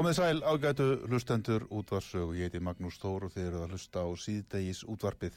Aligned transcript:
Komið 0.00 0.14
sæl 0.16 0.38
ágætu 0.48 0.84
hlustendur 1.10 1.66
útvarsög, 1.76 2.30
ég 2.32 2.48
heiti 2.48 2.60
Magnús 2.64 2.96
Þór 3.02 3.26
og 3.26 3.32
þið 3.34 3.48
eruð 3.50 3.64
að 3.66 3.72
hlusta 3.74 4.00
á 4.00 4.08
síðdegis 4.16 4.78
útvarpið. 4.88 5.34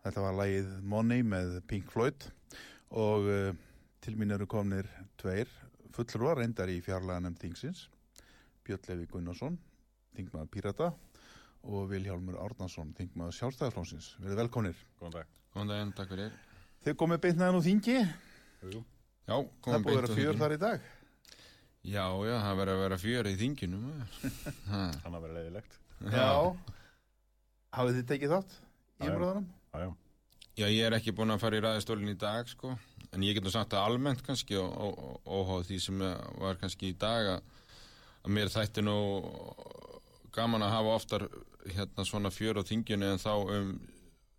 Þetta 0.00 0.22
var 0.24 0.36
lægið 0.38 0.70
Money 0.88 1.24
með 1.28 1.50
Pink 1.68 1.90
Floyd 1.92 2.24
og 2.96 3.26
uh, 3.28 3.50
til 4.00 4.14
mín 4.16 4.32
eru 4.32 4.46
komnir 4.48 4.86
tveir 5.20 5.52
fullrúar 5.92 6.40
reyndar 6.40 6.72
í 6.72 6.78
fjarlaga 6.80 7.26
nefnd 7.26 7.42
þingsins, 7.42 7.82
Björn 8.64 8.88
Levi 8.88 9.04
Gunnarsson, 9.10 9.58
þingmaður 10.16 10.48
Pírata 10.54 10.88
og 11.68 11.90
Viljálmur 11.92 12.38
Árnarsson, 12.40 12.94
þingmaður 12.96 13.36
Sjálfstæðarflónsins. 13.36 14.14
Verið 14.24 14.40
velkomnir. 14.46 14.80
Góðan 14.96 15.18
dag. 15.18 15.34
Góðan 15.52 15.74
daginn, 15.74 15.92
takk 16.00 16.14
fyrir. 16.14 16.40
Þið 16.86 16.96
komið 17.04 17.20
beintnaðan 17.26 17.60
úr 17.60 17.68
þingi, 17.68 17.98
Jú, 18.64 18.80
Já, 19.28 19.36
það 19.36 19.44
komum 19.68 19.84
búið 19.90 19.92
að 19.92 20.00
vera 20.00 20.20
fjör 20.22 20.40
þar 20.40 20.56
í 20.56 20.60
dag. 20.64 20.88
Já, 21.80 22.04
já, 22.28 22.34
það 22.44 22.58
verður 22.60 22.74
að 22.76 22.82
vera 22.84 22.98
fjör 23.00 23.28
í 23.30 23.36
þinginu. 23.40 23.78
maður. 23.80 24.18
Ha, 24.70 24.80
hann 25.04 25.16
að 25.16 25.22
vera 25.24 25.36
leiðilegt. 25.38 25.78
Já. 26.12 26.26
Hafið 27.76 27.98
þið 28.00 28.06
tekið 28.10 28.34
þátt 28.34 28.52
í 28.52 28.60
Já, 28.60 29.06
já. 29.06 29.12
umröðunum? 29.14 29.46
Já, 29.72 29.78
já. 29.84 29.90
Já, 30.60 30.66
ég 30.68 30.82
er 30.90 30.96
ekki 30.98 31.14
búinn 31.16 31.32
að 31.32 31.40
fara 31.44 31.56
í 31.56 31.62
ræðistólinn 31.64 32.12
í 32.12 32.18
dag, 32.20 32.48
sko. 32.50 32.74
En 33.14 33.24
ég 33.24 33.36
getur 33.38 33.54
sagt 33.54 33.72
að 33.74 33.86
almennt 33.88 34.20
kannski 34.26 34.58
og, 34.60 34.68
og, 34.70 34.98
og 35.24 35.46
óháð 35.48 35.64
því 35.70 35.78
sem 35.86 36.02
var 36.42 36.58
kannski 36.60 36.90
í 36.92 36.96
dag 37.00 37.30
að, 37.38 37.54
að 38.26 38.34
mér 38.36 38.52
þætti 38.52 38.84
nú 38.84 38.96
gaman 40.36 40.62
að 40.66 40.74
hafa 40.76 40.92
oftar 40.98 41.24
hérna 41.74 42.04
svona 42.06 42.30
fjör 42.34 42.60
á 42.60 42.62
þinginu 42.68 43.08
en 43.14 43.22
þá 43.22 43.32
um 43.40 43.72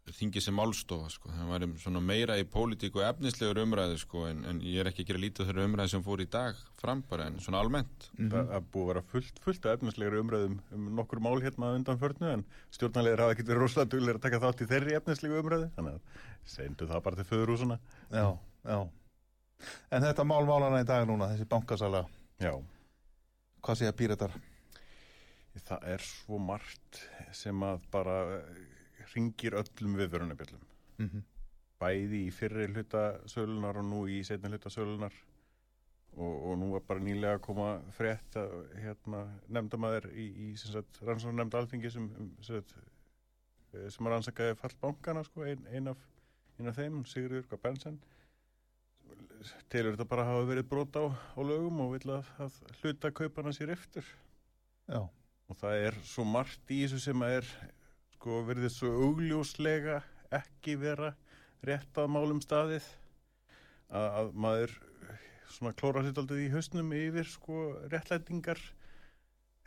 þingi 0.10 0.42
sem 0.42 0.56
málstofa, 0.58 1.10
sko. 1.14 1.30
Það 1.32 1.50
var 1.52 1.64
svona 1.80 2.02
meira 2.04 2.36
í 2.42 2.46
pólitíku 2.50 3.00
og 3.00 3.06
efnislegur 3.08 3.62
umræði, 3.62 4.00
sko, 4.02 4.24
en, 4.28 4.42
en 4.50 4.62
ég 4.66 4.82
er 4.82 4.90
ekki 4.90 5.06
að 5.06 5.12
gera 5.12 5.22
lítið 5.22 5.50
þeirra 5.50 5.66
umræði 5.70 5.94
sem 5.94 6.04
fór 6.06 6.24
í 6.24 6.28
dag 6.34 6.58
fram 6.82 7.04
bara, 7.10 7.28
en 7.30 7.38
svona 7.44 7.62
almennt. 7.62 8.08
Það 8.18 8.50
það 8.52 8.66
búið 8.74 8.84
að 8.84 8.90
vera 8.92 9.04
fullt, 9.14 9.42
fullt 9.46 9.68
af 9.68 9.78
efnislegri 9.78 10.22
umræðum 10.24 10.58
um 10.76 10.90
nokkur 10.98 11.22
mál 11.24 11.38
hérna 11.44 11.72
undan 11.78 12.02
förnu 12.02 12.32
en 12.34 12.46
stjórnarlegar 12.74 13.24
hafa 13.26 13.36
ekkert 13.38 13.52
verið 13.54 13.64
rosalega 13.66 13.94
duglir 13.94 14.18
að 14.20 14.26
taka 14.26 14.42
þátt 14.46 14.66
í 14.66 14.70
þeirri 14.74 14.98
efnislegu 15.00 15.40
umræðu 15.44 15.70
þannig 15.78 16.00
að 16.00 16.22
sendu 16.58 16.90
það 16.90 17.04
bara 17.08 17.22
til 17.22 17.30
föðurúsuna. 17.32 17.80
Já, 18.10 18.28
já. 18.66 18.80
En 19.94 20.08
þetta 20.08 20.26
mál 20.26 20.44
málana 20.50 20.82
í 20.82 20.88
dag 20.90 21.06
núna, 21.08 21.30
þessi 21.36 21.46
bankasala, 21.50 22.08
Já, 22.42 22.56
hvað 23.62 23.78
segja 23.84 23.94
píratar? 23.94 24.34
það 25.68 25.84
er 25.94 26.04
svo 26.06 26.40
margt 26.40 27.02
sem 27.36 27.64
að 27.68 27.84
bara 27.92 28.16
ringir 29.16 29.58
öllum 29.60 29.98
viðvörunabjöllum. 30.00 30.64
Mm 30.98 31.10
-hmm. 31.10 31.28
Bæði 31.82 32.22
í 32.28 32.32
fyrri 32.32 32.68
hluta 32.68 33.04
sölunar 33.26 33.78
og 33.78 33.86
nú 33.86 34.06
í 34.08 34.24
setni 34.24 34.50
hluta 34.50 34.70
sölunar 34.70 35.14
og, 36.18 36.34
og 36.46 36.58
nú 36.60 36.72
var 36.74 36.84
bara 36.88 37.00
nýlega 37.00 37.40
að 37.40 37.42
koma 37.48 37.82
frétt 37.98 38.36
að 38.36 38.54
hérna, 38.84 39.26
nefndamæður 39.48 40.12
í, 40.14 40.28
í 40.46 40.48
rannsókn 41.02 41.36
nefnd 41.36 41.56
alþingi 41.56 41.92
sem 41.92 42.04
um, 42.04 42.32
sem 42.42 42.56
sagt, 42.56 42.76
eh, 43.74 43.90
sem 43.90 44.08
að 44.08 44.14
rannsakaði 44.16 44.56
fallbankana 44.56 45.24
sko, 45.24 45.46
ein, 45.48 45.66
ein, 45.72 45.88
af, 45.88 45.98
ein 46.60 46.68
af 46.68 46.76
þeim, 46.76 47.06
Sigurður. 47.06 47.58
Bensen 47.64 48.00
telur 49.72 49.96
þetta 49.96 50.08
bara 50.10 50.26
að 50.26 50.32
hafa 50.32 50.48
verið 50.52 50.68
brot 50.70 50.98
á, 50.98 51.04
á 51.10 51.40
lögum 51.42 51.82
og 51.86 51.96
vil 51.96 52.14
að, 52.18 52.30
að 52.46 52.58
hluta 52.82 53.12
kaupana 53.12 53.54
sér 53.56 53.74
eftir 53.74 54.06
Já, 54.88 55.02
og 55.02 55.58
það 55.60 55.86
er 55.88 55.98
svo 56.06 56.26
margt 56.28 56.74
í 56.74 56.84
þessu 56.84 57.00
sem 57.02 57.24
að 57.26 57.40
er 57.40 57.50
sko 58.22 58.44
verið 58.46 58.70
svo 58.70 58.90
augljóslega 59.08 59.96
ekki 60.38 60.76
vera 60.78 61.16
rétt 61.66 61.96
að 61.98 62.12
málum 62.14 62.42
staðið. 62.44 62.86
Að, 63.90 64.06
að 64.20 64.30
maður 64.44 64.76
svona 65.52 65.74
klóra 65.80 66.04
sér 66.06 66.22
aldrei 66.22 66.44
í 66.46 66.52
hausnum 66.54 66.94
yfir 66.94 67.26
sko 67.28 67.64
réttlætingar 67.90 68.62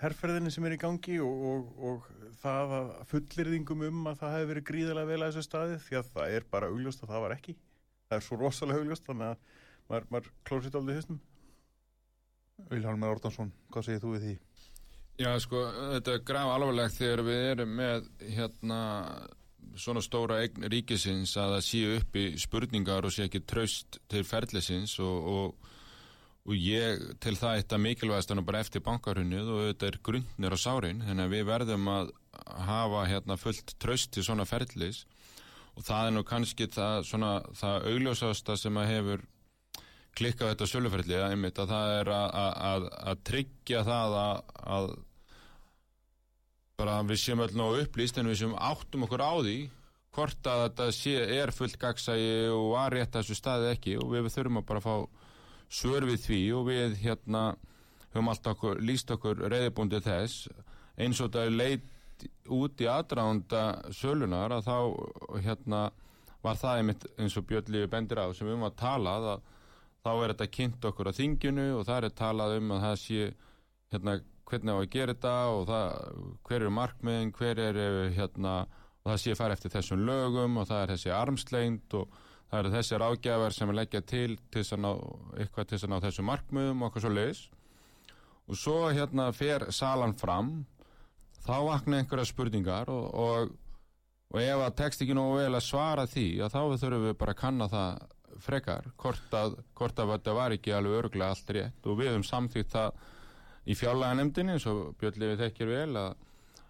herrferðinni 0.00 0.52
sem 0.54 0.64
er 0.68 0.76
í 0.76 0.78
gangi 0.80 1.18
og, 1.22 1.42
og, 1.50 1.82
og 1.88 2.06
það 2.44 2.76
að 2.78 2.94
fullirðingum 3.10 3.84
um 3.88 4.08
að 4.12 4.22
það 4.22 4.36
hefur 4.36 4.50
verið 4.52 4.66
gríðarlega 4.70 5.10
vel 5.10 5.18
að 5.18 5.28
þessu 5.32 5.46
staði 5.48 5.82
því 5.88 5.98
að 5.98 6.14
það 6.14 6.38
er 6.38 6.48
bara 6.54 6.70
augljóst 6.70 7.04
að 7.04 7.12
það 7.12 7.26
var 7.26 7.36
ekki. 7.36 7.58
Það 8.06 8.16
er 8.20 8.26
svo 8.28 8.38
rosalega 8.40 8.84
augljóst 8.84 9.10
þannig 9.10 9.32
að 9.32 9.62
maður, 9.90 10.10
maður 10.14 10.32
klóra 10.46 10.68
sér 10.68 10.78
aldrei 10.78 10.94
í 10.94 11.02
hausnum. 11.02 11.22
Vilhelmur 12.70 13.16
Ordansson, 13.16 13.54
hvað 13.74 13.90
segir 13.90 14.04
þú 14.06 14.14
við 14.14 14.28
því? 14.28 14.40
Já, 15.14 15.30
sko, 15.38 15.60
þetta 15.94 16.16
er 16.16 16.24
graf 16.26 16.50
alvarlegt 16.56 16.96
þegar 16.98 17.20
við 17.28 17.44
erum 17.52 17.74
með 17.78 18.06
hérna 18.34 18.78
svona 19.78 20.02
stóra 20.02 20.40
eign 20.42 20.66
ríkisins 20.70 21.36
að 21.38 21.56
það 21.56 21.64
séu 21.68 21.92
upp 22.00 22.18
í 22.18 22.24
spurningar 22.40 23.06
og 23.06 23.14
sé 23.14 23.28
ekki 23.28 23.44
traust 23.46 23.98
til 24.10 24.24
ferðlisins 24.26 24.96
og, 25.02 25.28
og, 25.34 25.70
og 26.46 26.58
ég 26.58 27.02
til 27.22 27.34
það 27.38 27.60
eitt 27.60 27.74
að 27.74 27.84
mikilvægast 27.86 28.34
bara 28.42 28.62
eftir 28.62 28.84
bankarhunnið 28.86 29.50
og 29.54 29.64
þetta 29.68 29.90
er 29.90 30.00
grunnir 30.10 30.54
á 30.54 30.58
sárin, 30.58 31.02
þannig 31.06 31.26
að 31.26 31.36
við 31.36 31.46
verðum 31.50 31.90
að 31.94 32.12
hafa 32.68 33.04
hérna 33.10 33.38
fullt 33.38 33.76
traust 33.82 34.12
til 34.14 34.26
svona 34.26 34.46
ferðlis 34.48 35.04
og 35.74 35.86
það 35.86 36.08
er 36.08 36.14
nú 36.14 36.24
kannski 36.26 36.68
það, 36.70 37.06
svona, 37.06 37.32
það 37.58 37.88
augljósasta 37.92 38.58
sem 38.58 38.82
að 38.82 38.90
hefur 38.92 39.24
klikkað 40.18 40.52
þetta 40.52 40.68
söluferðli 40.70 41.16
að, 41.18 41.30
einmitt, 41.32 41.58
að 41.58 41.72
það 41.74 41.94
er 41.98 42.10
að, 42.14 42.36
að, 42.70 42.88
að 43.12 43.22
tryggja 43.30 43.82
það 43.86 44.18
að 44.20 44.90
bara 46.78 46.98
við 47.06 47.20
séum 47.22 47.42
öll 47.44 47.54
nógu 47.54 47.82
upplýst 47.84 48.18
en 48.18 48.30
við 48.30 48.40
séum 48.42 48.56
áttum 48.58 49.06
okkur 49.06 49.22
á 49.22 49.34
því 49.38 49.58
hvort 50.14 50.46
að 50.46 50.62
þetta 50.64 50.88
sé, 50.94 51.14
er 51.38 51.52
fullt 51.54 51.78
gagsægi 51.80 52.34
og 52.54 52.72
var 52.74 52.94
rétt 52.94 53.14
að 53.14 53.24
þessu 53.24 53.38
staði 53.38 53.70
ekki 53.72 53.96
og 53.98 54.12
við 54.14 54.30
þurfum 54.34 54.60
að 54.60 54.68
bara 54.68 54.82
fá 54.84 54.94
svör 55.74 56.06
við 56.06 56.20
því 56.22 56.42
og 56.54 56.68
við 56.68 56.98
hérna 57.02 57.44
höfum 58.12 58.30
alltaf 58.30 58.54
okkur, 58.54 58.82
líst 58.84 59.10
okkur 59.10 59.42
reyðibúndi 59.50 59.98
þess. 60.04 60.46
Eins 60.94 61.18
og 61.18 61.32
þetta 61.32 61.50
leit 61.50 61.90
út 62.54 62.80
í 62.80 62.86
aðránda 62.86 63.64
sölunar 63.94 64.54
að 64.54 64.68
þá 64.68 64.76
hérna 65.42 65.80
var 66.44 66.60
það 66.60 66.80
einmitt 66.80 67.06
eins 67.18 67.36
og 67.40 67.46
Björn 67.48 67.72
Lífi 67.74 67.90
bendir 67.90 68.20
á 68.22 68.30
sem 68.30 68.46
við 68.46 68.54
höfum 68.54 68.68
að 68.68 68.78
tala 68.78 69.16
að 69.18 69.32
þá 70.04 70.12
er 70.12 70.34
þetta 70.34 70.52
kynnt 70.52 70.86
okkur 70.90 71.08
á 71.08 71.16
þinginu 71.16 71.66
og 71.78 71.86
það 71.88 72.06
er 72.08 72.16
talað 72.18 72.58
um 72.58 72.72
að 72.76 72.84
það 72.84 72.96
sé 73.00 73.26
hérna 73.94 74.16
hvernig 74.44 74.76
á 74.76 74.78
að 74.78 74.90
gera 74.92 75.14
þetta 75.14 75.34
og 75.54 75.62
það, 75.70 76.18
hver 76.44 76.60
eru 76.60 76.74
markmiðin, 76.76 77.32
hver 77.38 77.60
eru 77.64 77.86
hérna, 78.12 78.54
og 79.00 79.10
það 79.10 79.20
sé 79.22 79.36
fara 79.38 79.56
eftir 79.56 79.72
þessum 79.72 80.04
lögum 80.04 80.60
og 80.60 80.68
það 80.68 80.82
er 80.82 80.92
þessi 80.94 81.14
armsleint 81.16 81.96
og 81.96 82.20
það 82.50 82.60
eru 82.60 82.74
þessi 82.74 83.00
ráðgjafar 83.00 83.56
sem 83.56 83.72
er 83.72 83.78
leggja 83.80 84.02
til 84.04 84.30
til 84.36 84.60
þess 84.60 84.76
að 84.76 84.84
ná, 84.84 84.90
eitthvað 85.40 85.68
til 85.68 85.76
þess 85.76 85.88
að 85.88 85.92
ná 85.94 85.98
þessum 86.04 86.28
markmiðum 86.30 86.82
og 86.82 86.88
eitthvað 86.88 87.06
svo 87.06 87.14
leiðis 87.14 87.42
og 88.44 88.60
svo 88.60 88.78
hérna 88.92 89.30
fer 89.32 89.68
salan 89.72 90.12
fram. 90.12 90.54
Þá 91.44 91.56
vakna 91.64 92.00
einhverja 92.00 92.28
spurningar 92.28 92.88
og, 92.92 93.06
og, 93.20 93.54
og 94.32 94.38
ef 94.40 94.62
að 94.64 94.76
tekst 94.78 95.02
ekki 95.04 95.16
nógu 95.16 95.40
vel 95.42 95.56
að 95.56 95.64
svara 95.64 96.06
því 96.08 96.28
þá 96.52 96.60
þurfum 96.80 97.08
við 97.08 97.16
bara 97.20 97.34
að 97.34 97.40
kanna 97.40 97.68
það 97.72 98.04
frekar, 98.42 98.86
hvort 99.00 99.34
að, 99.36 99.58
hvort 99.76 99.98
að 100.00 100.14
þetta 100.14 100.36
var 100.36 100.54
ekki 100.56 100.74
alveg 100.74 101.00
örglega 101.02 101.34
allt 101.34 101.52
rétt. 101.56 101.88
Og 101.88 101.98
við 102.00 102.12
höfum 102.12 102.26
samþýtt 102.28 102.72
það 102.74 103.02
í 103.64 103.76
fjárlega 103.78 104.18
nefndinni 104.18 104.54
eins 104.56 104.66
og 104.70 104.94
Björn 105.00 105.20
Levi 105.22 105.40
þekkir 105.40 105.70
vel 105.70 106.00
að, 106.00 106.16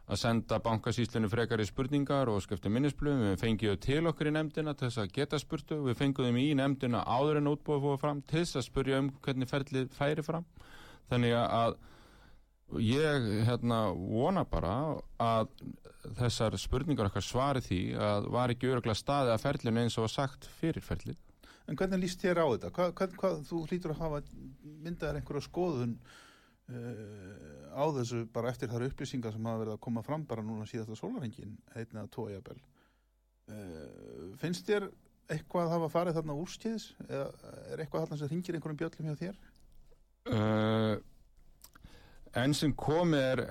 að 0.05 0.21
senda 0.21 0.61
bankasýslinu 0.63 1.31
frekar 1.33 1.63
í 1.63 1.69
spurningar 1.69 2.31
og 2.31 2.43
skefti 2.45 2.73
minnisblöðum, 2.73 3.33
við 3.33 3.41
fengiðum 3.43 3.81
til 3.83 4.03
okkur 4.11 4.31
í 4.31 4.35
nefndina 4.37 4.77
til 4.77 4.89
þess 4.91 5.03
að 5.03 5.17
geta 5.17 5.41
spurtu, 5.43 5.81
við 5.89 5.99
fengiðum 6.03 6.39
í 6.43 6.47
nefndina 6.59 7.03
áður 7.07 7.41
en 7.41 7.51
útbúið 7.55 7.89
fóða 7.89 8.03
fram 8.05 8.23
til 8.23 8.45
þess 8.45 8.61
að 8.61 8.69
spurja 8.69 9.01
um 9.03 9.11
hvernig 9.25 9.51
ferlið 9.51 9.91
færi 9.97 10.27
fram. 10.27 10.47
Þannig 11.11 11.35
að 11.41 11.77
ég 12.81 13.27
hérna 13.49 13.81
vona 13.93 14.45
bara 14.49 14.77
að 15.21 15.51
þessar 16.19 16.57
spurningar 16.61 17.09
okkar 17.09 17.25
svari 17.25 17.63
því 17.65 17.83
að 17.97 18.27
var 18.35 18.53
ekki 18.53 18.71
öruglega 18.71 18.99
staði 18.99 19.33
að 19.33 19.45
ferlinu 19.45 19.85
eins 19.85 19.97
og 19.99 20.07
var 20.07 20.15
sagt 20.15 20.49
fyrir 20.61 20.85
ferlið 20.85 21.19
En 21.65 21.79
hvernig 21.81 22.03
líst 22.03 22.21
þér 22.21 22.43
á 22.45 22.47
þetta? 22.53 22.71
Hvað, 22.77 22.91
hvað, 22.99 23.15
hvað, 23.21 23.39
þú 23.49 23.61
hlýtur 23.71 23.95
að 23.95 24.03
hafa 24.03 24.21
myndaðar 24.85 25.21
einhverja 25.21 25.47
skoðun 25.47 25.95
uh, 25.97 27.73
á 27.73 27.85
þessu 27.97 28.25
bara 28.35 28.53
eftir 28.53 28.73
þar 28.73 28.85
upplýsingar 28.91 29.33
sem 29.33 29.49
hafa 29.49 29.63
verið 29.63 29.77
að 29.79 29.85
koma 29.87 30.05
fram 30.05 30.27
bara 30.29 30.45
núna 30.45 30.69
síðasta 30.69 30.99
sólarhengin, 30.99 31.57
heitna 31.77 32.05
jafnvel. 32.05 32.61
Uh, 33.49 34.37
finnst 34.41 34.69
þér 34.69 34.91
eitthvað 35.33 35.71
að 35.71 35.75
hafa 35.79 35.91
farið 35.97 36.21
þarna 36.21 36.39
úrskýðis? 36.43 36.87
Eða 37.09 37.27
er 37.73 37.81
eitthvað 37.81 38.05
þarna 38.05 38.21
sem 38.21 38.33
ringir 38.35 38.59
einhverjum 38.59 38.81
bjöllum 38.85 39.09
hjá 39.09 39.21
þér? 39.25 39.43
Uh, 40.35 40.95
enn 42.45 42.55
sem 42.57 42.77
komið 42.77 43.25
er 43.25 43.43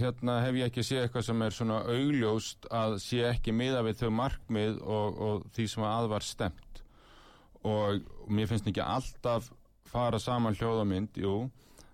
hérna 0.00 0.40
hef 0.42 0.58
ég 0.58 0.70
ekki 0.70 0.82
séð 0.86 1.04
eitthvað 1.04 1.26
sem 1.28 1.46
er 1.46 1.54
svona 1.54 1.80
augljóst 1.94 2.66
að 2.74 2.98
sé 3.06 3.22
ekki 3.28 3.54
miða 3.54 3.86
við 3.86 4.02
þau 4.02 4.14
markmið 4.18 4.78
og, 4.82 5.18
og 5.26 5.50
því 5.54 5.66
sem 5.70 5.86
að 5.86 6.12
var 6.14 6.26
stemt 6.26 6.65
og, 7.66 8.02
og 8.24 8.32
mér 8.32 8.50
finnst 8.50 8.68
ekki 8.70 8.84
alltaf 8.84 9.50
fara 9.90 10.18
saman 10.22 10.56
hljóðamynd, 10.58 11.18
jú. 11.22 11.46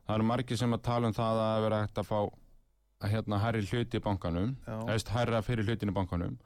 Það 0.06 0.16
eru 0.16 0.28
margir 0.28 0.58
sem 0.60 0.74
að 0.74 0.84
tala 0.86 1.10
um 1.10 1.16
það 1.16 1.42
að 1.42 1.64
vera 1.66 1.82
hægt 1.84 2.00
að 2.02 2.08
fá 2.08 2.18
að 3.02 3.12
hérna 3.12 3.40
herri 3.42 3.62
hluti 3.66 3.98
í 3.98 4.02
bankanum 4.02 4.54
eða 4.66 5.14
herra 5.16 5.42
fyrir 5.42 5.66
hlutin 5.66 5.92
í 5.92 5.96
bankanum. 5.96 6.38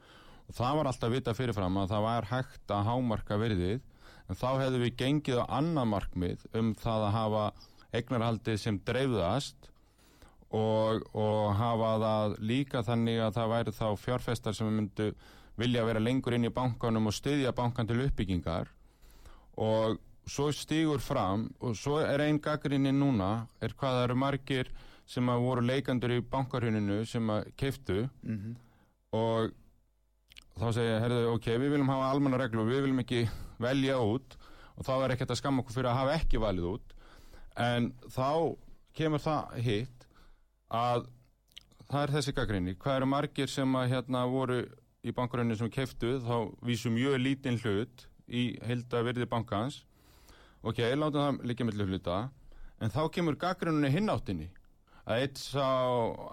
Og 0.47 0.57
það 0.57 0.79
var 0.79 0.91
alltaf 0.91 1.13
vita 1.13 1.35
fyrirfram 1.37 1.79
að 1.83 1.93
það 1.95 2.05
var 2.07 2.29
hægt 2.31 2.75
að 2.75 2.85
hámarka 2.91 3.39
verðið 3.41 3.81
en 4.27 4.39
þá 4.39 4.49
hefðu 4.63 4.83
við 4.83 4.99
gengið 5.01 5.41
á 5.43 5.47
annað 5.59 5.89
markmið 5.93 6.45
um 6.59 6.75
það 6.79 7.07
að 7.09 7.17
hafa 7.17 7.47
eignarhaldið 7.97 8.61
sem 8.61 8.79
dreifðast 8.87 9.71
og, 10.55 11.03
og 11.17 11.57
hafa 11.59 11.93
það 12.03 12.37
líka 12.51 12.85
þannig 12.87 13.21
að 13.25 13.35
það 13.39 13.53
væri 13.55 13.77
þá 13.77 13.87
fjárfestar 14.03 14.57
sem 14.57 14.71
myndu 14.71 15.11
vilja 15.57 15.85
vera 15.89 16.03
lengur 16.03 16.37
inn 16.37 16.47
í 16.47 16.53
bankanum 16.55 17.09
og 17.11 17.17
styðja 17.17 17.55
bankan 17.57 17.89
til 17.89 18.03
uppbyggingar 18.05 18.71
og 19.57 19.99
svo 20.27 20.49
stígur 20.53 21.01
fram 21.01 21.47
og 21.61 21.77
svo 21.79 22.01
er 22.03 22.25
einn 22.25 22.41
gaggrinni 22.43 22.93
núna 22.93 23.47
er 23.63 23.75
hvað 23.79 23.99
það 23.99 24.05
eru 24.09 24.17
margir 24.23 24.71
sem 25.07 25.29
að 25.31 25.45
voru 25.45 25.63
leikandur 25.63 26.17
í 26.17 26.25
bankarhuninu 26.31 27.05
sem 27.07 27.31
að 27.31 27.53
keiftu 27.57 28.09
Mm 28.23 28.39
-hmm. 28.39 28.57
og 29.13 29.53
þá 30.57 30.73
segja, 30.73 31.01
herðu, 31.01 31.23
ok, 31.35 31.47
við 31.47 31.71
viljum 31.75 31.89
hafa 31.93 32.11
almanna 32.11 32.39
reglur, 32.41 32.69
við 32.69 32.87
viljum 32.87 33.03
ekki 33.03 33.29
velja 33.59 33.99
út. 34.01 34.37
Og 34.77 34.85
þá 34.85 35.05
er 35.05 35.15
ekkert 35.15 35.31
að 35.31 35.41
skamma 35.41 35.63
okkur 35.63 35.75
fyrir 35.75 35.91
að 35.91 35.99
hafa 36.01 36.15
ekki 36.15 36.41
valið 36.41 36.65
út. 36.65 36.95
En 37.57 37.93
þá 38.13 38.57
kemur 38.97 39.23
það 39.25 39.55
hitt 39.67 40.07
að 40.73 41.07
það 41.91 42.03
er 42.03 42.15
þessi 42.17 42.35
gaggrinni, 42.37 42.75
hvað 42.75 42.97
eru 42.97 43.07
margir 43.07 43.53
sem 43.53 43.79
að 43.79 43.89
hérna 43.93 44.25
voru 44.27 44.59
í 45.07 45.13
bankarhuninu 45.15 45.57
sem 45.57 45.71
keiftu 45.71 46.17
þá 46.25 46.37
vísum 46.67 46.97
mjög 46.97 47.21
lítinn 47.23 47.61
hlut 47.63 48.09
í 48.29 48.59
heilda 48.67 49.03
virði 49.07 49.29
bankans. 49.31 49.83
Ok, 50.67 50.81
látum 50.97 51.21
það 51.21 51.47
líka 51.47 51.67
millir 51.67 51.91
hluta. 51.91 52.21
En 52.83 52.93
þá 52.93 53.03
kemur 53.15 53.39
gaggrunni 53.41 53.91
hinnáttinni 53.93 54.51
að 55.07 55.23
eitt 55.23 55.39
sá 55.41 55.67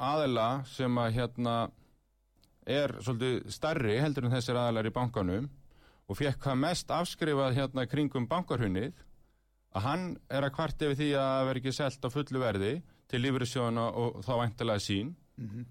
aðela 0.02 0.64
sem 0.68 0.98
að 0.98 1.16
hérna 1.20 1.56
er 2.66 2.96
svolítið 3.04 3.52
starri 3.54 4.00
heldur 4.02 4.28
en 4.28 4.34
þessir 4.34 4.58
aðelar 4.58 4.90
í 4.90 4.94
bankanum 4.96 5.50
og 6.08 6.18
fekk 6.20 6.40
hvað 6.44 6.62
mest 6.64 6.92
afskrifað 6.92 7.58
hérna 7.60 7.86
kringum 7.88 8.28
bankarhunnið 8.32 8.96
að 9.74 9.86
hann 9.88 10.08
er 10.30 10.48
að 10.48 10.56
kvart 10.58 10.84
yfir 10.86 11.00
því 11.00 11.10
að 11.20 11.46
veri 11.50 11.64
ekki 11.64 11.76
selt 11.76 12.06
á 12.06 12.10
fullu 12.14 12.42
verði 12.42 12.74
til 13.12 13.22
lífriðsjóðana 13.24 13.86
og 14.00 14.20
þá 14.26 14.34
væntilega 14.42 14.84
sín. 14.84 15.16
Mhm. 15.38 15.66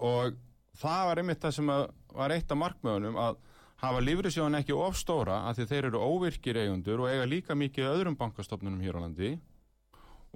og 0.00 0.34
það 0.80 1.06
var 1.06 1.18
einmitt 1.20 1.42
það 1.42 1.52
sem 1.54 1.66
var 1.66 2.32
eitt 2.34 2.52
af 2.52 2.58
markmöðunum 2.58 3.18
að 3.20 3.36
hafa 3.80 4.02
lífriðsjóðan 4.04 4.60
ekki 4.60 4.76
ofstóra 4.76 5.40
að 5.48 5.64
þeir 5.70 5.88
eru 5.88 6.02
óvirkir 6.04 6.58
eigundur 6.60 7.04
og 7.04 7.12
eiga 7.12 7.28
líka 7.28 7.56
mikið 7.56 7.88
öðrum 7.88 8.18
bankastofnunum 8.20 8.82
hér 8.84 9.00
á 9.00 9.04
landi 9.06 9.34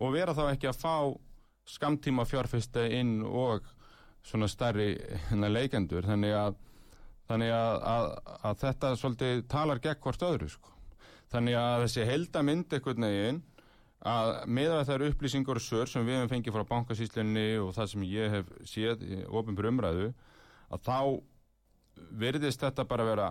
og 0.01 0.15
vera 0.15 0.35
þá 0.37 0.45
ekki 0.49 0.71
að 0.71 0.81
fá 0.81 0.97
skamtíma 1.69 2.25
fjárfesta 2.29 2.85
inn 2.89 3.19
og 3.25 3.67
svona 4.25 4.49
stærri 4.49 4.95
hérna, 5.29 5.51
leikendur 5.53 6.07
þannig 6.09 6.37
að, 6.37 6.57
þannig 7.29 7.53
að, 7.57 7.75
að, 7.93 8.07
að 8.49 8.63
þetta 8.63 8.93
svolítið 9.01 9.43
talar 9.53 9.83
gegn 9.85 10.01
hvort 10.07 10.25
öðru 10.25 10.49
sko. 10.53 10.73
þannig 11.33 11.59
að 11.61 11.85
þessi 11.85 12.09
heldamynd 12.09 12.73
einhvern 12.79 13.09
veginn 13.09 13.43
að 14.05 14.31
meða 14.53 14.83
þær 14.89 15.07
upplýsingar 15.11 15.61
og 15.61 15.65
sör 15.65 15.89
sem 15.89 16.05
við 16.05 16.19
hefum 16.19 16.33
fengið 16.33 16.57
frá 16.57 16.67
bankasýslinni 16.73 17.47
og 17.61 17.73
það 17.77 17.93
sem 17.93 18.09
ég 18.09 18.35
hef 18.39 18.51
séð 18.69 19.05
í 19.05 19.21
ofinbjör 19.25 19.71
umræðu 19.71 20.11
að 20.73 20.85
þá 20.85 20.99
virðist 21.95 22.63
þetta 22.63 22.87
bara 22.89 23.07
vera 23.09 23.29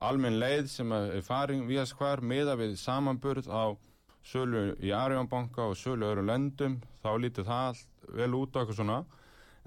almenn 0.00 0.38
leið 0.40 0.68
sem 0.72 0.92
að 0.96 1.14
er 1.18 1.24
farin 1.24 1.66
við 1.68 1.84
skvar 1.90 2.22
meða 2.24 2.56
við 2.60 2.76
samanburð 2.80 3.50
á 3.52 3.76
sölu 4.24 4.74
í 4.84 4.92
Arjónbanka 4.92 5.70
og 5.70 5.78
sölu 5.80 6.08
öðrum 6.08 6.28
löndum, 6.28 6.78
þá 7.00 7.10
lítið 7.20 7.48
það 7.48 7.82
vel 8.16 8.32
út 8.36 8.56
eitthvað 8.56 8.78
svona. 8.80 8.98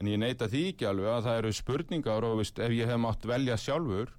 En 0.01 0.09
ég 0.09 0.19
neita 0.19 0.49
því 0.49 0.63
ekki 0.71 0.87
alveg 0.89 1.09
að 1.11 1.27
það 1.27 1.39
eru 1.39 1.53
spurningar 1.53 2.27
og 2.27 2.39
veist, 2.41 2.59
ef 2.59 2.73
ég 2.73 2.89
hef 2.89 3.01
mátt 3.01 3.25
velja 3.29 3.57
sjálfur 3.61 4.13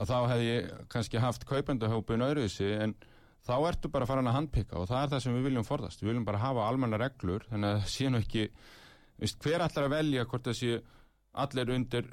að 0.00 0.10
þá 0.10 0.18
hef 0.32 0.42
ég 0.44 0.70
kannski 0.90 1.22
haft 1.22 1.46
kaupendahópin 1.46 2.24
öðruðsi 2.26 2.70
en 2.80 2.94
þá 3.46 3.54
ertu 3.68 3.90
bara 3.92 4.08
farin 4.08 4.28
að 4.30 4.36
handpika 4.38 4.78
og 4.80 4.88
það 4.90 5.02
er 5.02 5.12
það 5.14 5.22
sem 5.24 5.36
við 5.36 5.46
viljum 5.48 5.66
forðast, 5.66 6.02
við 6.02 6.12
viljum 6.12 6.26
bara 6.28 6.42
hafa 6.42 6.66
almenna 6.68 7.00
reglur 7.00 7.44
þannig 7.48 7.70
að 7.70 7.78
það 7.80 7.92
sé 7.94 8.10
nú 8.10 8.20
ekki 8.20 8.46
veist, 9.20 9.38
hver 9.44 9.64
allar 9.64 9.86
að 9.86 9.94
velja 9.94 10.26
hvort 10.28 10.48
það 10.48 10.58
sé 10.60 10.80
allir 11.44 11.72
undir 11.76 12.10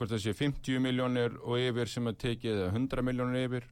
hvort 0.00 0.14
það 0.14 0.22
sé 0.24 0.32
50 0.38 0.80
miljónir 0.80 1.36
og 1.44 1.60
yfir 1.60 1.90
sem 1.92 2.08
er 2.08 2.16
tekið 2.24 2.56
eða 2.64 2.72
100 2.72 3.04
miljónir 3.06 3.46
yfir. 3.50 3.66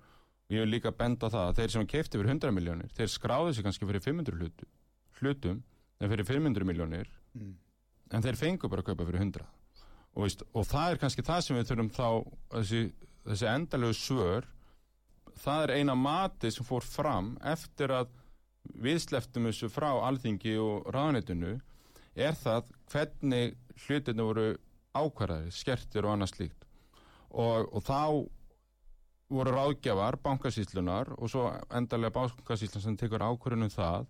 Og 0.48 0.56
ég 0.56 0.62
vil 0.64 0.72
líka 0.76 0.92
benda 0.96 1.28
það 1.32 1.46
að 1.50 1.58
þeir 1.62 1.72
sem 1.74 1.86
kefti 1.88 2.16
yfir 2.20 2.30
100 2.32 2.52
miljónir, 2.56 2.92
þeir 2.96 3.10
skráðu 3.12 3.54
sig 3.56 3.64
kannski 3.66 3.88
fyrir 3.88 4.04
500 4.04 4.38
hlutum, 4.38 4.70
hlutum 5.20 5.58
en 6.00 6.12
fyrir 6.12 6.28
500 6.28 6.68
miljónir 6.68 7.08
Mm. 7.36 7.54
en 8.16 8.22
þeir 8.24 8.36
fengu 8.40 8.68
bara 8.72 8.80
að 8.80 8.86
kaupa 8.88 9.04
fyrir 9.04 9.20
100 9.20 9.42
og, 9.44 10.22
veist, 10.24 10.42
og 10.56 10.64
það 10.66 10.92
er 10.94 11.00
kannski 11.02 11.24
það 11.26 11.42
sem 11.44 11.58
við 11.58 11.66
þurfum 11.68 11.90
þá 11.92 12.06
þessi, 12.54 12.80
þessi 13.28 13.48
endalegu 13.52 13.96
svör 13.98 14.46
það 15.38 15.62
er 15.66 15.72
eina 15.76 15.94
mati 15.94 16.50
sem 16.50 16.66
fór 16.66 16.86
fram 16.88 17.34
eftir 17.52 17.92
að 17.94 18.08
við 18.80 18.98
sleftum 19.04 19.46
þessu 19.50 19.68
frá 19.70 19.90
alþingi 20.08 20.56
og 20.62 20.88
ráðanetinu 20.96 21.52
er 22.16 22.34
það 22.40 22.72
hvernig 22.90 23.54
hlutinu 23.84 24.26
voru 24.30 24.48
ákvarðari, 24.98 25.54
skertir 25.54 26.06
og 26.06 26.14
annað 26.14 26.34
slíkt 26.34 26.66
og, 27.30 27.68
og 27.72 27.82
þá 27.84 28.00
voru 29.28 29.52
ráðgjafar, 29.52 30.16
bankasýslunar 30.24 31.12
og 31.18 31.28
svo 31.28 31.48
endalega 31.76 32.14
bankasýslan 32.16 32.84
sem 32.84 32.96
tekur 33.00 33.24
ákvarðunum 33.26 33.72
það 33.72 34.06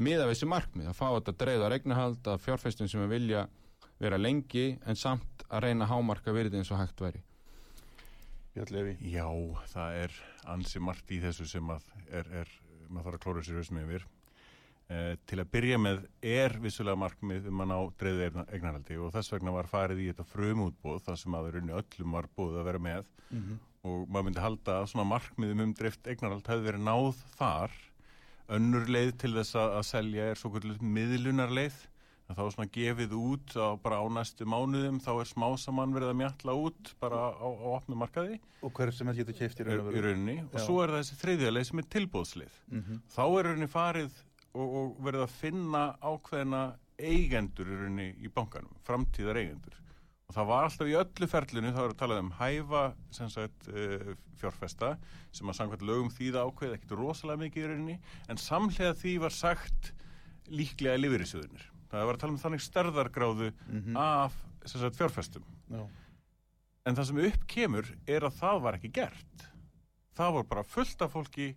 miða 0.00 0.28
við 0.28 0.36
þessi 0.36 0.50
markmið, 0.50 0.92
að 0.92 1.00
fá 1.00 1.08
þetta 1.08 1.34
dreifðar 1.40 1.74
eignahald 1.76 2.30
að 2.30 2.44
fjárfestum 2.44 2.88
sem 2.90 3.02
við 3.04 3.16
vilja 3.16 3.48
vera 4.00 4.20
lengi 4.20 4.78
en 4.86 4.96
samt 4.96 5.44
að 5.50 5.66
reyna 5.66 5.90
hámarka 5.90 6.32
virði 6.32 6.60
eins 6.60 6.70
og 6.72 6.80
hægt 6.80 7.02
væri 7.02 7.24
Björn 8.54 8.72
Levi. 8.74 8.96
Já, 9.12 9.26
það 9.70 9.96
er 10.04 10.14
ansi 10.50 10.80
margt 10.82 11.10
í 11.14 11.20
þessu 11.22 11.46
sem 11.46 11.68
að 11.70 11.84
er, 12.10 12.30
er 12.42 12.48
maður 12.88 13.12
þarf 13.12 13.18
að 13.18 13.22
klóra 13.24 13.44
sér 13.46 13.60
hausnum 13.60 13.84
yfir. 13.84 14.06
Eh, 14.90 15.12
til 15.30 15.38
að 15.38 15.50
byrja 15.54 15.76
með 15.78 16.00
er 16.26 16.56
vissulega 16.58 16.98
markmið 16.98 17.44
um 17.46 17.60
að 17.62 17.68
ná 17.70 17.76
dreifði 18.00 18.24
eignarhaldi 18.56 18.96
og 18.98 19.12
þess 19.14 19.30
vegna 19.36 19.52
var 19.54 19.68
farið 19.70 20.00
í 20.02 20.06
þetta 20.10 20.24
frumútbóð 20.32 21.04
þar 21.06 21.18
sem 21.20 21.36
að 21.38 21.50
raunni 21.54 21.76
öllum 21.78 22.16
var 22.16 22.26
búið 22.36 22.56
að 22.58 22.64
vera 22.72 22.78
með. 22.90 23.04
Mm 23.30 23.58
og 23.80 24.02
maður 24.12 24.24
myndi 24.26 24.42
halda 24.44 24.72
að 24.82 24.88
svona 24.90 25.06
markmiðum 25.08 25.60
um 25.64 25.70
dreift 25.72 26.04
eignarhald 26.10 26.44
hefði 26.50 26.66
verið 26.66 26.82
náð 26.84 27.20
þar. 27.38 27.70
Önnur 28.52 28.90
leið 28.92 29.12
til 29.22 29.30
þess 29.38 29.54
að, 29.56 29.70
að 29.78 29.86
selja 29.88 30.26
er 30.28 30.36
svo 30.36 30.50
kvöldlega 30.52 30.90
miðlunarleið. 30.98 31.78
Að 32.28 32.36
þá 32.36 32.42
er 32.44 32.52
svona 32.54 32.70
gefið 32.74 33.14
út 33.16 33.54
á, 33.56 33.66
bara 33.80 34.02
á 34.02 34.06
næstu 34.12 34.44
mánuðum 34.46 35.00
þá 35.00 35.10
er 35.22 35.30
smá 35.32 35.46
saman 35.58 35.94
verið 35.96 36.12
að 36.12 36.18
mjalla 36.20 36.56
út 36.66 36.92
bara 37.00 37.22
á, 37.40 37.40
á 37.40 37.68
opnu 37.78 37.96
markaði. 37.98 38.36
Og 38.60 38.74
hver 38.76 38.92
sem 38.94 39.08
er 39.08 39.16
getur 39.22 39.38
keift 39.40 39.62
í 39.64 39.66
rauninni. 39.66 40.36
Og 40.52 40.60
svo 40.60 40.76
er 40.84 40.92
þessi 40.98 41.16
þriðja 41.24 41.54
leið 41.56 41.66
sem 41.70 41.80
er 41.82 41.88
tilbúðslið 41.96 42.60
Mhm. 42.68 43.00
þá 43.16 43.22
er 43.32 43.48
rauninni 43.48 43.70
farið 43.72 44.20
og, 44.54 44.66
og 44.80 44.96
verið 45.06 45.24
að 45.26 45.36
finna 45.40 45.82
ákveðina 46.02 46.62
eigendur 47.00 47.68
í 47.70 47.76
rauninni 47.80 48.08
í 48.20 48.28
bankanum 48.34 48.74
framtíðar 48.84 49.38
eigendur 49.40 49.76
og 50.30 50.34
það 50.36 50.46
var 50.50 50.66
alltaf 50.68 50.90
í 50.90 50.96
öllu 51.00 51.26
ferlinu 51.32 51.72
þá 51.74 51.80
er 51.84 51.88
að 51.94 51.98
tala 52.02 52.18
um 52.22 52.28
hæfa 52.38 52.82
sem 53.16 53.30
sagt, 53.32 53.68
uh, 53.72 54.12
fjárfesta 54.40 54.92
sem 55.34 55.48
að 55.50 55.58
samkvæmt 55.58 55.86
lögum 55.88 56.12
þýða 56.14 56.44
ákveð 56.46 56.76
ekkert 56.76 56.96
rosalega 57.00 57.42
mikið 57.46 57.64
í 57.64 57.70
rauninni 57.72 57.96
en 58.30 58.38
samlega 58.40 58.94
því 59.00 59.16
var 59.24 59.34
sagt 59.34 59.92
líklega 60.50 61.00
lífyrirsjóðunir 61.00 61.66
það 61.90 62.06
var 62.06 62.14
að 62.14 62.22
tala 62.22 62.32
um 62.36 62.42
þannig 62.44 62.62
stærðargráðu 62.66 63.50
Mhm. 63.70 63.96
af 63.96 64.36
sem 64.66 64.80
sagt, 64.80 64.96
fjárfestum 65.00 65.44
Já. 65.70 65.86
En 66.86 66.96
það 66.96 67.04
sem 67.10 67.18
upp 67.28 67.42
kemur 67.46 67.88
er 68.08 68.24
að 68.24 68.38
það 68.40 68.60
var 68.64 68.76
ekki 68.78 68.88
gert. 68.96 69.42
Það 70.16 70.32
var 70.34 70.44
bara 70.48 70.62
fullt 70.64 71.02
af 71.04 71.12
fólki, 71.12 71.50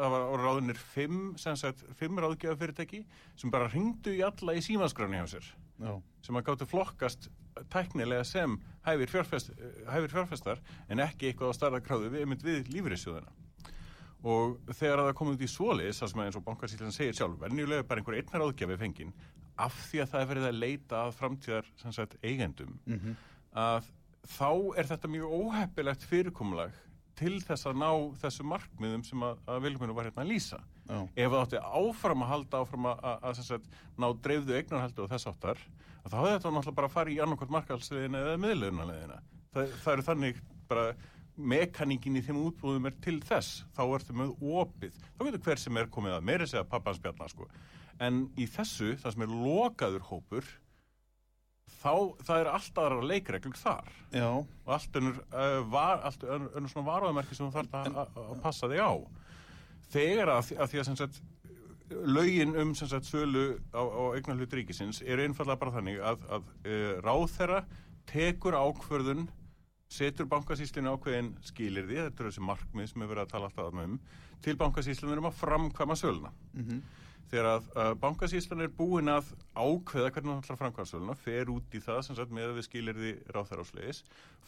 það 0.00 0.12
var, 0.14 0.24
ráðunir 0.44 0.78
fimm, 0.94 1.20
sem 1.40 1.56
sagt, 1.56 1.84
fimm 1.98 2.18
ráðgjafafyrirtæki 2.22 3.04
sem 3.36 3.50
bara 3.54 3.68
ringdu 3.72 4.12
í 4.16 4.22
alla 4.26 4.54
í 4.56 4.62
símaskráni 4.64 5.20
hjá 5.20 5.26
sér, 5.36 5.48
Já. 5.80 5.92
sem 6.22 6.36
að 6.40 6.46
gáttu 6.50 6.66
flokkast 6.70 7.28
tæknilega 7.72 8.24
sem 8.24 8.58
hæfir, 8.84 9.08
fjárfest, 9.14 9.50
hæfir 9.88 10.12
fjárfestar 10.12 10.60
en 10.88 11.00
ekki 11.00 11.30
eitthvað 11.30 11.52
á 11.52 11.58
starðakráðu 11.58 12.10
við, 12.12 12.20
einmitt 12.26 12.42
við 12.44 12.68
lífriðsjóðina. 12.74 13.32
Og 14.26 14.56
þegar 14.74 15.02
það 15.06 15.14
komið 15.20 15.36
út 15.36 15.44
í 15.46 15.48
svoleiðis, 15.52 16.00
það 16.02 16.10
sem 16.12 16.22
eins 16.24 16.36
og 16.40 16.44
bankasýtlan 16.46 16.94
segir 16.96 17.14
sjálf, 17.14 17.36
venjulega 17.44 17.82
er 17.84 17.86
bara 17.86 18.00
einhver 18.02 18.16
einnar 18.18 18.42
ráðgjafi 18.42 18.78
fenginn, 18.80 19.12
af 19.58 19.76
því 19.90 20.00
að 20.02 20.10
það 20.12 20.20
er 20.24 20.30
verið 20.32 20.46
að 20.48 20.58
leita 20.60 21.02
að 21.06 21.14
framtíðar 21.20 21.68
sagt, 21.94 22.16
eigendum, 22.24 22.78
Mhm. 22.86 23.16
að 23.54 23.84
þá 24.26 24.50
er 24.80 24.84
þetta 24.90 25.08
mjög 25.08 25.36
óheppilegt 25.40 26.02
fyrirkomulag 26.10 26.72
til 27.16 27.38
þess 27.44 27.68
að 27.70 27.80
ná 27.80 27.90
þessu 28.20 28.46
markmiðum 28.46 29.02
sem 29.06 29.24
að, 29.24 29.40
að 29.48 29.64
Vilminu 29.64 29.96
var 29.96 30.08
hérna 30.08 30.24
að 30.24 30.30
lýsa. 30.34 30.60
Já. 30.86 30.98
Ef 31.00 31.32
það 31.32 31.40
átti 31.40 31.62
áfram 31.80 32.24
að 32.24 32.32
halda 32.32 32.62
áfram 32.62 32.88
að, 32.92 33.04
að, 33.10 33.42
að 33.56 33.68
ná 33.96 34.06
dreifðu 34.26 34.56
eignarhaldi 34.58 35.04
og 35.04 35.10
þess 35.12 35.30
áttar, 35.32 35.62
þá 36.06 36.16
hefði 36.20 36.34
þetta 36.36 36.52
náttúrulega 36.54 36.78
bara 36.80 36.90
að 36.90 36.96
fara 36.96 37.12
í 37.12 37.18
annarkvæmt 37.24 37.54
markalsliðina 37.56 38.22
eða 38.22 38.40
miðlunarliðina. 38.44 39.20
Það, 39.56 39.72
það 39.82 39.92
eru 39.94 40.06
þannig 40.10 40.42
bara 40.70 40.86
mekaníkin 41.36 42.16
í 42.16 42.22
þeim 42.24 42.38
útbúðum 42.46 42.88
er 42.88 42.94
til 43.04 43.16
þess, 43.24 43.64
þá 43.76 43.82
ertu 43.86 44.16
með 44.16 44.36
opið. 44.40 45.00
Þá 45.16 45.24
getur 45.26 45.42
hver 45.48 45.62
sem 45.62 45.80
er 45.80 45.90
komið 45.92 46.16
að 46.16 46.28
meiri 46.30 46.48
segja 46.48 46.68
pappans 46.68 47.00
bjarnar 47.02 47.32
sko. 47.32 47.48
En 48.02 48.26
í 48.36 48.46
þessu, 48.48 48.94
það 49.00 49.14
sem 49.14 49.26
er 49.26 49.34
lokaður 49.34 50.06
hópur, 50.10 50.48
þá, 51.86 51.94
það 52.26 52.42
er 52.42 52.50
alltaf 52.52 52.82
aðra 52.84 53.08
leikreglur 53.12 53.60
þar 53.60 53.94
Já. 54.12 54.26
og 54.32 54.74
allt 54.76 54.98
önnur, 55.00 55.22
uh, 55.30 55.60
var, 55.72 56.02
allt 56.10 56.26
önnur, 56.26 56.68
svona 56.72 56.88
varúðamerki 56.90 57.38
sem 57.38 57.46
þú 57.46 57.54
þarf 57.60 57.78
að, 57.80 58.36
passa 58.44 58.70
þig 58.72 58.82
á 58.82 58.92
þegar 59.94 60.34
að, 60.34 60.52
að 60.58 60.72
því 60.72 60.82
að 60.82 60.92
sagt 61.00 61.22
lögin 62.10 62.56
um 62.58 62.74
sagt 62.74 63.06
sölu 63.06 63.46
á, 63.70 63.78
á 63.86 64.02
eignarhlut 64.18 64.54
ríkisins 64.58 64.98
eru 65.06 65.22
einfallega 65.22 65.60
bara 65.60 65.74
þannig 65.78 66.00
að, 66.02 66.24
að 66.34 66.48
uh, 66.66 66.92
ráðherra 67.06 67.60
tekur 68.10 68.56
ákvörðun 68.58 69.28
setur 69.90 70.26
bankasýslinu 70.26 70.96
ákveðin 70.96 71.28
skilirði, 71.46 72.00
þetta 72.08 72.24
er 72.24 72.30
þessi 72.32 72.42
markmið 72.42 72.88
sem 72.90 73.02
við 73.04 73.10
verið 73.12 73.22
að 73.22 73.32
tala 73.36 73.50
alltaf 73.52 73.76
um, 73.84 73.98
til 74.42 74.56
bankasýslinu 74.58 75.18
um 75.20 75.28
að 75.30 75.38
framkvæma 75.44 75.98
söluna 75.98 76.32
Mhm. 76.56 76.80
Þegar 77.30 77.48
að 77.50 77.68
uh, 77.74 77.90
bankasýslan 78.00 78.64
er 78.64 78.72
búin 78.76 79.10
að 79.10 79.32
ákveða 79.56 80.12
hvernig 80.14 80.32
hann 80.32 80.42
ætlar 80.44 80.56
að 80.56 80.60
framkvæma 80.62 80.90
söluna 80.90 81.16
fer 81.18 81.50
út 81.52 81.74
í 81.74 81.82
það 81.82 82.00
sem 82.06 82.18
sagt 82.18 82.34
með 82.34 82.50
að 82.50 82.58
við 82.60 82.66
skilirði 82.68 83.12
ráþæra 83.34 83.66
áslegis, 83.66 84.02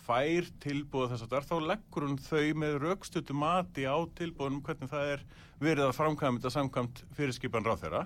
fær 0.07 0.51
tilbúða 0.63 1.11
þess 1.13 1.27
að 1.27 1.35
þar, 1.35 1.49
þá 1.51 1.57
leggur 1.73 2.07
hún 2.07 2.19
þau 2.23 2.47
með 2.63 2.79
raukstutu 2.85 3.37
mati 3.37 3.87
á 3.89 3.99
tilbúðunum 4.21 4.63
hvernig 4.67 4.93
það 4.93 5.13
er 5.17 5.25
verið 5.59 5.85
að 5.89 5.97
framkvæma 5.99 6.39
þetta 6.39 6.55
samkvæmt 6.55 7.03
fyrirskipan 7.19 7.67
ráþæra 7.67 8.05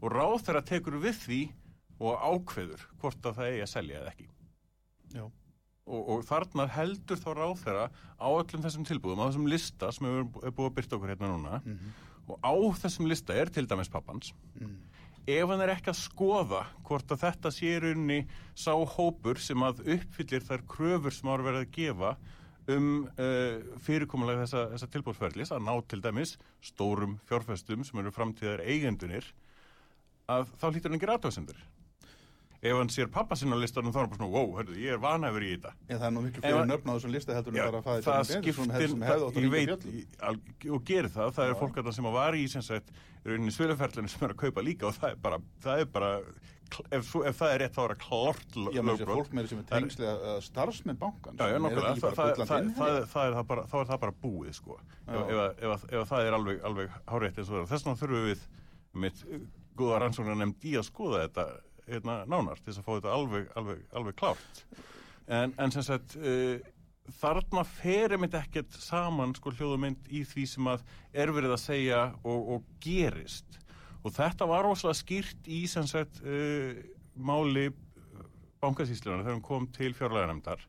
og 0.00 0.14
ráþæra 0.14 0.64
tekur 0.64 0.96
við 1.02 1.20
því 1.26 1.42
og 2.00 2.16
ákveður 2.20 2.86
hvort 3.00 3.28
að 3.28 3.36
það 3.38 3.50
eigi 3.52 3.66
að 3.66 3.72
selja 3.72 4.00
eða 4.00 4.14
ekki. 4.14 4.28
Já. 5.16 5.24
og, 5.86 6.08
og 6.12 6.24
þarna 6.26 6.66
heldur 6.74 7.20
þá 7.20 7.30
ráþæra 7.38 7.84
á 8.18 8.26
öllum 8.26 8.64
þessum 8.64 8.84
tilbúðum, 8.88 9.22
á 9.22 9.28
þessum 9.28 9.46
lista 9.48 9.92
sem 9.94 10.08
er 10.08 10.26
búið 10.26 10.66
að 10.66 10.74
byrta 10.80 10.96
okkur 10.98 11.12
hérna 11.12 11.30
núna 11.30 11.60
og 12.26 12.38
á 12.42 12.54
þessum 12.82 13.08
lista 13.10 13.34
er 13.36 13.50
til 13.52 13.66
dæmis 13.68 13.90
pappans. 13.92 14.32
Ef 15.26 15.50
hann 15.50 15.62
er 15.64 15.72
ekki 15.74 15.90
að 15.90 15.98
skoða 15.98 16.62
hvort 16.86 17.10
að 17.10 17.22
þetta 17.24 17.50
sé 17.54 17.72
í 17.74 17.78
rauninni 17.82 18.18
sá 18.54 18.72
hópur 18.74 19.40
sem 19.42 19.62
að 19.66 19.82
uppfyllir 19.96 20.44
þær 20.46 20.66
kröfur 20.70 21.14
sem 21.14 21.30
ára 21.30 21.46
verið 21.48 21.64
að 21.64 21.72
gefa 21.74 22.12
um 22.76 22.86
uh, 23.06 23.62
fyrirkomulega 23.82 24.44
þessa, 24.44 24.62
þessa 24.74 24.90
tilbúðsferðlis 24.94 25.52
að 25.54 25.64
ná 25.66 25.72
til 25.86 26.00
dæmis 26.02 26.36
stórum 26.64 27.18
fjárfestum 27.28 27.84
sem 27.86 28.02
eru 28.02 28.14
framtíðar 28.14 28.62
eigendunir 28.66 29.28
að 30.30 30.48
þá 30.58 30.66
hlýtur 30.70 30.90
hann 30.90 30.98
ekki 30.98 31.10
aðtöðsendur 31.14 31.60
ef 32.70 32.76
hann 32.80 32.90
sér 32.92 33.08
pappa 33.12 33.36
sinna 33.38 33.56
listanum 33.60 33.92
þá 33.94 33.96
er 33.96 34.04
hann 34.06 34.10
bara 34.12 34.20
svona, 34.20 34.32
wow, 34.36 34.48
hörðu, 34.58 34.76
ég 34.82 34.92
er 34.96 35.00
vanhæfur 35.02 35.44
í 35.46 35.50
þetta 35.56 35.72
En 35.88 35.98
það 36.00 36.06
er 36.08 36.14
nú 36.16 36.22
miklu 36.26 36.42
fyrir 36.42 36.60
að- 36.60 36.70
nöfn 36.72 36.90
á 36.90 36.94
þessum 36.96 37.14
lista 37.16 37.34
heldur 37.36 37.52
en 37.56 37.70
bara 37.70 37.80
að 37.80 37.86
fæði 37.86 38.02
það 38.06 38.22
skiptir 38.30 38.56
og 40.74 40.84
gerir 40.88 41.10
það, 41.12 41.32
það 41.36 41.50
er 41.50 41.56
fólk 41.60 41.78
að 41.80 41.92
sem 41.96 42.08
að 42.10 42.16
var 42.16 42.36
í 42.38 42.44
sem 42.50 42.62
sagt, 42.64 42.90
í 43.24 43.30
rauninni 43.30 43.54
sviluferlinu 43.54 44.08
sem 44.12 44.24
er 44.26 44.34
að 44.34 44.40
kaupa 44.44 44.64
líka 44.64 44.88
og 44.90 44.94
það 44.98 45.10
er 45.12 45.18
bara, 45.26 45.38
það 45.64 45.80
er 45.82 45.88
bara 45.96 46.10
ef, 46.90 47.10
ef 47.30 47.36
það 47.38 47.52
er 47.54 47.60
rétt 47.62 47.76
þá 47.76 47.80
er 47.84 47.92
það 47.94 48.00
klart 48.06 48.56
lögbrot. 48.56 49.10
fólk 49.20 49.32
með 49.38 49.50
Það 49.52 49.60
er- 49.62 49.80
tengslega 49.80 50.36
starfsmenn 50.46 50.98
bankans. 50.98 51.38
Já, 51.38 51.46
já, 51.52 51.58
nokkulega, 51.62 51.94
það, 51.94 52.00
það, 52.00 52.14
það, 52.16 52.46
það, 52.46 52.70
það, 52.80 53.06
það, 53.12 53.26
er 53.30 53.36
það 53.38 53.46
bara, 53.52 53.62
þá 53.70 53.76
er 53.80 53.86
það 53.92 54.00
bara 54.06 54.16
búið, 54.24 54.54
sko. 54.58 54.78
Ef, 55.06 55.14
ef, 55.14 55.36
ef, 55.36 55.70
að- 55.76 55.86
ef 55.92 56.00
að 56.02 56.08
það 56.10 56.26
er 56.26 56.38
alveg, 56.40 56.60
alveg 56.70 56.96
hárétt 57.06 57.38
eins 57.38 57.50
og 57.50 57.54
það. 57.60 57.68
Þess 57.72 57.86
vegna 57.86 58.00
þurfum 58.02 58.26
við 58.26 58.40
mitt 59.06 59.24
góða 59.76 60.00
rannsóknar 60.02 60.36
nefnd 60.40 60.64
í 60.66 60.74
að 60.80 60.86
skoða 60.90 61.22
þetta 61.28 61.46
hérna, 61.86 62.20
nánar 62.28 62.60
til 62.60 62.70
þess 62.70 62.82
að 62.82 62.86
fá 62.86 62.92
þetta 62.94 63.14
alveg, 63.16 63.50
alveg, 63.58 63.84
alveg 63.98 64.18
klárt. 64.18 64.64
En, 65.26 65.54
en 65.58 65.74
sem 65.74 65.86
sagt, 65.86 66.16
uh, 66.18 66.58
þarna 67.20 67.62
ferir 67.68 68.20
mitt 68.20 68.34
ekkert 68.38 68.74
saman 68.82 69.34
sko 69.38 69.52
hljóðumynd 69.54 70.10
í 70.10 70.24
því 70.26 70.46
sem 70.50 70.70
að 70.70 70.84
er 71.14 71.32
verið 71.34 71.56
að 71.56 71.64
segja 71.64 72.02
og, 72.22 72.52
og 72.56 72.68
gerist. 72.82 73.58
Og 74.06 74.14
þetta 74.14 74.46
var 74.50 74.66
rosalega 74.66 75.00
skýrt 75.00 75.50
í 75.50 75.64
sem 75.70 75.86
sagt 75.90 76.22
uh, 76.22 76.76
máli 77.16 77.68
bankasýslunar 78.62 79.24
þegar 79.24 79.36
hún 79.36 79.46
kom 79.46 79.66
til 79.74 79.92
fjárlæðanemdar 79.96 80.62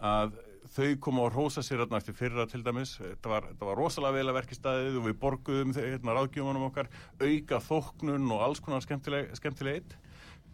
að 0.00 0.38
þau 0.70 0.90
komu 1.02 1.24
að 1.24 1.34
rosa 1.34 1.62
sér 1.64 1.82
hérna 1.82 1.98
eftir 1.98 2.16
fyrra 2.16 2.46
til 2.48 2.62
dæmis. 2.64 2.94
Þetta 3.00 3.32
var, 3.32 3.48
þetta 3.50 3.68
var 3.68 3.80
rosalega 3.80 4.16
vel 4.16 4.30
að 4.30 4.38
verki 4.38 4.56
staðið 4.58 5.00
og 5.00 5.08
við 5.08 5.18
borguðum 5.24 5.74
hérna 5.76 6.14
ráðgjöfunum 6.16 6.68
okkar 6.68 6.90
auka 7.20 7.60
þóknun 7.66 8.30
og 8.36 8.44
alls 8.46 8.62
konar 8.64 8.84
skemmtileg, 8.84 9.32
skemmtilegt 9.38 9.96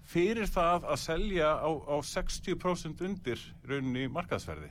fyrir 0.06 0.46
það 0.50 0.86
að 0.92 1.00
selja 1.02 1.50
á, 1.58 1.70
á 1.70 1.96
60% 2.02 3.04
undir 3.06 3.42
rauninni 3.66 4.06
markaðsverði. 4.12 4.70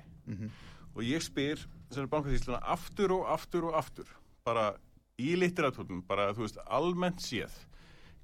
Og 0.95 1.03
ég 1.03 1.23
spyr 1.23 1.59
þessari 1.89 2.11
bankasýsluna 2.11 2.61
aftur 2.75 3.11
og 3.17 3.29
aftur 3.29 3.69
og 3.69 3.75
aftur 3.75 4.09
bara 4.45 4.73
í 5.19 5.35
litteratúrnum, 5.39 6.03
bara 6.07 6.33
þú 6.35 6.45
veist 6.45 6.59
almennt 6.65 7.21
séð 7.23 7.53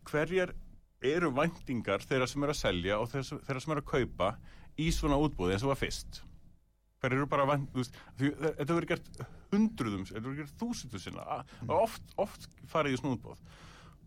hverjar 0.07 0.53
eru 1.01 1.31
væntingar 1.33 2.03
þeirra 2.05 2.27
sem 2.27 2.43
eru 2.43 2.53
að 2.53 2.59
selja 2.61 2.99
og 2.99 3.09
þeirra 3.09 3.27
sem, 3.27 3.39
þeirra 3.47 3.61
sem 3.63 3.73
eru 3.75 3.83
að 3.83 3.91
kaupa 3.91 4.29
í 4.77 4.91
svona 4.93 5.17
útbúði 5.21 5.55
eins 5.55 5.65
og 5.65 5.73
var 5.73 5.81
fyrst? 5.81 6.21
Hver 7.01 7.15
eru 7.15 7.25
bara 7.29 7.47
því, 7.57 7.85
þetta 8.19 8.75
verður 8.75 8.89
gert 8.91 9.21
hundruðum, 9.51 10.05
þetta 10.05 10.21
verður 10.21 10.43
gert 10.43 10.59
þúsundu 10.61 11.01
sinna, 11.01 11.41
mm. 11.63 11.71
oft, 11.73 12.03
oft 12.21 12.45
farið 12.69 12.97
í 12.97 13.01
svona 13.01 13.17
útbúð 13.17 13.41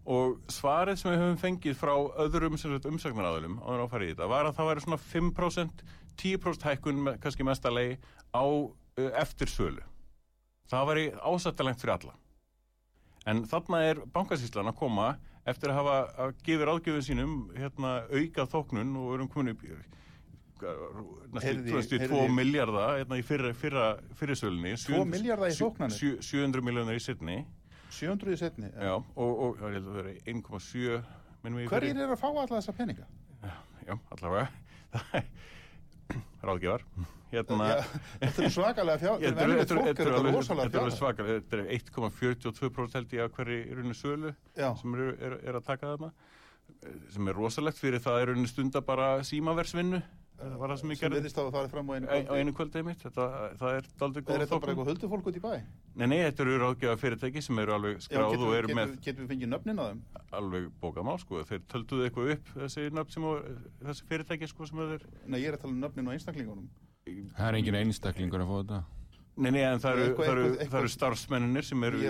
og 0.05 0.37
svarið 0.53 1.01
sem 1.01 1.13
við 1.13 1.23
höfum 1.23 1.41
fengið 1.41 1.79
frá 1.81 1.95
öðrum 2.25 2.59
umsagnaráðulum 2.59 3.57
á 3.65 3.69
að 3.73 3.89
fara 3.93 4.05
í 4.05 4.13
þetta 4.13 4.29
var 4.29 4.51
að 4.51 4.59
það 4.59 4.71
væri 4.71 4.85
svona 4.85 5.01
5% 5.01 5.85
10% 6.21 6.69
hækkun 6.69 7.11
kannski 7.23 7.47
mestalegi 7.47 7.97
á 8.37 8.45
uh, 8.45 9.11
eftir 9.23 9.51
sölu 9.51 9.83
það 10.71 10.91
væri 10.91 11.07
ásættalegt 11.21 11.83
fyrir 11.83 11.97
alla. 11.99 12.15
En 13.29 13.45
þarna 13.49 13.81
er 13.89 14.01
bankasýslan 14.13 14.69
að 14.69 14.79
koma 14.81 15.15
eftir 15.49 15.73
að 15.73 15.81
hafa 15.81 15.97
að 16.25 16.39
gefa 16.45 16.69
ráðgjöfum 16.69 17.05
sínum 17.05 17.35
hérna, 17.57 17.99
auka 18.13 18.47
þóknun 18.53 18.95
og 19.01 19.13
erum 19.17 19.31
komin 19.33 19.55
upp 19.55 19.65
næstu 21.35 21.99
2 22.01 22.29
miljardar 22.33 23.01
hérna, 23.01 23.19
í 23.21 23.25
fyrra, 23.27 23.53
fyrra, 23.57 23.89
fyrra 24.17 24.37
sölunni. 24.39 24.77
2 24.81 25.03
miljardar 25.09 25.53
í 25.53 25.59
þóknanir? 25.59 26.21
700 26.25 26.65
miljónar 26.65 26.97
í 26.97 27.03
setni 27.05 27.43
700 27.95 28.35
í 28.35 28.39
setni 28.41 28.71
já, 28.71 28.95
og, 28.95 29.61
það 29.61 30.01
er 30.05 30.09
1,7 30.35 31.03
hverjir 31.69 32.01
er 32.01 32.15
að 32.15 32.21
fá 32.21 32.29
alla 32.31 32.49
þessa 32.57 32.75
peninga? 32.77 33.07
já, 33.85 33.99
allavega. 34.15 34.49
Ráðgjafar. 36.45 36.85
Hérna, 37.35 37.69
þetta 38.21 38.45
er 38.45 38.53
svakalega 38.55 39.01
fjár 39.01 39.23
þetta 39.25 40.05
er 40.05 40.29
rosalega 40.29 40.71
fjár 40.71 41.17
þetta 41.31 41.59
er 41.59 41.71
1,42% 41.79 42.99
held 42.99 43.15
ég 43.17 43.25
að 43.25 43.33
hverju 43.39 43.57
í 43.59 43.79
rauninu 43.79 43.97
sölu 43.99 44.35
sem 44.55 44.99
er, 45.01 45.39
að 45.51 45.65
taka 45.67 45.95
þarna. 45.95 46.13
Sem 47.15 47.31
er 47.31 47.39
rosalegt 47.39 47.81
fyrir 47.81 48.03
það 48.05 48.21
er 48.21 48.31
rauninu 48.31 48.51
stunda 48.51 48.85
bara 48.85 49.09
símaversvinnu 49.27 50.03
það 50.45 50.59
var 50.61 50.73
það 50.73 50.81
sem 50.81 50.93
ég 50.95 51.01
gerði 51.01 51.17
sem 51.17 51.25
viðist 51.25 51.39
á 51.39 51.43
að 51.45 51.59
er 51.61 51.71
fram 51.73 51.91
á 51.91 51.93
einu 51.95 52.09
kvöldi? 52.11 52.29
á 52.29 52.35
einu 52.39 52.55
kvöldi 52.59 52.83
mitt 52.87 53.05
þetta, 53.05 53.27
það 53.61 53.79
er 53.79 53.89
aldrei 54.07 54.23
góð 54.25 54.35
er 54.35 54.45
þetta 54.45 54.59
bara 54.65 54.75
eitthvað 54.75 54.91
höldufólk 54.93 55.31
út 55.31 55.39
í 55.39 55.45
bæ? 55.45 55.53
Nei, 55.95 56.07
nei, 56.07 56.19
þetta 56.25 56.45
eru 56.45 56.57
ráðgjafa 56.63 57.01
fyrirtæki 57.03 57.45
sem 57.45 57.63
eru 57.65 57.77
alveg 57.77 58.03
skráð 58.05 58.35
Já, 58.35 58.41
og 58.41 58.57
eru 58.59 58.71
getum, 58.71 58.81
með 58.81 58.97
getum 59.07 59.25
við 59.25 59.35
fengið 59.35 59.53
nöfnin 59.55 59.83
á 59.83 59.85
þeim? 59.85 60.03
alveg 60.41 60.67
bókað 60.83 61.07
má 61.09 61.15
sko, 61.23 61.45
þeir 61.49 61.63
tölduðu 61.71 62.09
eitthvað 62.09 62.35
upp 62.35 62.51
þessi 62.59 62.89
nöfn 62.95 63.15
sem 63.15 63.29
þessi 63.85 64.11
fyrirtæki 64.11 64.51
sko 64.51 64.69
sem 64.69 64.83
þeir 64.83 65.07
Nei, 65.25 65.39
ég 65.41 65.49
er 65.51 65.59
að 65.59 65.65
tala 65.65 65.75
um 65.75 65.81
nöfnin 65.85 66.11
á 66.11 66.15
einstaklingunum. 66.15 66.69
Það 67.05 67.49
er 67.49 67.59
engin 67.61 67.81
einstaklingur 67.81 68.45
að 68.45 68.51
fá 68.51 68.57
þetta. 68.59 68.83
Nei, 69.35 69.51
nei, 69.51 69.63
en 69.67 69.81
það 69.83 69.97
eru, 69.99 70.11
það 70.15 70.29
eru, 70.31 70.51
það 70.61 70.77
eru 70.81 70.91
starfsmenninir 70.93 71.67
sem 71.67 71.87
eru 71.89 72.03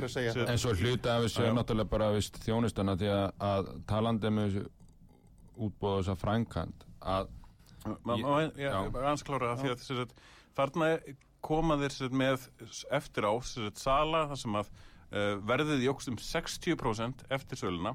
En 0.45 0.61
svo 0.61 0.75
hluta 0.77 1.15
af 1.15 1.25
þessu 1.25 1.47
er 1.47 1.55
náttúrulega 1.57 1.89
bara 1.95 2.11
vist, 2.13 2.37
þjónustana 2.45 2.97
því 3.01 3.09
að, 3.15 3.25
að 3.49 3.71
talandi 3.89 4.33
með 4.35 4.59
útbóða 5.55 6.03
þessa 6.03 6.17
frænkand 6.21 6.85
að 7.01 7.33
Ansklára 7.85 9.55
því 9.61 9.75
að 9.75 9.85
sagt, 9.85 10.17
þarna 10.57 10.91
koma 11.45 11.77
þeir 11.83 12.17
með 12.17 12.49
eftir 12.95 13.29
á 13.29 13.33
sagt, 13.45 13.81
sala 13.81 14.25
þar 14.31 14.41
sem 14.41 14.59
að 14.61 14.73
uh, 14.73 15.37
verðið 15.45 15.87
jógst 15.89 16.11
um 16.13 16.19
60% 16.21 17.27
eftir 17.35 17.61
söluna 17.61 17.95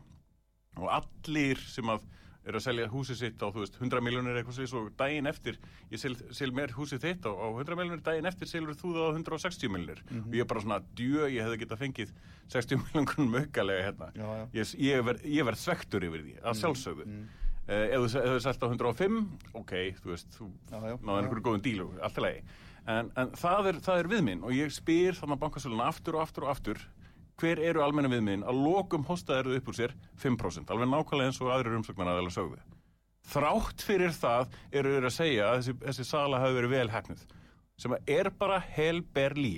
og 0.80 0.90
allir 1.00 1.62
sem 1.68 1.90
að 1.90 2.06
er 2.48 2.56
að 2.56 2.64
selja 2.64 2.88
húsið 2.90 3.18
sitt 3.20 3.44
á 3.44 3.48
veist, 3.52 3.76
100 3.78 4.02
miljónir 4.04 4.38
eitthvað 4.40 4.58
og 4.80 4.88
daginn 4.98 5.28
eftir 5.30 5.58
ég 5.92 6.02
sel, 6.02 6.14
sel 6.36 6.54
mér 6.56 6.72
húsið 6.78 7.04
þitt 7.04 7.28
á, 7.28 7.32
á 7.36 7.48
100 7.52 7.78
miljónir 7.78 8.04
daginn 8.06 8.30
eftir 8.30 8.50
selur 8.50 8.78
þú 8.80 8.94
það 8.96 9.10
á 9.10 9.12
160 9.12 9.74
miljónir 9.74 10.02
mm 10.06 10.16
-hmm. 10.16 10.28
og 10.28 10.34
ég 10.34 10.42
er 10.42 10.50
bara 10.50 10.64
svona 10.64 10.80
djö, 10.96 11.28
ég 11.28 11.44
hefði 11.44 11.60
getað 11.64 11.82
fengið 11.84 12.14
60 12.48 12.80
miljónum 12.84 13.30
möggalega 13.36 13.86
hérna 13.86 14.08
já, 14.16 14.28
já. 14.40 14.48
ég, 14.54 14.66
ég 14.80 15.06
verð 15.06 15.46
ver 15.46 15.56
svektur 15.56 16.04
yfir 16.04 16.22
því 16.24 16.36
að 16.40 16.54
mhm. 16.54 16.60
sjálfsögðu 16.62 17.06
mm 17.06 17.12
-hmm. 17.12 17.49
Uh, 17.70 17.86
ef 17.94 18.02
þú 18.02 18.24
hefur 18.24 18.40
selgt 18.42 18.64
á 18.66 18.68
105 18.68 19.18
ok, 19.60 19.74
þú 20.02 20.10
veist, 20.10 20.32
þú 20.34 20.48
náðu 20.72 21.18
einhverju 21.20 21.44
góðum 21.46 21.62
dílu, 21.62 21.90
allt 22.02 22.18
í 22.18 22.24
lagi. 22.26 22.40
En, 22.90 23.12
en 23.20 23.34
það, 23.38 23.68
er, 23.70 23.82
það 23.86 24.00
er 24.02 24.10
viðminn 24.10 24.42
og 24.42 24.56
ég 24.56 24.74
spyr 24.74 25.18
þannig 25.20 25.36
að 25.36 25.44
bankasöluna 25.44 25.90
aftur 25.92 26.18
og 26.18 26.24
aftur 26.24 26.48
og 26.48 26.54
aftur 26.56 26.80
hver 27.40 27.62
eru 27.62 27.84
almenna 27.86 28.10
viðminn 28.10 28.46
að 28.48 28.62
lokum 28.64 29.06
hostaðir 29.08 29.60
upp 29.60 29.70
úr 29.70 29.78
sér 29.78 29.94
5% 30.20 30.74
alveg 30.74 30.90
nákvæmlega 30.90 31.30
eins 31.30 31.42
og 31.44 31.52
aðrir 31.54 31.78
umsöknar 31.78 32.10
aðeins 32.12 32.40
sögðu. 32.40 32.58
Þrátt 33.30 33.84
fyrir 33.86 34.16
það 34.16 34.56
eru 34.74 34.96
þeir 34.96 35.08
að 35.12 35.16
segja 35.20 35.50
að 35.52 35.60
þessi, 35.60 35.76
þessi 35.86 36.08
sala 36.10 36.40
hafi 36.42 36.58
verið 36.58 36.74
vel 36.74 36.90
hæknuð 36.96 37.28
sem 37.80 37.96
er 38.10 38.32
bara 38.40 38.58
helber 38.60 39.38
lí 39.38 39.54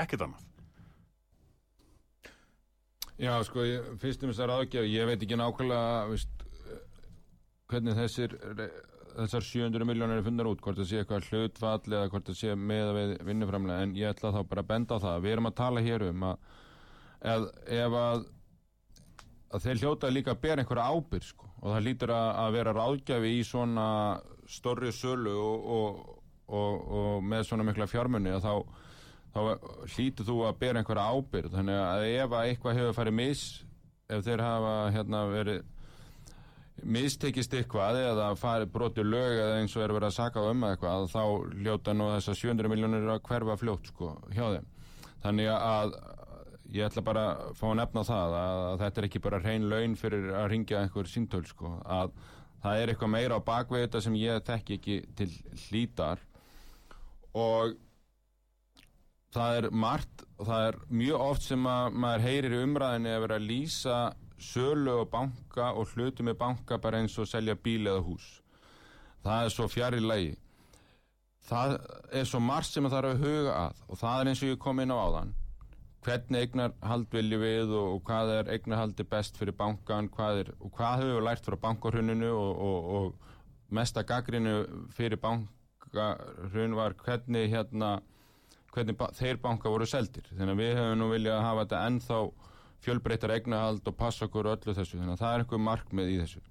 ekkert 0.00 0.28
annað. 0.28 0.46
Já, 3.20 3.34
sko, 3.44 3.66
fyrstum 4.00 4.30
þessar 4.30 4.54
aðgjaf 4.54 4.86
ég 4.88 5.10
veit 5.10 5.18
ekki 5.18 5.36
nákvæmlega, 5.36 6.06
veist 6.08 6.46
hvernig 7.70 7.98
þessir 7.98 8.36
þessar 9.16 9.44
700 9.44 9.86
miljónir 9.88 10.20
er 10.20 10.26
fundar 10.26 10.48
út 10.50 10.60
hvort 10.62 10.78
það 10.78 10.88
sé 10.90 11.00
eitthvað 11.00 11.28
hlutfall 11.30 11.94
eða 11.94 12.10
hvort 12.12 12.28
það 12.28 12.38
sé 12.38 12.56
með 12.56 12.90
að 12.90 13.14
vinnuframlega 13.26 13.86
en 13.86 13.94
ég 13.98 14.12
ætla 14.12 14.32
þá 14.34 14.40
bara 14.50 14.64
að 14.64 14.68
benda 14.70 14.98
á 14.98 15.04
það. 15.04 15.22
Við 15.24 15.34
erum 15.34 15.50
að 15.50 15.56
tala 15.60 15.84
hér 15.84 16.04
um 16.08 16.26
að 16.28 16.36
ef, 17.32 17.48
ef 17.78 17.96
að, 18.02 18.26
að 19.50 19.66
þeir 19.66 19.82
hljóta 19.82 20.12
líka 20.12 20.34
að 20.34 20.44
bera 20.44 20.64
einhverja 20.64 20.90
ábyrg 20.90 21.26
sko, 21.26 21.50
og 21.60 21.74
það 21.74 21.86
lítur 21.88 22.14
að, 22.16 22.28
að 22.44 22.58
vera 22.58 22.76
ráðgjafi 22.76 23.32
í 23.38 23.40
svona 23.46 23.88
stórri 24.50 24.92
sölu 24.94 25.34
og, 25.38 25.66
og, 25.78 25.98
og, 26.50 26.86
og 27.00 27.26
með 27.26 27.48
svona 27.48 27.66
mikla 27.66 27.88
fjármunni 27.90 28.36
þá, 28.42 28.54
þá 29.34 29.40
hlítur 29.96 30.30
þú 30.30 30.38
að 30.48 30.62
bera 30.62 30.82
einhverja 30.82 31.10
ábyrg 31.10 31.52
þannig 31.54 31.82
að 31.82 32.06
ef 32.14 32.38
að 32.38 32.46
eitthvað 32.46 32.80
hefur 32.80 32.96
farið 33.00 33.20
mis 33.20 33.44
ef 34.10 34.24
þeir 34.26 34.42
hafa 34.42 34.74
hérna 34.94 35.26
verið 35.30 35.68
mistekist 36.84 37.54
eitthvað 37.56 37.98
eða 38.00 38.28
fari 38.38 38.68
broti 38.70 39.04
lög 39.04 39.36
eða 39.38 39.58
eins 39.60 39.74
og 39.76 39.84
er 39.84 39.94
verið 39.96 40.08
að 40.10 40.16
saka 40.16 40.44
um 40.50 40.64
eitthvað 40.68 41.08
þá 41.12 41.22
ljóta 41.66 41.94
nú 41.96 42.08
þess 42.14 42.32
að 42.32 42.40
700 42.40 42.72
miljónir 42.72 43.10
að 43.12 43.22
hverfa 43.28 43.56
fljótt 43.60 43.90
sko 43.92 44.14
hjá 44.32 44.46
þeim. 44.56 44.70
Þannig 45.20 45.50
að 45.52 45.94
ég 46.70 46.86
ætla 46.86 47.04
bara 47.04 47.26
að 47.34 47.54
fá 47.58 47.66
að 47.70 47.76
nefna 47.80 48.06
það 48.06 48.36
að 48.40 48.74
þetta 48.84 49.00
er 49.00 49.08
ekki 49.08 49.24
bara 49.26 49.42
reyn 49.42 49.68
laun 49.72 49.96
fyrir 49.98 50.32
að 50.38 50.50
ringja 50.54 50.80
einhver 50.84 51.10
síntöl 51.10 51.44
sko 51.48 51.74
að 51.84 52.14
það 52.62 52.80
er 52.80 52.92
eitthvað 52.92 53.14
meira 53.16 53.38
á 53.40 53.48
bakvið 53.50 53.86
þetta 53.86 54.02
sem 54.06 54.18
ég 54.20 54.42
tekki 54.46 54.78
ekki 54.78 54.98
til 55.18 55.30
hlítar. 55.66 56.22
Og 57.34 57.76
það 59.34 59.60
er 59.60 59.68
margt 59.70 60.24
og 60.38 60.48
það 60.48 60.66
er 60.68 60.80
mjög 61.02 61.24
oft 61.26 61.46
sem 61.46 61.66
að 61.70 61.98
maður 62.04 62.26
heyrir 62.26 62.56
umræðinni 62.64 63.12
að 63.14 63.24
vera 63.26 63.38
að 63.38 63.48
lýsa 63.50 63.98
sölu 64.40 65.00
og 65.02 65.10
banka 65.12 65.72
og 65.76 65.94
hluti 65.94 66.26
með 66.26 66.38
banka 66.40 66.78
bara 66.78 67.00
eins 67.00 67.18
og 67.18 67.28
selja 67.28 67.54
bíl 67.54 67.86
eða 67.86 68.04
hús. 68.04 68.28
Það 69.24 69.44
er 69.44 69.52
svo 69.54 69.68
fjari 69.68 70.00
lægi 70.00 70.38
það 71.50 71.76
er 72.12 72.26
svo 72.28 72.40
margt 72.44 72.70
sem 72.70 72.86
það 72.86 72.96
þarf 72.96 73.12
að 73.12 73.22
huga 73.24 73.54
að 73.58 73.84
og 73.86 74.00
það 74.00 74.20
er 74.20 74.30
eins 74.30 74.42
og 74.42 74.52
ég 74.52 74.60
kom 74.64 74.82
inn 74.82 74.92
á 74.92 74.98
áðan. 74.98 75.32
Hvernig 76.00 76.46
eignarhald 76.46 77.10
viljum 77.12 77.42
við 77.42 77.72
og, 77.76 77.88
og 77.94 78.04
hvað 78.08 78.34
er 78.38 78.52
eignarhaldi 78.54 79.04
best 79.08 79.36
fyrir 79.36 79.56
bankan 79.56 80.08
hvað 80.14 80.44
er, 80.44 80.52
og 80.60 80.72
hvað 80.76 81.02
höfum 81.02 81.18
við 81.18 81.26
lært 81.26 81.48
frá 81.48 81.56
bankarhuninu 81.64 82.30
og, 82.32 82.62
og, 82.68 82.78
og 82.96 83.74
mesta 83.76 84.04
gaggrinu 84.06 84.54
fyrir 84.96 85.20
bankarhun 85.20 86.78
var 86.78 86.96
hvernig 87.04 87.50
hérna 87.52 87.98
hvernig 88.72 88.96
ba 88.96 89.10
þeir 89.16 89.40
banka 89.42 89.72
voru 89.72 89.88
seldir. 89.88 90.30
Þannig 90.30 90.54
að 90.54 90.62
við 90.62 90.76
höfum 90.78 91.02
nú 91.02 91.10
viljað 91.12 91.44
hafa 91.44 91.66
þetta 91.66 91.84
ennþá 91.90 92.20
fjölbreytar 92.84 93.34
eignahald 93.36 93.86
og 93.86 93.96
passa 93.98 94.26
okkur 94.26 94.50
öllu 94.54 94.74
þessu. 94.76 94.98
Þannig 94.98 95.16
að 95.16 95.22
það 95.22 95.34
er 95.34 95.44
einhver 95.44 95.62
markmið 95.66 96.12
í 96.14 96.18
þessu. 96.22 96.42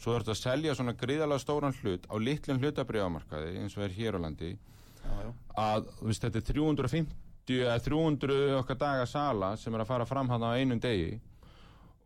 Svo 0.00 0.16
ert 0.18 0.30
að 0.30 0.40
selja 0.40 0.74
svona 0.74 0.96
gríðalega 0.98 1.42
stóran 1.42 1.76
hlut 1.80 2.08
á 2.10 2.14
litlum 2.18 2.58
hlutabriðamarkaði 2.62 3.52
eins 3.60 3.76
og 3.78 3.86
er 3.86 3.94
hér 3.94 4.18
á 4.18 4.24
landi 4.24 4.50
já, 4.54 5.12
já. 5.22 5.30
að 5.60 5.86
veist, 6.00 6.24
þetta 6.24 6.40
er 6.40 6.48
350 6.50 7.60
eða 7.60 7.78
300 7.84 8.58
okkar 8.58 8.80
daga 8.80 9.06
sala 9.06 9.54
sem 9.60 9.74
er 9.74 9.84
að 9.84 9.92
fara 9.92 10.08
fram 10.08 10.32
hann 10.32 10.46
á 10.46 10.56
einum 10.58 10.82
degi. 10.82 11.20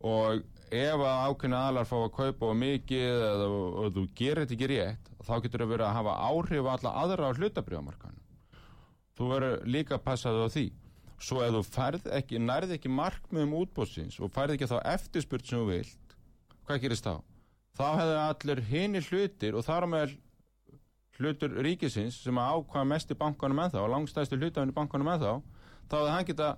Og 0.05 0.43
ef 0.69 1.01
að 1.01 1.21
ákveðna 1.29 1.61
aðlar 1.67 1.87
fá 1.89 1.95
að 1.97 2.11
kaupa 2.13 2.51
mikið 2.57 3.05
eða 3.09 3.47
og, 3.49 3.77
og 3.81 3.93
þú 3.95 4.03
gerir 4.17 4.43
þetta 4.43 4.55
ekki 4.55 4.69
rétt 4.69 5.09
þá 5.25 5.33
getur 5.43 5.63
það 5.63 5.71
verið 5.73 5.85
að 5.87 5.95
hafa 5.97 6.17
áhrif 6.29 6.67
á 6.69 6.71
alla 6.75 6.91
aðra 7.03 7.29
á 7.29 7.37
hlutabriðamarkaðinu 7.37 8.27
þú 9.17 9.29
verður 9.33 9.65
líka 9.73 9.97
að 9.97 10.05
passa 10.05 10.33
þig 10.35 10.45
á 10.45 10.49
því 10.53 10.65
svo 11.19 11.41
ef 11.43 11.71
þú 11.71 11.87
ekki, 12.15 12.39
nærð 12.39 12.75
ekki 12.77 12.91
markmiðum 12.91 13.57
útbóðsins 13.63 14.19
og 14.23 14.31
færð 14.31 14.55
ekki 14.55 14.69
þá 14.71 14.79
eftirspurt 14.93 15.45
sem 15.45 15.59
þú 15.59 15.67
vilt, 15.73 16.15
hvað 16.67 16.81
gerist 16.85 17.07
þá? 17.07 17.19
Þá 17.79 17.85
hefðu 17.99 18.17
allir 18.23 18.61
hinir 18.69 19.07
hlutir 19.11 19.55
og 19.55 19.65
þar 19.67 19.87
með 19.91 20.17
hlutur 21.19 21.55
ríkisins 21.63 22.21
sem 22.23 22.39
að 22.39 22.59
ákvaða 22.59 22.89
mest 22.93 23.11
í 23.11 23.17
bankanum 23.19 23.59
en 23.63 23.73
þá 23.73 23.79
og 23.83 23.91
langstæðstu 23.93 24.39
hlutafinn 24.39 24.71
í 24.71 24.75
bankanum 24.75 25.11
en 25.11 25.23
þá 25.23 25.31
þá 25.91 25.95
hefði 25.97 26.13
hann 26.13 26.29
geta 26.29 26.49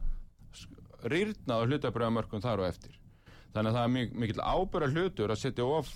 rýrnað 1.12 1.64
á 1.66 1.68
hlutabröðamörkum 1.70 2.44
þar 2.44 2.62
og 2.62 2.70
eftir 2.70 2.98
þannig 3.56 3.72
að 3.72 3.78
það 3.78 3.84
er 3.84 4.16
mikill 4.22 4.46
ábyrra 4.46 4.92
hlutur 4.94 5.34
að 5.34 5.42
setja 5.42 5.66
of 5.66 5.90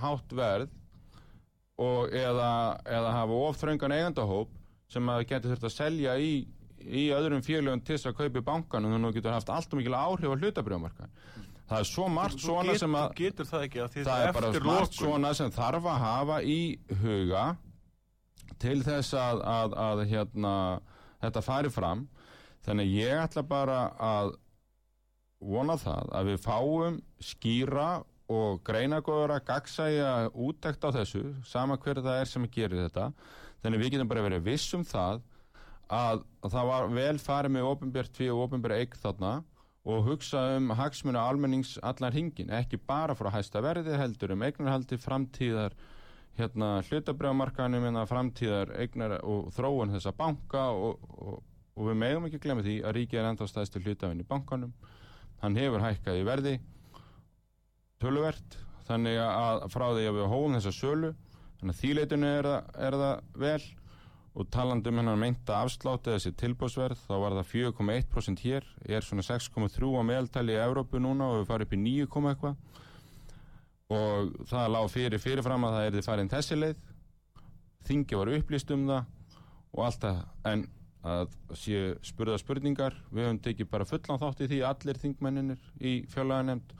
hátt 0.00 0.36
verð 0.36 0.76
og 1.80 2.12
eða, 2.12 2.50
eða 2.84 3.12
hafa 3.16 3.38
of 3.48 3.60
þröngan 3.60 3.96
eigandahóp 3.96 4.52
sem 4.92 5.08
að 5.08 5.26
getur 5.30 5.54
þurft 5.54 5.68
að 5.70 5.76
selja 5.78 6.16
í 6.20 6.32
í 6.86 7.06
öðrum 7.16 7.44
félögum 7.46 7.84
til 7.84 7.96
þess 7.96 8.10
að 8.10 8.18
kaupa 8.22 8.42
í 8.42 8.48
bankanum 8.50 8.94
þannig 8.94 9.08
að 9.08 9.14
þú 9.14 9.20
getur 9.20 9.36
haft 9.36 9.54
allt 9.54 9.72
og 9.72 9.80
mikil 9.80 9.96
áhrif 9.98 10.32
á 10.32 10.40
hlutabrjóðmarka 10.40 11.08
það 11.70 11.78
er 11.78 11.88
svo 11.90 12.06
margt 12.10 12.42
svona 12.42 12.76
sem 12.80 12.94
að 12.98 13.10
getur 13.20 13.48
það 13.50 13.66
ekki 13.66 13.82
að 13.84 13.90
því 13.94 14.06
það 14.08 14.22
er 14.26 14.38
bara 14.38 14.52
margt 14.66 14.96
svona 14.98 15.34
sem 15.38 15.52
þarf 15.54 15.90
að 15.92 16.00
hafa 16.04 16.38
í 16.42 16.60
huga 17.02 17.44
til 18.60 18.80
þess 18.84 19.14
að, 19.16 19.42
að, 19.46 19.74
að 19.80 20.04
hérna, 20.10 20.54
þetta 21.22 21.42
fari 21.44 21.72
fram. 21.72 22.06
Þannig 22.66 22.94
ég 22.98 23.22
ætla 23.22 23.44
bara 23.48 23.80
að 23.96 24.34
vona 25.40 25.78
það 25.80 26.10
að 26.16 26.30
við 26.30 26.40
fáum 26.44 26.98
skýra 27.24 27.90
og 28.30 28.60
greinagóðara 28.66 29.40
gagsæja 29.42 30.10
útækt 30.36 30.84
á 30.84 30.90
þessu 31.00 31.24
sama 31.48 31.78
hver 31.80 32.02
það 32.04 32.20
er 32.20 32.30
sem 32.30 32.48
gerir 32.52 32.84
þetta. 32.84 33.10
Þannig 33.64 33.82
við 33.82 33.94
getum 33.94 34.10
bara 34.10 34.26
verið 34.28 34.44
vissum 34.46 34.84
það 34.86 35.24
að, 35.90 36.24
að 36.44 36.54
það 36.54 36.68
var 36.70 36.90
vel 36.94 37.16
farið 37.20 37.54
með 37.56 37.70
ofinbjart 37.70 38.18
fyrir 38.18 38.34
og 38.34 38.44
ofinbjart 38.46 38.78
eign 38.78 39.00
þarna 39.02 39.32
og 39.90 40.04
hugsa 40.06 40.42
um 40.58 40.70
hagsmuna 40.76 41.22
almennings 41.24 41.78
allar 41.82 42.14
hingin, 42.14 42.52
ekki 42.52 42.78
bara 42.86 43.16
frá 43.16 43.30
hæsta 43.32 43.62
verði 43.64 43.96
heldur 43.96 44.34
um 44.34 44.44
eignarhaldi 44.44 44.98
framtíðar 45.00 45.74
hérna 46.38 46.80
hlutabrjámarkanum 46.86 47.86
en 47.88 48.00
að 48.00 48.10
framtíðar 48.12 48.74
eignar 48.78 49.16
og 49.20 49.48
þróun 49.56 49.94
þessa 49.96 50.12
banka 50.16 50.68
og, 50.76 51.00
og, 51.16 51.40
og 51.74 51.88
við 51.90 51.98
megum 52.04 52.28
ekki 52.28 52.42
glemja 52.44 52.66
því 52.66 52.76
að 52.84 52.96
ríkið 52.98 53.22
er 53.22 53.30
enda 53.32 53.48
stæðstu 53.48 53.82
hlutafinn 53.82 54.22
í 54.22 54.28
bankanum. 54.28 54.74
Hann 55.40 55.56
hefur 55.56 55.82
hækkað 55.84 56.20
í 56.20 56.26
verði 56.28 56.54
töluvert 58.00 58.56
þannig 58.88 59.18
að 59.24 59.66
frá 59.72 59.86
því 59.90 60.06
að 60.08 60.16
við 60.20 60.30
hóum 60.32 60.56
þessa 60.56 60.72
sölu 60.76 61.12
þannig 61.60 61.74
að 61.74 61.82
þýleitinu 61.82 62.32
er, 62.38 62.48
er 62.86 62.96
það 63.00 63.40
vel 63.44 63.62
og 64.30 64.46
talandum 64.54 65.00
hennar 65.00 65.18
meinta 65.18 65.58
afsláti 65.64 66.12
þessi 66.14 66.30
tilbúsverð 66.38 67.00
þá 67.08 67.14
var 67.18 67.36
það 67.40 67.48
4,1% 67.52 68.42
hér 68.44 68.66
er 68.86 69.06
svona 69.06 69.24
6,3 69.26 69.90
á 69.90 70.02
meðaltali 70.06 70.54
í 70.54 70.60
Európu 70.62 71.00
núna 71.02 71.32
og 71.32 71.40
við 71.40 71.48
farum 71.48 71.66
upp 71.66 71.74
í 71.74 71.80
9, 71.82 72.06
eitthvað. 72.30 72.58
Og 73.90 74.34
það 74.46 74.68
lág 74.76 74.90
fyrir 74.92 75.22
fyrirfram 75.22 75.66
að 75.66 75.76
það 75.76 75.86
er 75.86 75.96
þið 75.96 76.06
farin 76.06 76.30
þessi 76.30 76.58
leið. 76.60 76.84
Þingi 77.88 78.20
var 78.20 78.30
upplýst 78.36 78.70
um 78.76 78.84
það 78.86 79.08
og 79.70 79.82
allt 79.88 80.04
það. 80.04 80.20
En 80.52 80.62
að 81.10 81.34
sé 81.56 81.80
spurða 82.04 82.38
spurningar 82.38 82.94
við 83.10 83.26
höfum 83.26 83.40
tekið 83.42 83.70
bara 83.72 83.88
fullan 83.88 84.20
þátt 84.20 84.44
í 84.44 84.48
því 84.50 84.60
allir 84.68 85.00
þingmenninir 85.00 85.62
í 85.80 85.92
fjárlaganemnd 86.12 86.74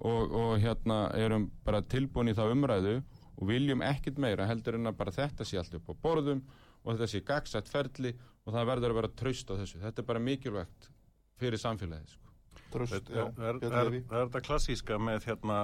og, 0.00 0.32
og 0.32 0.52
hérna 0.62 1.02
erum 1.20 1.50
bara 1.66 1.82
tilbúin 1.84 2.32
í 2.32 2.36
það 2.36 2.54
umræðu 2.54 2.94
og 3.36 3.44
viljum 3.48 3.84
ekkit 3.84 4.18
meira 4.20 4.48
heldur 4.48 4.78
en 4.78 4.88
að 4.88 4.96
bara 4.96 5.12
þetta 5.12 5.44
sé 5.44 5.60
allt 5.60 5.76
upp 5.76 5.92
á 5.92 5.94
borðum 6.02 6.40
og 6.84 6.94
þetta 6.94 7.10
sé 7.12 7.22
gagsætt 7.26 7.70
ferli 7.70 8.14
og 8.46 8.54
það 8.54 8.72
verður 8.72 8.94
að 8.94 8.98
vera 9.00 9.12
tröst 9.20 9.52
á 9.52 9.54
þessu. 9.60 9.80
Þetta 9.82 10.02
er 10.02 10.08
bara 10.08 10.24
mikilvægt 10.24 10.90
fyrir 11.40 11.60
samfélagið. 11.60 12.16
Sko. 12.16 12.26
Tröst, 12.70 13.08
já. 13.10 13.24
Það 13.34 13.46
er, 13.48 13.56
er, 13.56 13.72
er, 13.74 13.94
er 13.98 14.26
þetta 14.28 14.42
klassíska 14.46 14.98
með 15.02 15.26
hérna 15.26 15.58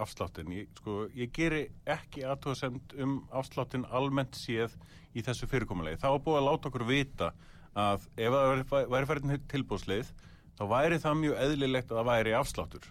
afsláttin. 0.00 0.52
Ég, 0.56 0.70
sko, 0.80 1.02
ég 1.16 1.32
geri 1.36 1.66
ekki 1.96 2.24
aðtóðsend 2.24 2.96
um 3.04 3.18
afsláttin 3.36 3.84
almennt 3.92 4.38
séð 4.38 4.76
í 5.16 5.24
þessu 5.24 5.48
fyrirkomulegi. 5.50 6.00
Það 6.00 6.16
var 6.16 6.24
búið 6.24 6.40
að 6.40 6.48
láta 6.48 6.70
okkur 6.70 6.86
vita 6.88 7.32
að 7.76 8.06
ef 8.16 8.36
það 8.70 8.92
væri 8.94 9.08
færðin 9.10 9.42
tilbúsleið 9.52 10.12
þá 10.56 10.64
væri 10.70 11.00
það 11.02 11.18
mjög 11.22 11.42
eðlilegt 11.44 11.92
að 11.92 12.00
það 12.00 12.08
væri 12.10 12.36
afsláttur. 12.38 12.86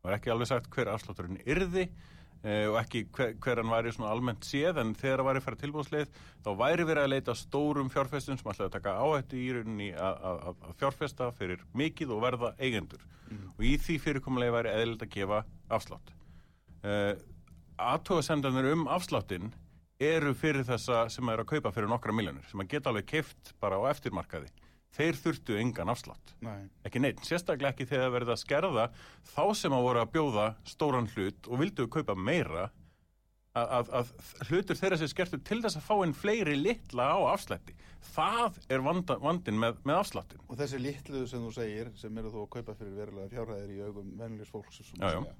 Það 0.00 0.08
var 0.08 0.16
ekki 0.16 0.32
alveg 0.32 0.48
sagt 0.48 0.70
hver 0.72 0.92
afslátturinn 0.94 1.42
yrði 1.44 1.86
og 2.40 2.76
ekki 2.80 3.02
hver, 3.12 3.34
hver 3.36 3.60
hann 3.60 3.68
væri 3.68 3.90
svona 3.92 4.14
almennt 4.14 4.46
séð 4.48 4.78
en 4.80 4.94
þegar 4.96 5.20
það 5.20 5.26
væri 5.28 5.42
færa 5.44 5.58
tilbúðsleið 5.60 6.14
þá 6.40 6.50
væri 6.56 6.86
verið 6.88 7.02
að 7.02 7.12
leita 7.12 7.34
stórum 7.36 7.90
fjárfestum 7.92 8.38
sem 8.40 8.48
ætlaði 8.48 8.68
að 8.70 8.76
taka 8.78 8.94
áhættu 8.96 9.36
í 9.36 9.48
rauninni 9.52 9.88
að 9.92 10.62
fjárfesta 10.80 11.28
fyrir 11.36 11.60
mikið 11.76 12.14
og 12.16 12.22
verða 12.24 12.54
eigendur. 12.56 13.04
Mm. 13.30 13.50
og 13.54 13.66
í 13.66 13.74
því 13.78 13.98
fyrirkomulegi 14.02 14.54
væri 14.56 14.72
eðlild 14.74 15.04
að 15.04 15.12
gefa 15.14 15.42
afslátt. 15.70 16.14
Uh, 16.80 16.88
eh, 16.90 17.12
aðtóðasendanir 17.80 18.72
um 18.72 18.88
afsláttin 18.90 19.52
eru 20.00 20.32
fyrir 20.34 20.64
þessa 20.64 21.04
sem 21.12 21.28
er 21.28 21.42
að 21.42 21.50
kaupa 21.52 21.72
fyrir 21.76 21.90
nokkra 21.92 22.14
miljónir 22.16 22.46
sem 22.48 22.62
að 22.62 22.72
geta 22.72 22.90
alveg 22.90 23.06
keift 23.10 23.52
bara 23.60 23.76
á 23.76 23.92
eftirmarkaði 23.92 24.48
þeir 24.96 25.18
þurftu 25.20 25.56
engan 25.60 25.92
afslátt 25.92 26.34
Nei. 26.44 26.68
ekki 26.86 27.02
neitt, 27.02 27.22
sérstaklega 27.26 27.74
ekki 27.74 27.88
þegar 27.90 28.14
verið 28.16 28.34
að 28.34 28.42
skerða 28.42 28.86
þá 29.32 29.42
sem 29.60 29.74
að 29.76 29.86
voru 29.86 30.02
að 30.02 30.12
bjóða 30.16 30.46
stóran 30.68 31.10
hlut 31.14 31.50
og 31.50 31.62
vildu 31.62 31.86
kaupa 31.92 32.16
meira 32.18 32.68
að, 33.58 33.70
að, 33.76 33.92
að 34.00 34.50
hlutur 34.50 34.78
þeirra 34.78 34.98
sem 35.00 35.10
skertu 35.10 35.40
til 35.46 35.60
þess 35.62 35.78
að 35.80 35.86
fá 35.86 35.94
einn 35.98 36.16
fleiri 36.16 36.56
litla 36.58 37.10
á 37.14 37.18
afslætti 37.32 37.76
það 38.12 38.60
er 38.70 38.84
vanda, 38.84 39.18
vandin 39.22 39.58
með, 39.60 39.80
með 39.86 40.02
afsláttin 40.02 40.44
og 40.46 40.60
þessi 40.60 40.82
litlu 40.82 41.24
sem 41.30 41.42
þú 41.46 41.54
segir 41.58 41.90
sem 42.00 42.22
eru 42.22 42.32
þú 42.32 42.46
að 42.46 42.52
kaupa 42.58 42.76
fyrir 42.78 42.96
verulega 42.98 43.32
fjárhæðir 43.34 43.74
í 43.74 43.82
augum 43.88 44.14
vennilegs 44.18 44.54
fólks 44.54 44.80
já, 44.94 45.10
já. 45.18 45.34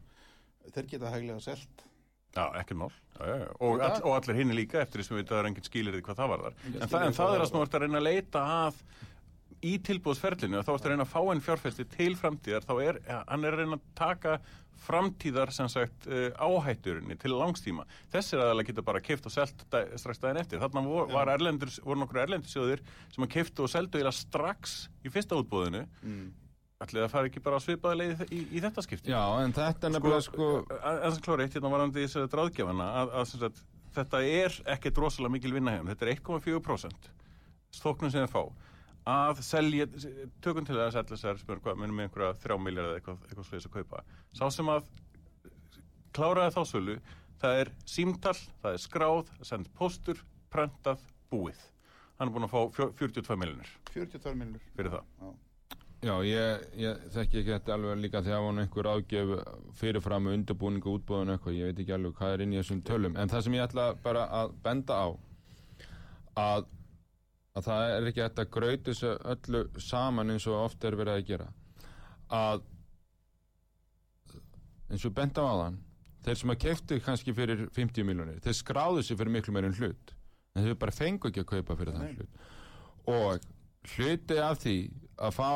þeir 0.74 0.92
geta 0.94 1.14
hæglega 1.14 1.40
selt 1.44 1.86
Já, 2.30 2.44
ekki 2.60 2.76
mál. 2.78 2.92
Já, 3.18 3.26
já, 3.26 3.46
og, 3.58 3.80
all, 3.82 3.96
og 4.06 4.12
allir 4.14 4.36
hinn 4.38 4.52
er 4.52 4.58
líka 4.60 4.78
eftir 4.84 5.02
þess 5.02 5.10
að 5.10 5.16
við 5.18 5.30
það 5.30 5.40
er 5.40 5.46
enginn 5.48 5.66
skilir 5.66 5.96
því 5.96 6.02
hvað 6.06 6.20
það 6.20 6.28
var 6.30 6.44
þar. 6.44 6.58
En, 6.68 6.76
en 6.78 7.16
það 7.16 7.32
er 7.34 7.42
að 7.42 7.48
snúrt 7.50 7.74
að 7.74 7.82
reyna 7.82 7.98
að 7.98 8.06
leita 8.06 8.42
að 8.54 8.78
í 9.66 9.76
tilbúðsferlinu 9.84 10.62
þá 10.64 10.72
ertu 10.72 10.88
að 10.88 10.92
reyna 10.94 11.06
að 11.06 11.12
fá 11.12 11.20
einn 11.20 11.44
fjárfesti 11.44 11.86
til 11.92 12.14
framtíðar 12.18 12.66
þá 12.66 12.74
er 12.80 12.98
hann 13.08 13.44
er 13.44 13.56
að 13.56 13.62
reyna 13.62 13.78
að 13.78 13.86
taka 13.98 14.38
framtíðar 14.80 15.52
sem 15.52 15.68
sagt 15.70 16.08
uh, 16.08 16.30
áhætturinni 16.40 17.16
til 17.20 17.34
langstíma 17.36 17.84
þess 18.12 18.34
er 18.34 18.42
að 18.44 18.52
það 18.52 18.66
geta 18.70 18.84
bara 18.86 19.02
keift 19.04 19.26
og 19.28 19.34
selgt 19.34 19.64
dag, 19.72 19.90
strax 20.00 20.22
daginn 20.22 20.40
eftir. 20.40 20.60
Þarna 20.62 20.84
vor, 20.86 21.10
var 21.12 21.32
erlendur, 21.34 21.72
voru 21.84 22.00
nokkur 22.00 22.22
erlendursjóðir 22.24 22.84
sem 23.12 23.26
að 23.26 23.32
keiftu 23.34 23.66
og 23.66 23.72
seldu 23.72 24.00
eða 24.00 24.14
strax 24.16 24.78
í 25.04 25.12
fyrsta 25.12 25.36
útbúðinu 25.40 25.82
mm. 25.84 26.24
ætlið 26.86 27.04
að 27.04 27.12
fara 27.12 27.30
ekki 27.30 27.44
bara 27.44 27.60
að 27.60 27.66
svipaða 27.66 28.00
leið 28.00 28.24
í, 28.30 28.40
í 28.56 28.64
þetta 28.64 28.86
skipti? 28.86 29.12
Já 29.12 29.20
en 29.42 29.54
þetta 29.56 29.90
er 29.90 29.94
nefnilega 29.96 30.24
sko 30.30 30.50
en 30.64 31.04
það 31.04 31.20
klóri 31.28 31.46
eitt 31.46 31.58
hérna 31.58 31.74
varandi 31.76 32.00
í 32.00 32.08
þessu 32.08 32.32
dráðgjafana 32.32 32.88
að, 33.02 33.14
að 33.20 33.30
sagt, 33.34 33.62
þetta 34.00 34.24
er 34.40 34.58
ekkert 34.78 35.04
rosalega 35.04 35.36
mikil 35.36 35.54
vinna 35.58 35.76
hefn 35.76 35.92
þetta 35.92 36.08
er 36.08 36.16
1,4% 36.16 37.14
stóknum 37.76 38.12
sem 38.12 38.24
þið 38.24 38.32
fá 38.32 38.70
að 39.10 39.44
selja, 39.46 39.86
tökum 40.44 40.66
til 40.66 40.76
þess 40.78 40.98
að 41.00 41.14
þessar 41.14 41.40
hvað, 41.48 41.78
minnum 41.78 42.02
við 42.02 42.08
einhverja 42.08 42.36
þrjá 42.42 42.58
miljard 42.60 42.90
eða 42.90 43.00
eitthvað, 43.00 43.22
eitthvað 43.28 43.48
sluðis 43.48 43.68
að 43.70 43.76
kaupa. 43.78 44.04
Sá 44.36 44.44
sem 44.54 44.70
að 44.72 44.90
kláraði 46.16 46.54
þá 46.56 46.62
sölu 46.68 46.96
það 47.40 47.60
er 47.64 47.70
símtall, 47.88 48.38
það 48.62 48.74
er 48.76 48.82
skráð 48.82 49.20
það 49.28 49.44
sendt 49.50 49.70
postur, 49.76 50.24
prentað, 50.52 51.04
búið. 51.32 51.60
Hann 52.18 52.28
er 52.28 52.34
búin 52.34 52.46
að 52.46 52.52
fá 52.52 52.82
42 52.98 53.38
miljonir 53.40 53.70
42 53.94 54.34
miljonir 54.36 54.66
fyrir 54.76 54.92
það. 54.92 55.06
Já, 55.20 55.30
Já 56.00 56.14
ég, 56.24 56.66
ég 56.80 57.00
þekki 57.12 57.40
ekki 57.40 57.54
þetta 57.54 57.74
alveg 57.76 57.98
líka 58.00 58.22
þegar 58.24 58.44
hann 58.46 58.62
einhver 58.62 58.88
ágjöf 58.88 59.32
fyrirfram 59.76 60.26
með 60.26 60.36
undirbúning 60.38 60.86
og 60.86 60.98
útbúðun 60.98 61.34
eitthvað, 61.34 61.56
ég 61.58 61.70
veit 61.70 61.82
ekki 61.84 61.96
alveg 61.96 62.14
hvað 62.20 62.34
er 62.34 62.44
inn 62.44 62.54
í 62.54 62.60
þessum 62.60 62.84
tölum. 62.88 63.16
En 63.20 63.32
það 63.32 63.46
sem 63.46 63.56
ég 63.58 63.66
ætla 63.66 63.88
bara 64.04 64.26
að 64.40 64.54
benda 64.64 64.96
á 64.96 65.08
að 66.40 66.68
að 67.58 67.66
það 67.66 67.92
er 67.94 68.08
ekki 68.10 68.24
hægt 68.24 68.42
að 68.42 68.50
gröyti 68.56 68.92
þessu 68.92 69.14
öllu 69.32 69.62
saman 69.82 70.34
eins 70.34 70.46
og 70.50 70.58
ofta 70.64 70.88
er 70.88 70.98
verið 71.00 71.18
að 71.18 71.26
gera. 71.30 71.48
Að 72.30 72.62
eins 74.90 75.06
og 75.06 75.14
benda 75.16 75.44
á 75.44 75.50
aðan 75.50 75.80
þeir 76.24 76.40
sem 76.40 76.52
að 76.54 76.62
keftu 76.66 77.00
kannski 77.04 77.34
fyrir 77.34 77.66
50 77.74 78.06
miljónir, 78.06 78.40
þeir 78.44 78.58
skráðu 78.58 79.04
sér 79.04 79.18
fyrir 79.20 79.34
miklu 79.34 79.54
meirinn 79.56 79.76
hlut. 79.78 80.14
En 80.54 80.66
þeir 80.66 80.78
bara 80.78 80.94
fengu 80.94 81.30
ekki 81.30 81.44
að 81.44 81.50
kaupa 81.54 81.78
fyrir 81.78 81.96
þann 81.96 82.18
hlut. 82.18 82.40
Og 83.10 83.48
hluti 83.94 84.38
af 84.42 84.60
því 84.60 84.76
að 85.20 85.36
fá 85.38 85.50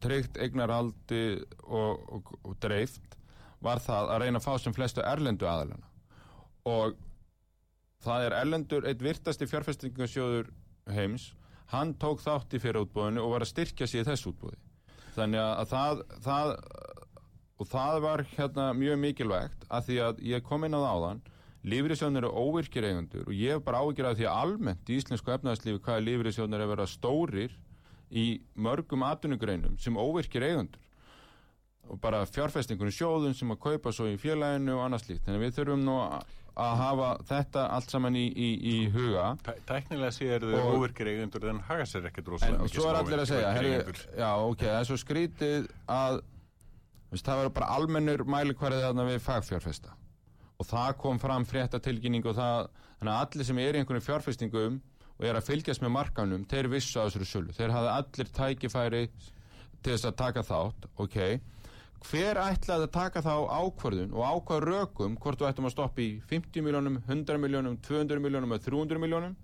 tryggt 0.00 0.38
eignarhaldi 0.40 1.24
og, 1.66 2.04
og, 2.16 2.34
og 2.40 2.56
dreift 2.62 3.16
var 3.60 3.82
það 3.84 4.14
að 4.14 4.22
reyna 4.24 4.40
að 4.40 4.46
fá 4.46 4.54
sem 4.62 4.74
flestu 4.74 5.04
erlendu 5.04 5.48
aðalana 5.48 5.90
og 6.68 6.96
það 8.04 8.26
er 8.26 8.36
erlendur 8.38 8.86
eitt 8.88 9.02
virtasti 9.04 9.48
fjárfestingasjóður 9.50 10.48
heims 10.90 11.30
hann 11.70 11.94
tók 12.00 12.22
þátt 12.24 12.56
í 12.56 12.62
fyrirútbúðinu 12.62 13.22
og 13.24 13.34
var 13.34 13.44
að 13.46 13.52
styrkja 13.52 13.88
sér 13.90 14.08
þessu 14.08 14.32
útbúði 14.32 14.58
þannig 15.16 15.42
að 15.42 15.66
það, 15.70 16.02
það 16.24 16.54
og 17.60 17.68
það 17.68 18.00
var 18.06 18.24
hérna 18.34 18.70
mjög 18.76 19.00
mikilvægt 19.04 19.68
að 19.68 19.88
því 19.88 20.00
að 20.06 20.24
ég 20.30 20.46
kom 20.46 20.64
inn 20.66 20.76
á 20.76 20.80
það 20.80 20.94
áðan 20.96 21.24
lífriðsjónir 21.70 22.24
eru 22.24 22.44
óvirkir 22.46 22.86
eigendur 22.88 23.26
og 23.26 23.34
ég 23.36 23.56
hef 23.56 23.64
bara 23.66 23.82
áhyggjur 23.84 24.10
af 24.10 24.16
því 24.16 24.28
að 24.30 24.44
almennt 24.44 24.90
í 24.90 25.00
íslensku 25.00 25.34
efnaðarslífi 25.34 25.82
hvaða 25.84 26.06
lífriðsjónir 26.06 26.56
er 26.56 26.64
að 26.64 26.72
vera 26.72 26.86
stórir 26.88 27.58
í 28.10 28.26
mörgum 28.56 29.04
atvinnugreinum 29.06 29.76
sem 29.78 29.98
óvirkir 30.00 30.46
eigendur 30.46 30.86
og 31.90 31.98
bara 32.00 32.22
fjárfestingunum 32.28 32.94
sjóðun 32.94 33.34
sem 33.34 33.50
að 33.50 33.62
kaupa 33.64 33.92
svo 33.94 34.06
í 34.10 34.18
félaginu 34.20 34.76
og 34.76 34.84
annað 34.84 35.04
slíkt. 35.04 35.24
Þannig 35.26 35.40
að 35.40 35.44
við 35.44 35.56
þurfum 35.56 35.84
nú 35.86 35.96
að 36.04 36.34
að 36.56 36.72
hafa 36.80 37.08
þetta 37.28 37.62
allt 37.76 37.90
saman 37.94 38.16
í, 38.18 38.24
í, 38.34 38.48
í 38.72 38.74
huga. 38.94 39.26
Tæ- 39.46 39.60
Tæknilega 39.68 40.10
séu 40.16 40.38
þau 40.42 40.74
óvirkir 40.74 41.10
eigendur 41.12 41.46
en 41.52 41.60
haga 41.68 41.86
sér 41.86 42.08
ekkert 42.10 42.28
rosalega 42.34 42.64
mikið 42.64 42.74
svo 42.80 42.88
er 42.90 42.98
allir 43.00 43.22
að 43.22 43.30
segja 43.30 43.52
herri, 43.54 43.72
já 44.18 44.30
ok, 44.48 44.64
það 44.66 44.78
er 44.80 44.88
svo 44.90 44.98
skrítið 45.04 45.68
að 45.86 46.20
veist, 47.10 47.24
það 47.26 47.40
verður 47.42 47.54
bara 47.60 47.70
almennur 47.78 48.24
mælikvarðið 48.24 48.84
þarna 48.88 49.06
við 49.10 49.20
fagfjárfesta. 49.28 49.94
Og 50.60 50.68
það 50.68 50.90
kom 51.00 51.18
fram 51.22 51.46
fréttatilkynning 51.48 52.26
og 52.28 52.36
það, 52.36 52.68
þannig 53.00 53.14
að 53.14 53.22
allir 53.24 53.48
sem 53.48 53.58
er 53.62 53.74
í 53.78 53.80
einhvern 53.80 54.04
fjárfestingum 54.04 54.80
og 55.20 55.24
er 55.28 55.36
að 55.38 55.46
fylgjast 55.48 55.82
með 55.84 55.94
markanum, 55.96 56.44
þeir 56.48 56.68
vissu 56.72 57.00
á 57.00 57.04
þessari 57.08 57.26
sölu. 57.28 57.54
Þeir 57.56 57.72
hafði 57.76 57.90
allir 57.94 58.30
tækifæri 58.36 59.02
til 59.80 59.94
þess 59.94 60.06
að 60.10 60.18
taka 60.20 60.44
þátt, 60.44 60.86
ok 61.00 61.18
hver 62.08 62.38
ætlaði 62.40 62.86
að 62.86 62.92
taka 62.94 63.20
þá 63.22 63.34
ákvörðun 63.60 64.12
og 64.16 64.22
ákvað 64.24 64.64
rökum 64.70 65.16
hvort 65.20 65.38
þú 65.40 65.48
ættum 65.50 65.66
að 65.68 65.74
stoppa 65.74 66.00
í 66.00 66.10
50 66.30 66.62
miljónum, 66.64 67.00
100 67.06 67.36
miljónum 67.42 67.76
200 67.84 68.22
miljónum 68.24 68.54
eða 68.56 68.64
300 68.70 69.02
miljónum 69.02 69.34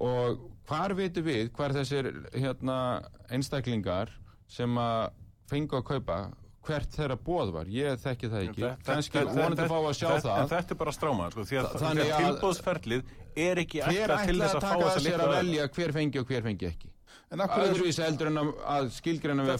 og 0.00 0.44
hvar 0.70 0.94
veitum 0.96 1.26
við 1.26 1.50
hvar 1.56 1.74
þessir 1.76 2.08
hérna, 2.32 2.76
einstaklingar 3.34 4.12
sem 4.50 4.78
að 4.80 5.10
fengu 5.50 5.76
að 5.80 5.84
kaupa 5.90 6.20
hvert 6.64 6.92
þeirra 6.94 7.16
bóð 7.24 7.50
var, 7.54 7.68
ég 7.72 7.96
þekki 8.02 8.28
það 8.30 8.42
ekki. 8.46 8.64
Kannski 8.84 9.22
vonandi 9.24 9.62
að 9.64 9.70
fá 9.72 9.78
að 9.80 9.94
sjá 9.96 10.08
En 10.12 10.20
það. 10.26 10.48
þetta 10.50 10.74
er 10.74 10.78
bara 10.82 10.92
strámað, 10.92 11.30
sko, 11.34 11.44
því 11.48 11.56
að, 11.56 11.68
að 11.72 12.00
að- 12.04 12.24
tilbóðsferlið 12.24 13.02
er 13.48 13.60
ekki 13.62 13.80
hver 13.80 14.12
ætlað 14.12 14.24
til 14.28 14.34
ætlaði 14.34 14.42
þess 14.44 14.54
að 14.54 14.60
að 14.60 14.60
fá 14.60 14.68
taka 14.68 14.82
þess 14.84 14.90
að 14.90 14.92
að 14.92 15.00
sér 15.00 15.10
litla 15.10 15.24
að 15.24 15.30
verð. 15.32 15.40
velja 15.40 15.68
hver 15.76 15.92
fengi 15.96 16.20
og 16.20 16.26
hver 16.30 16.42
fengi 16.46 16.66
ekki? 16.70 16.90
En 16.90 16.99
öðruvísi 17.30 18.02
heldur 18.02 18.26
en 18.30 18.40
að, 18.42 18.88
skilgreina 18.96 19.44
við 19.46 19.52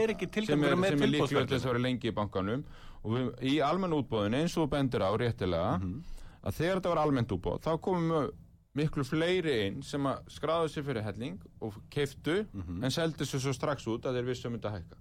er 0.00 0.12
ekki 0.14 0.46
sem 0.46 0.62
er, 0.64 0.72
er 0.72 0.96
líklega 1.12 1.46
þess 1.50 1.64
að 1.66 1.70
vera 1.72 1.82
lengi 1.84 2.08
í 2.08 2.14
bankanum. 2.16 2.64
Og 3.04 3.12
við, 3.12 3.26
í 3.52 3.54
almenn 3.62 3.92
útbóðin 3.92 4.34
eins 4.40 4.56
og 4.56 4.64
þú 4.66 4.70
bendir 4.72 5.04
á 5.04 5.10
réttilega 5.20 5.78
Mhm. 5.80 6.02
að 6.46 6.52
þegar 6.56 6.80
þetta 6.80 6.88
var 6.94 7.02
almennt 7.04 7.28
útbóð 7.36 7.60
þá 7.62 7.80
komum 7.80 8.30
miklu 8.76 9.04
fleiri 9.04 9.66
inn 9.66 9.82
sem 9.82 10.02
að 10.04 10.24
skráðu 10.28 10.68
sér 10.72 10.84
fyrir 10.84 11.02
helling 11.04 11.38
og 11.60 11.74
keiftu 11.90 12.46
Mhm. 12.52 12.84
en 12.84 12.90
seldu 12.90 13.24
sér 13.24 13.40
svo 13.40 13.52
strax 13.52 13.86
út 13.86 14.02
að 14.04 14.14
þeir 14.16 14.24
vissu 14.26 14.48
að 14.48 14.52
mynda 14.52 14.68
að 14.70 14.80
hækka. 14.80 14.96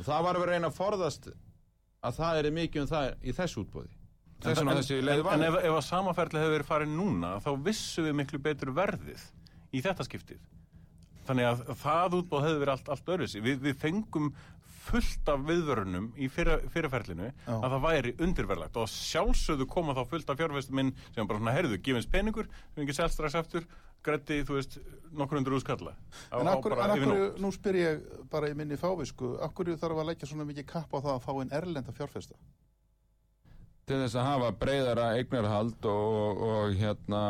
Og 0.00 0.04
það 0.04 0.22
var 0.22 0.34
að 0.34 0.40
vera 0.40 0.52
reyna 0.52 0.68
að 0.68 0.76
forðast 0.76 1.28
að 2.02 2.16
það 2.16 2.44
er 2.44 2.50
mikið 2.50 2.80
um 2.80 2.86
það 2.88 3.14
í 3.24 3.32
þessu 3.32 3.64
útbóði 3.64 3.92
þess 4.40 4.60
En- 4.60 4.68
en, 4.68 5.26
en 5.26 5.42
ef, 5.42 5.54
ef 5.64 5.72
að 5.72 5.86
samaferðli 5.88 6.40
hefur 6.40 6.58
verið 6.58 6.66
farið 6.68 6.88
núna 6.96 7.40
þá 7.40 7.62
vissum 7.64 8.04
við 8.04 8.14
miklu 8.14 8.38
betur 8.42 8.72
verðið 8.72 9.20
í 9.72 9.80
þetta 9.82 10.04
skiptið 10.04 10.38
þannig 11.28 11.48
að 11.50 11.64
það 11.82 12.18
útbóð 12.20 12.46
hefur 12.46 12.60
verið 12.62 12.74
allt, 12.74 12.92
allt 12.94 13.10
öðruðsi 13.14 13.42
við, 13.44 13.58
við 13.66 13.80
fengum 13.82 14.30
fullt 14.86 15.30
af 15.32 15.42
viðvörunum 15.48 16.10
í 16.14 16.28
fyrra, 16.30 16.60
fyrraferlinu 16.70 17.30
Já. 17.32 17.54
að 17.56 17.72
það 17.72 17.86
væri 17.86 18.12
undirverlagt 18.22 18.78
og 18.78 18.90
sjálfsögðu 18.92 19.66
koma 19.70 19.96
þá 19.96 20.04
fullt 20.12 20.30
af 20.30 20.38
fjárfestuminn 20.38 20.92
sem 21.08 21.26
bara 21.26 21.40
svona 21.40 21.56
herðu, 21.56 21.80
gefins 21.82 22.06
peningur 22.10 22.46
sem 22.74 22.84
ekki 22.84 22.94
selt 22.94 23.14
strax 23.14 23.38
aftur, 23.40 23.66
grætti, 24.06 24.42
þú 24.46 24.60
veist 24.60 24.78
nokkur 25.16 25.40
undir 25.40 25.56
úrskalla 25.58 25.96
En 26.30 26.52
akkur, 26.52 26.76
en 26.78 26.94
akkur, 26.94 27.16
nú 27.42 27.50
spyr 27.54 27.80
ég 27.80 28.06
bara 28.30 28.52
í 28.52 28.54
minni 28.58 28.78
fávisku, 28.78 29.34
akkur 29.42 29.74
þarf 29.74 30.04
að 30.04 30.12
leggja 30.12 30.30
svona 30.30 30.46
mikið 30.46 30.70
kapp 30.70 30.94
á 30.94 30.98
það 31.00 31.12
að 31.16 31.26
fá 31.26 31.32
einn 31.34 31.58
erlenda 31.58 31.96
fjárfesta? 31.96 32.38
til 33.86 34.00
þess 34.02 34.16
að 34.18 34.26
hafa 34.26 34.48
breyðara 34.58 35.10
eignarhald 35.14 35.86
og, 35.86 36.40
og 36.42 36.72
hérna 36.74 37.20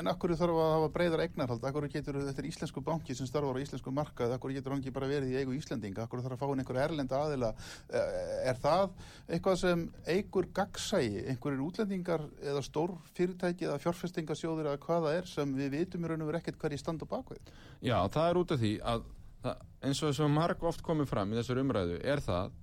En 0.00 0.10
akkur 0.10 0.32
þarf 0.34 0.56
að 0.58 0.70
hafa 0.74 0.88
breyðar 0.94 1.22
eignarhald, 1.24 1.64
akkur 1.68 1.86
getur 1.92 2.16
þetta 2.18 2.42
er 2.42 2.48
íslensku 2.48 2.82
banki 2.84 3.14
sem 3.14 3.28
starfar 3.28 3.54
á 3.54 3.62
íslensku 3.62 3.92
markað, 3.94 4.34
akkur 4.34 4.54
getur 4.54 4.74
hann 4.74 4.82
ekki 4.82 4.92
bara 4.96 5.08
verið 5.10 5.30
í 5.30 5.38
eigu 5.38 5.54
Íslendinga, 5.54 6.06
akkur 6.08 6.24
þarf 6.24 6.34
að 6.36 6.42
fá 6.42 6.54
einhver 6.56 6.80
erlenda 6.82 7.20
aðila. 7.20 7.52
Eh, 7.88 8.50
Er 8.50 8.58
það 8.58 8.90
eitthvað 9.28 9.56
sem 9.60 9.84
eigur 10.10 10.48
gagsægi, 10.56 11.22
einhverjir 11.30 11.62
útlendingar 11.68 12.26
eða 12.42 12.64
stór 12.66 12.96
fyrirtæki 13.14 13.68
eða 13.68 13.78
fjárfestingasjóður 13.84 14.72
eða 14.72 14.82
hvað 14.82 15.06
það 15.06 15.18
er 15.20 15.30
sem 15.30 15.54
við 15.54 15.74
vitum 15.78 16.04
í 16.04 16.10
raun 16.10 16.24
og 16.24 16.30
veru 16.32 16.40
ekkert 16.40 16.60
hverji 16.64 16.80
standa 16.82 17.06
á 17.06 17.12
bakvið? 17.14 17.54
Já, 17.84 17.98
það 18.10 18.30
er 18.30 18.40
út 18.42 18.54
af 18.56 18.62
því 18.64 18.72
að 18.92 19.04
það, 19.44 19.64
eins 19.86 20.02
og 20.02 20.14
sem 20.18 20.34
marg 20.34 20.64
oft 20.70 20.82
komið 20.86 21.10
fram 21.12 21.32
í 21.32 21.38
þessar 21.38 21.62
umræðu 21.62 22.00
er 22.02 22.24
það 22.24 22.56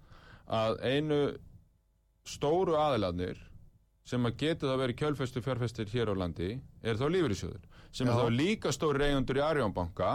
að 0.57 0.79
einu 0.91 1.21
stóru 2.27 2.75
aðilarnir 2.79 3.39
sem 4.07 4.27
að 4.29 4.37
getur 4.43 4.71
það 4.71 4.81
verið 4.83 4.99
kjölfestu 5.01 5.43
fjárfestir 5.43 5.91
hér 5.91 6.11
á 6.11 6.15
landi 6.15 6.49
er 6.81 6.99
þá 6.99 7.05
lífeyrissjóður 7.11 7.67
sem 7.91 8.07
Já. 8.07 8.13
er 8.13 8.21
þá 8.21 8.37
líka 8.37 8.73
stóri 8.75 9.07
eigendur 9.09 9.39
í 9.39 9.43
Arjónbanka 9.43 10.11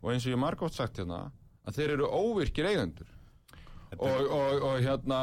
og 0.00 0.12
eins 0.12 0.26
og 0.26 0.34
ég 0.34 0.40
marg 0.40 0.62
oft 0.64 0.78
sagt 0.78 1.00
hérna 1.00 1.26
að 1.68 1.76
þeir 1.80 1.94
eru 1.98 2.08
óvirkir 2.08 2.70
eigendur 2.70 3.10
og, 3.98 4.08
og, 4.08 4.64
og 4.70 4.80
hérna 4.80 5.20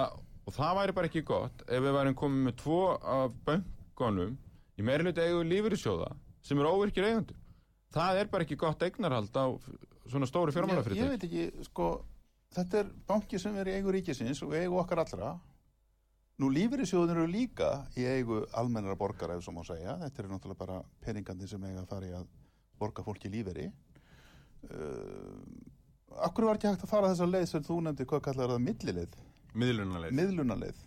og 0.48 0.56
það 0.56 0.78
væri 0.82 0.98
bara 1.00 1.10
ekki 1.12 1.26
gott 1.28 1.66
ef 1.66 1.84
við 1.84 1.98
værim 1.98 2.18
komið 2.22 2.46
með 2.50 2.58
tvo 2.62 2.80
af 3.18 3.36
böngunum 3.48 4.38
í 4.78 4.86
meirlut 4.86 5.20
eigu 5.24 5.42
lífeyrissjóða 5.50 6.14
sem 6.46 6.62
eru 6.62 6.76
óvirkir 6.78 7.10
eigendur 7.10 7.42
það 7.98 8.22
er 8.22 8.32
bara 8.32 8.46
ekki 8.46 8.60
gott 8.60 8.84
eignarhald 8.86 9.34
á 9.34 9.46
svona 10.08 10.28
stóru 10.30 10.52
Ég, 10.52 10.56
ég 10.56 10.60
fjármálafyrirtæk 10.60 11.12
veit 11.12 11.26
ekki, 11.28 11.66
sko, 11.68 11.88
þetta 12.56 12.82
er 12.84 12.92
banki 13.10 13.40
sem 13.42 13.56
er 13.60 13.72
í 13.72 13.78
eigu 13.80 13.94
ríkisins 13.96 14.42
og 14.46 14.56
eigu 14.56 14.78
okkar 14.80 15.04
allra. 15.04 15.34
Nú 16.38 16.52
lífeyrissjóðin 16.54 17.16
eru 17.16 17.30
líka 17.34 17.68
í 17.98 18.04
eigu 18.06 18.44
almennara 18.54 18.94
borgara, 19.00 19.40
ef 19.40 19.46
svo 19.48 19.56
má 19.56 19.64
segja. 19.66 19.96
Þetta 20.04 20.22
eru 20.22 20.30
náttúrulega 20.36 20.60
bara 20.60 20.76
peningandi 21.02 21.48
sem 21.50 21.64
eiga 21.66 21.82
að 21.82 21.88
fara 21.90 22.10
í 22.10 22.12
að 22.14 22.28
borga 22.78 23.06
fólki 23.08 23.32
lífeyri. 23.34 23.72
Uh, 24.70 25.40
akkur 26.28 26.46
var 26.46 26.60
ekki 26.60 26.70
hægt 26.70 26.86
að 26.86 26.92
fara 26.92 27.10
þessa 27.10 27.28
leið 27.32 27.48
sem 27.50 27.66
þú 27.66 27.80
nefndir, 27.88 28.10
hvað 28.12 28.22
kallar 28.28 28.54
það, 28.54 28.62
millileið, 28.68 29.18
miðlunarleið 29.58 30.14
miðlunarleið. 30.20 30.84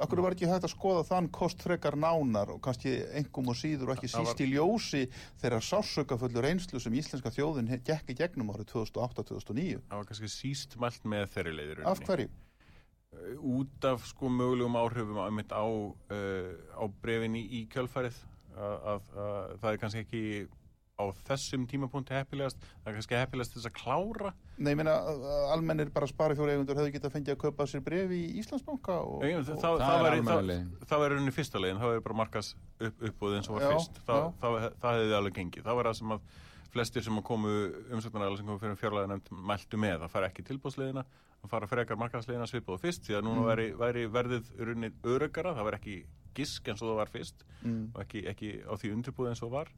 Akkur 0.00 0.22
var 0.24 0.36
ekki 0.36 0.48
hægt 0.48 0.64
að 0.68 0.72
skoða 0.74 1.06
þann 1.08 1.26
kost 1.32 1.64
frekar 1.64 1.96
nánar 2.00 2.52
og 2.54 2.60
kannski 2.64 2.92
engum 3.20 3.48
og 3.52 3.56
síður 3.60 3.90
og 3.92 3.96
ekki 3.98 4.08
Það 4.12 4.24
var- 4.24 4.30
síst 4.30 4.44
í 4.44 4.50
ljósi 4.52 5.02
þeirra 5.42 5.58
sásökafullu 5.64 6.44
reynslu 6.44 6.80
sem 6.80 6.92
íslenska 7.00 7.32
þjóðin 7.36 7.68
he- 7.68 7.80
gekk 7.84 8.12
í 8.12 8.16
gegnum 8.16 8.52
árið 8.52 8.70
2008-2009. 8.72 9.80
það 9.88 9.96
var 10.00 10.08
kannski 10.08 10.30
síst 10.32 10.76
mælt 10.80 11.04
með 11.04 11.26
þeirri 11.34 11.52
leiður 11.58 11.84
Af 11.86 12.00
hverju? 12.04 12.28
Út 13.40 13.84
af 13.90 14.06
sko 14.06 14.30
mögulegum 14.30 14.78
áhrifum 14.78 15.18
á, 15.18 15.26
einmitt 15.26 15.50
á, 15.50 15.64
uh, 15.66 16.54
á 16.78 16.84
brefinni 17.02 17.42
í 17.42 17.64
kjölfarið 17.72 18.16
að, 18.54 18.74
að, 18.92 19.12
að 19.24 19.54
það 19.62 19.70
er 19.70 19.78
kannski 19.82 20.02
ekki 20.04 20.22
á 21.00 21.04
þessum 21.24 21.64
tímapunkti 21.68 22.12
heppilegast 22.12 22.58
það 22.60 22.90
er 22.90 22.96
kannski 22.98 23.16
heppilegast 23.16 23.54
til 23.54 23.60
þess 23.62 23.70
að 23.70 23.76
klára. 23.78 24.32
Nei, 24.60 24.72
ég 24.74 24.78
meina, 24.82 24.96
almennir 25.54 25.90
bara 25.94 26.08
spari 26.10 26.36
fjóra 26.36 26.52
eigundur 26.54 26.76
hefðu 26.76 26.92
getað 26.96 27.14
fengið 27.14 27.34
að 27.34 27.40
kaupa 27.46 27.66
sér 27.70 27.84
bref 27.86 28.12
í 28.12 28.20
Íslandsbanka 28.42 28.98
og, 29.00 29.24
Nei, 29.24 29.32
og, 29.38 29.48
það, 29.48 29.62
það 29.64 29.80
það, 29.80 30.10
er 30.10 30.84
það, 30.84 31.02
var 31.02 31.14
rauninni 31.14 31.34
fyrsta 31.34 31.62
leiðin, 31.62 31.80
það 31.80 31.94
var 31.94 32.04
bara 32.06 32.20
markas 32.20 32.52
upp, 32.76 33.02
uppbúð 33.08 33.38
eins 33.38 33.50
og 33.50 33.56
var 33.56 33.66
Já, 33.66 33.72
fyrst. 33.72 34.02
Það, 34.04 34.28
það, 34.44 34.58
það, 34.60 34.78
það 34.84 35.00
hefði 35.00 35.18
alveg 35.20 35.40
gengið, 35.40 35.66
það 35.66 35.80
var 35.80 35.90
það 35.90 35.98
sem 36.02 36.14
að 36.16 36.38
flestir 36.70 37.02
sem 37.02 37.16
að 37.18 37.26
komu 37.26 37.56
umsöknaræðilega 37.96 38.42
sem 38.42 38.50
komu 38.50 38.62
fyrir 38.62 38.78
fjárlega 38.78 39.10
nefnd 39.10 39.40
mæltu 39.48 39.80
með, 39.80 39.96
það 40.04 40.12
fara 40.12 40.28
ekki 40.30 40.44
tilbúðsleiðina 40.46 41.06
það 41.40 41.52
fara 41.54 41.68
frekar 41.70 41.98
markasleiðina 42.00 42.48
svipaðu 42.50 42.82
fyrst 42.82 43.06
því 43.06 43.16
að 43.18 43.24
núna 43.26 43.40
Mm. 43.40 43.48
væri, 43.50 43.68
væri 43.80 44.06
verðið 44.12 44.50
rauninni 44.58 44.90
öruggara, 45.04 45.54
það 45.56 45.64
var 45.68 45.78
ekki 45.78 45.94
gisk 46.36 46.68
eins 46.68 46.82
og 46.82 46.90
það 46.90 47.00
var 47.00 47.12
fyrst 47.14 47.44
mm, 47.62 47.86
og 47.94 48.02
ekki, 48.04 48.26
ekki 48.30 48.50
á 48.66 48.72
því 48.76 48.92
undirbúð 48.96 49.30
eins 49.32 49.42
og 49.42 49.50
var. 49.54 49.72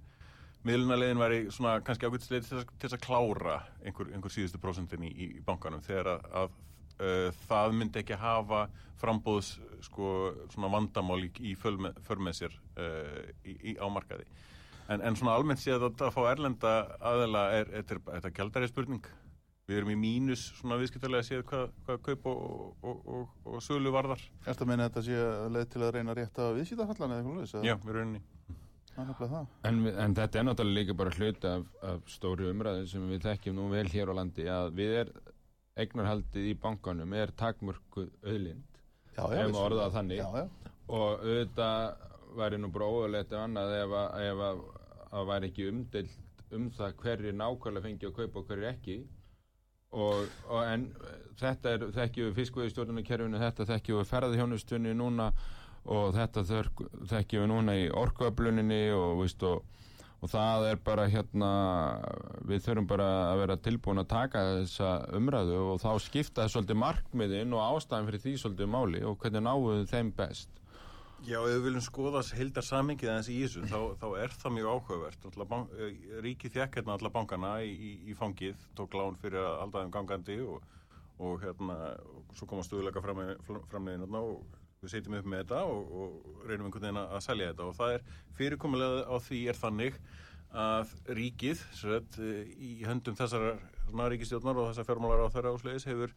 Miðlunarleiðin 0.63 1.19
væri 1.19 1.39
svona 1.51 1.81
kannski 1.83 2.07
ágætisleið 2.07 2.49
til, 2.49 2.61
til 2.79 2.91
að 2.93 3.01
klára 3.03 3.57
einhver, 3.83 4.13
einhver 4.15 4.31
síðustu 4.31 4.61
prósentin 4.63 5.03
í, 5.03 5.11
í, 5.11 5.27
bankanum 5.43 5.83
þegar 5.83 6.13
að, 6.13 6.29
að 6.43 6.53
uh, 7.03 7.41
það 7.49 7.75
myndi 7.81 8.03
ekki 8.03 8.19
hafa 8.21 8.69
frambóðs 9.03 9.57
sko, 9.83 10.13
svona 10.55 10.71
vandamál 10.71 11.19
í, 11.27 11.33
í 11.51 11.57
för 11.59 11.81
með, 11.83 11.99
för 12.07 12.23
með 12.23 12.39
sér 12.39 12.55
uh, 12.79 13.25
í, 13.43 13.57
í, 13.73 13.75
á 13.75 13.87
markaði. 13.91 14.29
En, 14.93 15.03
en 15.03 15.19
svona 15.19 15.35
almennt 15.35 15.63
séð 15.63 15.89
að, 15.89 15.99
að 16.07 16.15
fá 16.15 16.23
erlenda 16.31 16.77
aðela 17.01 17.49
er, 17.59 17.73
er, 17.81 17.91
er, 17.91 18.23
er 18.23 18.35
gældari 18.37 18.71
spurning 18.71 19.03
við 19.73 19.81
erum 19.81 19.93
í 19.95 19.99
mínus 20.03 20.45
svona 20.59 20.79
viðskiptarlega 20.81 21.27
séð 21.29 21.45
hvað, 21.49 21.73
hvað 21.87 22.01
kaup 22.09 22.29
og, 22.33 22.43
og, 22.83 23.03
og, 23.17 23.35
og 23.49 23.65
sölu 23.65 23.93
varðar 23.95 24.23
Ertu 24.45 24.67
að 24.67 24.71
meina 24.73 24.87
að 24.87 24.93
þetta 24.93 25.05
sé 25.09 25.51
leið 25.57 25.69
til 25.73 25.83
að 25.83 25.95
reyna 25.97 26.15
að 26.15 26.21
rétta 26.21 26.49
viðsýtafallan 26.59 27.17
eða 27.17 27.23
eitthvað 27.23 27.43
leis? 27.43 27.57
já, 27.67 27.77
við 27.83 27.95
erum 27.97 28.17
Það 28.93 29.11
er 29.11 29.29
það. 29.33 29.53
En, 29.65 29.79
en 29.89 30.15
þetta 30.19 30.39
er 30.39 30.45
náttúrulega 30.45 30.77
líka 30.77 30.95
bara 31.01 31.13
hluti 31.17 31.49
af, 31.49 31.63
af 31.89 32.11
stóri 32.13 32.49
umræðu 32.51 32.83
sem 32.91 33.07
við 33.09 33.23
þekkjum 33.25 33.57
nú 33.57 33.69
vel 33.73 33.87
hér 33.89 34.13
á 34.13 34.15
landi 34.19 34.45
að 34.53 34.69
við 34.77 34.93
er 34.99 35.13
eignarhaldið 35.81 36.51
í 36.51 36.53
bankanum 36.61 37.15
er 37.17 37.33
takmörku 37.41 38.05
auðlind 38.21 38.69
Já, 39.13 39.25
Ef 39.25 39.49
maður 39.53 39.63
orðar 39.63 39.87
það 39.87 39.97
þannig. 39.97 40.21
Já, 40.21 40.29
já. 40.37 40.75
og 40.89 41.25
auðvitað 41.25 42.05
væri 42.43 42.61
nú 42.61 42.71
bara 42.73 42.91
óðurlegt 42.93 43.33
ef 43.33 43.41
annað 43.43 43.75
ef 43.79 43.97
að, 44.03 44.21
ef 44.29 44.45
að, 44.49 44.63
að 45.13 45.27
væri 45.33 45.51
ekki 45.51 45.67
umdeilt 45.73 46.47
um 46.53 46.69
það 46.77 46.95
hverju 47.03 47.35
nákvæmlega 47.41 47.87
fengi 47.87 48.09
að 48.09 48.17
kaupa 48.21 48.41
og 48.43 48.49
hverju 48.51 48.69
ekki 48.71 48.97
og, 49.93 50.29
og 50.49 50.63
en 50.67 50.87
þetta 51.41 51.75
er 51.75 51.85
þekkjum 51.97 52.31
við 52.31 52.39
fiskveiðstjórnarkerfinu 52.41 53.41
þetta 53.41 53.69
þekkjum 53.69 54.01
við 54.01 54.11
ferðahjónustunni 54.13 54.95
núna 54.97 55.29
og 55.83 56.15
þetta 56.17 56.45
við 56.47 57.51
núna 57.51 57.77
í 57.77 57.89
orkuöfluninni 57.91 58.83
og, 58.95 59.23
veist, 59.23 59.43
og, 59.43 59.65
og 60.23 60.31
það 60.31 60.69
er 60.71 60.81
bara 60.87 61.09
hérna 61.11 61.53
við 62.47 62.65
þurfum 62.67 62.89
bara 62.93 63.11
að 63.33 63.43
vera 63.43 63.59
tilbúin 63.67 64.03
að 64.05 64.11
taka 64.15 64.45
þessa 64.61 64.93
umræðu 65.19 65.61
og 65.73 65.83
þá 65.83 65.91
skipta 66.07 66.45
það 66.45 66.55
svolítið 66.55 66.83
markmiðin 66.85 67.57
og 67.59 67.65
ástæðan 67.67 68.11
fyrir 68.11 68.27
því 68.27 68.35
svolítið 68.45 68.75
máli 68.77 69.07
og 69.09 69.19
hvernig 69.23 69.47
náum 69.49 69.69
við 69.73 69.89
þeim 69.91 70.13
best 70.23 70.62
Já, 71.23 71.37
ef 71.39 71.53
við 71.53 71.61
viljum 71.69 71.83
skoða 71.87 72.21
heildar 72.35 72.65
samingið 72.67 73.11
aðeins 73.13 73.29
í 73.31 73.37
þessu, 73.45 73.61
þá, 73.71 73.79
þá 74.01 74.07
er 74.25 74.33
það 74.43 74.55
mjög 74.57 74.71
áhugavert. 74.73 75.27
Eh, 75.79 76.01
ríkið 76.25 76.57
þjekk 76.57 76.79
hérna 76.81 76.97
alla 76.97 77.13
bankana 77.15 77.53
í, 77.63 77.93
í, 78.11 78.17
fangið, 78.19 78.65
tók 78.79 78.97
lán 78.99 79.19
fyrir 79.23 79.47
að 79.47 79.77
þeim 79.77 79.93
gangandi 79.95 80.41
og, 80.43 80.67
og 81.23 81.39
hérna, 81.45 81.77
og 82.11 82.35
svo 82.35 82.51
koma 82.51 82.67
stuðleika 82.67 83.05
framlegin 83.05 84.03
hérna 84.03 84.25
og 84.25 84.43
við 84.83 84.97
setjum 84.97 85.21
upp 85.21 85.31
með 85.31 85.45
þetta 85.45 85.63
og, 85.71 85.95
og 85.95 86.43
reynum 86.49 86.67
einhvern 86.67 86.89
veginn 86.89 87.01
að 87.05 87.23
selja 87.29 87.53
þetta 87.53 87.69
og 87.69 87.79
það 87.79 87.95
er 87.95 88.07
fyrirkomulega 88.41 89.07
á 89.07 89.17
því 89.23 89.43
er 89.53 89.61
þannig 89.63 90.03
að 90.63 90.95
ríkið, 91.23 91.67
sett, 91.79 92.19
í 92.59 92.75
höndum 92.83 93.17
þessar 93.17 93.53
ríkistjórnar 94.11 94.59
og 94.59 94.73
þessar 94.73 94.91
fjármálar 94.91 95.23
á 95.31 95.35
þeirra 95.37 95.55
áslegis 95.55 95.87
hefur 95.87 96.17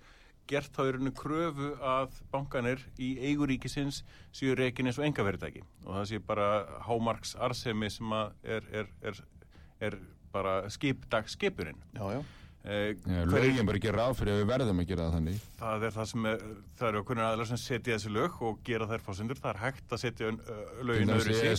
gert 0.49 0.73
þá 0.75 0.81
í 0.85 0.91
rauninu 0.95 1.13
kröfu 1.17 1.71
að 1.81 2.17
bankanir 2.33 2.81
í 3.01 3.15
eiguríkisins 3.31 4.03
séu 4.35 4.55
reikin 4.57 4.89
eins 4.89 4.99
og 5.01 5.07
engaverðitæki 5.07 5.63
og 5.85 5.91
það 5.97 6.09
sé 6.11 6.19
bara 6.27 6.49
hámarks 6.85 7.35
arsemi 7.47 7.89
sem 7.93 8.13
er, 8.15 8.67
er, 8.71 8.91
er, 9.01 9.21
er 9.89 9.97
bara 10.35 10.57
skipdag 10.69 11.29
skipurinn. 11.31 11.79
Já, 11.95 12.17
já. 12.17 12.23
Eh, 12.65 12.95
lögin 13.29 13.67
bara 13.67 13.77
ekki 13.77 13.91
ráð 13.93 14.15
fyrir 14.17 14.33
að 14.33 14.39
við 14.39 14.47
verðum 14.49 14.79
að 14.81 14.87
gera 14.89 15.03
það 15.05 15.15
þannig. 15.15 15.41
Það 15.59 15.83
er 15.85 15.91
það 15.93 16.07
sem 16.09 16.23
er, 16.25 16.39
það 16.79 16.87
eru 16.87 17.01
okkur 17.03 17.19
aðlar 17.21 17.47
sem 17.51 17.59
setja 17.61 17.93
þessi 17.93 18.09
lög 18.15 18.39
og 18.47 18.55
gera 18.65 18.87
þær 18.89 19.03
fósendur 19.05 19.37
það 19.37 19.51
er 19.51 19.59
hægt 19.61 19.93
að 19.93 19.99
setja 20.01 20.31
lögin 20.81 21.13
öðru 21.13 21.29
sig 21.29 21.53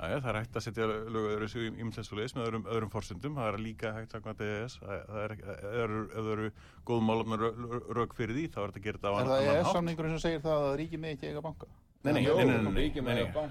það 0.00 0.30
er 0.30 0.38
hægt 0.38 0.56
að 0.56 0.64
setja 0.64 0.88
lög 0.88 1.26
öðru 1.34 1.48
sig 1.52 1.60
í 1.60 1.68
umhverfisleis 1.84 2.32
með 2.38 2.44
öðrum, 2.46 2.64
öðrum 2.72 2.92
fósendum 2.94 3.36
það 3.36 3.48
er 3.50 3.56
líka 3.66 3.92
hægt 3.98 4.16
að 4.16 4.24
kvæta 4.24 4.48
EES 4.48 4.74
það 4.80 5.20
er, 5.26 5.32
ef 5.36 5.44
það 6.16 6.32
eru 6.38 6.48
góð 6.88 7.00
málumna 7.10 7.36
rög 8.00 8.10
fyrir 8.16 8.34
því 8.40 8.48
þá 8.48 8.58
er 8.64 8.68
þetta 8.72 8.80
að 8.80 8.86
gera 8.88 8.96
þetta 8.96 9.12
á 9.12 9.12
annan 9.12 9.28
hátt. 9.28 9.44
Er 9.44 9.44
það 9.44 9.60
EES-samningurinn 9.60 10.16
sem 10.16 10.24
segir 10.24 10.40
það 10.48 10.58
að 10.70 10.76
ríkið 10.80 11.00
með 11.04 11.10
ekki 11.18 11.28
eiga 11.34 11.44
banka? 11.44 11.68
Nei, 12.00 12.16
nei, 12.16 12.24
nei, 12.24 12.80
ríkið 12.80 13.04
með 13.04 13.20
eiga 13.20 13.44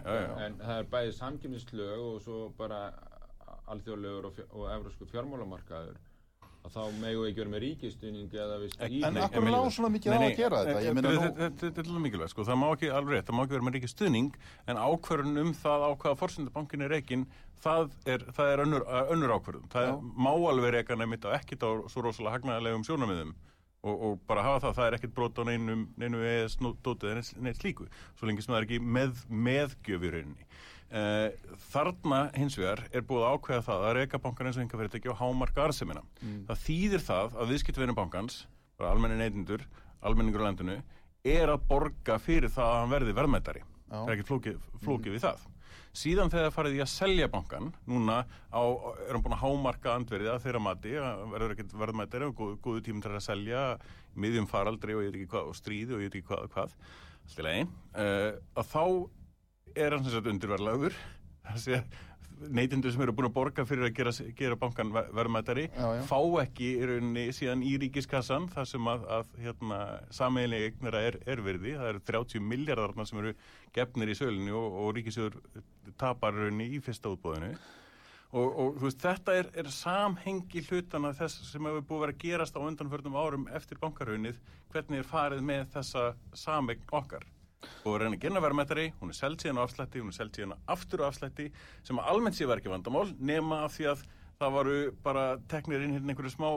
að 6.65 6.75
þá 6.75 6.99
megu 6.99 7.25
ekki 7.27 7.39
verið 7.41 7.51
með 7.53 7.61
ríkistunning 7.63 8.33
eða 8.35 8.57
vist 8.61 8.81
í 8.83 9.01
En 9.07 9.19
akkur 9.23 9.45
er 9.45 9.53
lág 9.55 9.67
svona 9.73 9.91
mikið 9.93 10.15
á 10.15 10.19
að 10.19 10.37
gera 10.37 10.61
þetta? 10.67 11.03
Þetta 11.49 11.69
er 11.69 11.89
alveg 11.89 12.05
mikilvægt 12.05 12.33
sko, 12.33 12.45
það 12.47 12.59
má 12.61 12.65
ekki 12.69 12.89
alveg 12.93 13.15
rétt, 13.15 13.27
það 13.29 13.37
má 13.37 13.43
ekki 13.43 13.55
verið 13.55 13.67
með 13.67 13.77
ríkistunning 13.77 14.39
en 14.69 14.81
ákverðun 14.83 15.43
um 15.43 15.51
það 15.59 15.85
á 15.87 15.89
hvaða 16.03 16.19
fórsendabankin 16.19 16.85
er 16.85 16.93
reikin, 16.95 17.27
það 17.63 17.85
er, 18.05 18.25
það 18.37 18.53
er 18.53 18.63
önnur, 18.65 18.87
önnur 19.15 19.35
ákverðun, 19.37 19.69
það 19.73 19.91
er, 19.91 20.01
má 20.27 20.31
alveg 20.33 20.75
reika 20.75 20.99
nefnitt 20.99 21.29
á 21.29 21.35
ekkit 21.39 21.63
á 21.63 21.69
svo 21.91 22.03
rosalega 22.05 22.35
hagnaðilegum 22.37 22.87
sjónamiðum 22.87 23.35
og, 23.79 23.93
og 23.95 24.19
bara 24.27 24.43
hafa 24.43 24.67
það, 24.67 24.75
það 24.79 24.89
er 24.89 24.97
ekkit 24.99 25.15
brot 25.15 25.39
á 25.39 25.43
neinum, 25.47 25.87
neinu 25.99 26.25
eða 26.27 26.51
snótið 26.51 27.13
en 27.13 27.23
neitt 27.47 27.61
slíku, 27.61 27.87
svo 28.19 28.27
lengi 28.27 28.43
sem 28.43 28.51
það 28.51 28.59
er 28.59 28.67
ekki 28.67 28.83
með, 28.83 29.23
meðgjöfurinn 29.47 30.35
Uh, 30.39 30.78
þarna 31.69 32.19
hins 32.33 32.55
vegar 32.57 32.79
er 32.89 33.03
búið 33.05 33.25
að 33.27 33.35
ákveða 33.35 33.65
það 33.67 33.83
að 33.85 33.97
reyka 33.99 34.21
bankan 34.23 34.49
eins 34.49 34.57
og 34.57 34.63
enga 34.63 34.79
fyrirtæki 34.79 35.11
og 35.11 35.19
hámarka 35.19 35.65
arðsemina. 35.67 36.01
Mm. 36.21 36.39
Það 36.47 36.63
þýðir 36.63 37.05
það 37.05 37.35
að 37.35 37.53
viðskiptverðin 37.53 37.99
bankans, 37.99 38.39
almenni 38.79 39.19
neytindur, 39.19 39.67
almenningur 40.01 40.45
á 40.45 40.47
landinu, 40.47 40.79
er 41.27 41.53
að 41.53 41.67
borga 41.69 42.17
fyrir 42.23 42.49
það 42.53 42.73
að 42.73 42.81
hann 42.81 42.93
verði 42.95 43.15
verðmættari. 43.19 43.63
Það 43.89 44.11
er 44.11 44.17
ekki 44.17 44.29
flókið, 44.29 44.59
flókið 44.83 45.11
mm. 45.11 45.17
við 45.17 45.25
það. 45.27 45.47
Síðan 45.99 46.29
þegar 46.29 46.53
farið 46.53 46.77
í 46.77 46.81
að 46.83 46.91
selja 46.91 47.27
bankan, 47.33 47.71
núna 47.89 48.19
á, 48.53 48.61
er 49.07 49.15
hann 49.15 49.23
búin 49.25 49.35
að 49.35 49.41
hámarka 49.41 49.95
andverðið 49.97 50.31
að 50.35 50.43
þeirra 50.45 50.61
mati, 50.61 50.93
verður 51.33 51.53
ekkert 51.55 51.73
verðmættari 51.81 52.27
og 52.29 52.35
góð, 52.37 52.51
góðu 52.65 52.83
tímum 52.85 53.03
til 53.03 53.13
að 53.15 53.25
selja 53.25 53.63
miðjum 54.19 54.49
faraldri 54.49 54.97
og, 54.97 55.17
hvað, 55.31 55.49
og 55.49 55.57
stríði 55.57 55.97
og 55.97 56.03
ég 56.03 56.11
veit 56.11 56.19
ekki 56.19 56.29
hvað, 56.29 56.45
hvað 56.53 56.75
uh, 57.65 58.37
að 58.57 58.69
þá 58.69 58.83
er 59.75 59.95
hann 59.95 60.05
sem 60.05 60.15
sagt 60.15 60.29
undirverlaður 60.31 60.95
neytindur 62.47 62.93
sem 62.93 63.01
eru 63.03 63.13
búin 63.15 63.27
að 63.27 63.35
borga 63.35 63.65
fyrir 63.67 63.89
að 63.89 63.95
gera, 63.97 64.11
gera 64.37 64.57
bankan 64.59 64.91
verðmættari 64.93 65.65
fá 66.07 66.19
ekki 66.43 66.69
í 66.77 66.85
rauninni 66.87 67.25
síðan 67.35 67.63
í 67.67 67.73
ríkiskassan 67.81 68.47
þar 68.53 68.69
sem 68.69 68.87
að, 68.91 69.03
að 69.17 69.33
hérna, 69.43 69.79
sameiginlega 70.15 70.69
eignara 70.69 71.01
er, 71.09 71.17
er 71.27 71.43
verði 71.43 71.75
það 71.79 71.91
eru 71.93 72.03
30 72.11 72.45
miljardarna 72.53 73.07
sem 73.09 73.19
eru 73.23 73.33
gefnir 73.75 74.13
í 74.13 74.17
sölunni 74.19 74.55
og, 74.55 74.77
og 74.83 74.95
ríkisjóður 74.97 75.39
tapar 75.99 76.37
rauninni 76.37 76.69
í 76.77 76.81
fyrsta 76.83 77.11
útbóðinu 77.11 77.51
og, 78.29 78.47
og 78.47 78.79
veist, 78.85 79.01
þetta 79.03 79.35
er, 79.41 79.51
er 79.59 79.71
samhengi 79.73 80.63
hlutana 80.69 81.11
þess 81.17 81.49
sem 81.49 81.67
hefur 81.67 81.83
búið 81.89 81.99
að 81.99 82.05
vera 82.05 82.15
að 82.15 82.23
gerast 82.23 82.61
á 82.61 82.61
undanförnum 82.63 83.19
árum 83.19 83.49
eftir 83.57 83.81
bankarhaunnið 83.81 84.39
hvernig 84.71 85.03
er 85.03 85.11
farið 85.11 85.43
með 85.49 85.67
þessa 85.75 86.11
samegn 86.37 86.87
okkar 86.93 87.27
og 87.83 87.97
reyna 87.99 88.15
að 88.15 88.23
gera 88.23 88.43
verðmættari, 88.43 88.87
hún 89.01 89.11
er 89.11 89.17
seld 89.17 89.41
síðan 89.43 89.59
á 89.59 89.65
afslætti, 89.65 90.03
hún 90.03 90.13
er 90.13 90.17
seld 90.19 90.37
síðan 90.37 90.55
aftur 90.69 91.03
á 91.03 91.09
afslætti 91.09 91.49
sem 91.83 91.99
að 91.99 92.13
almennt 92.13 92.39
sé 92.39 92.47
var 92.49 92.61
ekki 92.61 92.71
vandamál 92.71 93.09
nema 93.19 93.63
af 93.65 93.75
því 93.75 93.91
að 93.93 94.07
það 94.39 94.53
varu 94.55 94.75
bara 95.03 95.23
teknir 95.51 95.81
inn 95.83 95.97
hérna 95.97 96.13
einhverju 96.13 96.31
smá, 96.31 96.47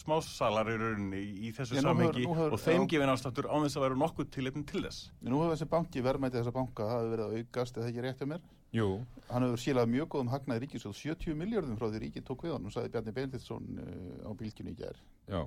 smá 0.00 0.14
salar 0.24 0.70
í 0.72 0.76
rauninni 0.80 1.20
í 1.44 1.50
þessu 1.56 1.82
samhengi 1.84 2.24
og 2.32 2.56
þeim 2.62 2.86
gefin 2.88 3.12
afslættur 3.12 3.48
á 3.52 3.56
þess 3.60 3.76
að 3.76 3.84
vera 3.84 3.98
nokkuð 4.00 4.30
til 4.32 4.46
eitthvað 4.46 4.66
til 4.70 4.84
þess. 4.86 5.10
Nú 5.20 5.42
hefur 5.42 5.52
þessi 5.52 5.68
banki 5.74 6.04
verðmætti 6.06 6.40
þessa 6.40 6.54
banka, 6.56 6.88
það 6.88 7.02
hefur 7.02 7.12
verið 7.12 7.26
að 7.26 7.42
aukast 7.42 7.80
eða 7.80 7.90
ekki 7.90 8.06
rétt 8.06 8.24
af 8.24 8.32
mér? 8.32 8.48
Jú. 8.76 8.88
Hann 9.28 9.46
hefur 9.46 9.64
sílað 9.66 9.92
mjög 9.92 10.10
góðum 10.14 10.32
hagnaði 10.32 10.64
ríkisjóð 10.64 10.96
70 11.02 11.36
miljardum 11.42 11.76
frá 11.76 11.90
því 11.90 12.04
ríkið 12.06 12.28
tók 12.30 12.46
við 12.46 12.56
hann 12.56 12.70
og 12.70 12.74
sagði 12.74 12.94
Bjarni 12.96 13.16
Benditsson 13.20 13.68
uh, 13.84 14.24
á 14.24 14.30
bílkinu 14.40 14.72
í 14.72 14.78
gerð. 14.80 15.04
Já, 15.28 15.42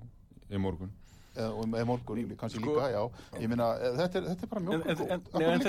í 0.53 0.61
morgun 0.61 0.93
og 1.37 1.65
með 1.69 1.85
morgun 1.87 2.35
kannski 2.39 2.59
sko, 2.59 2.75
líka, 2.75 2.89
já. 2.93 3.01
ég 3.39 3.51
meina, 3.51 3.69
þetta 3.99 4.19
er, 4.19 4.29
þetta 4.31 4.45
er 4.45 4.51
bara 4.53 4.63
mjög 4.65 4.79
en, 4.79 4.89
en, 4.89 5.25
en, 5.39 5.65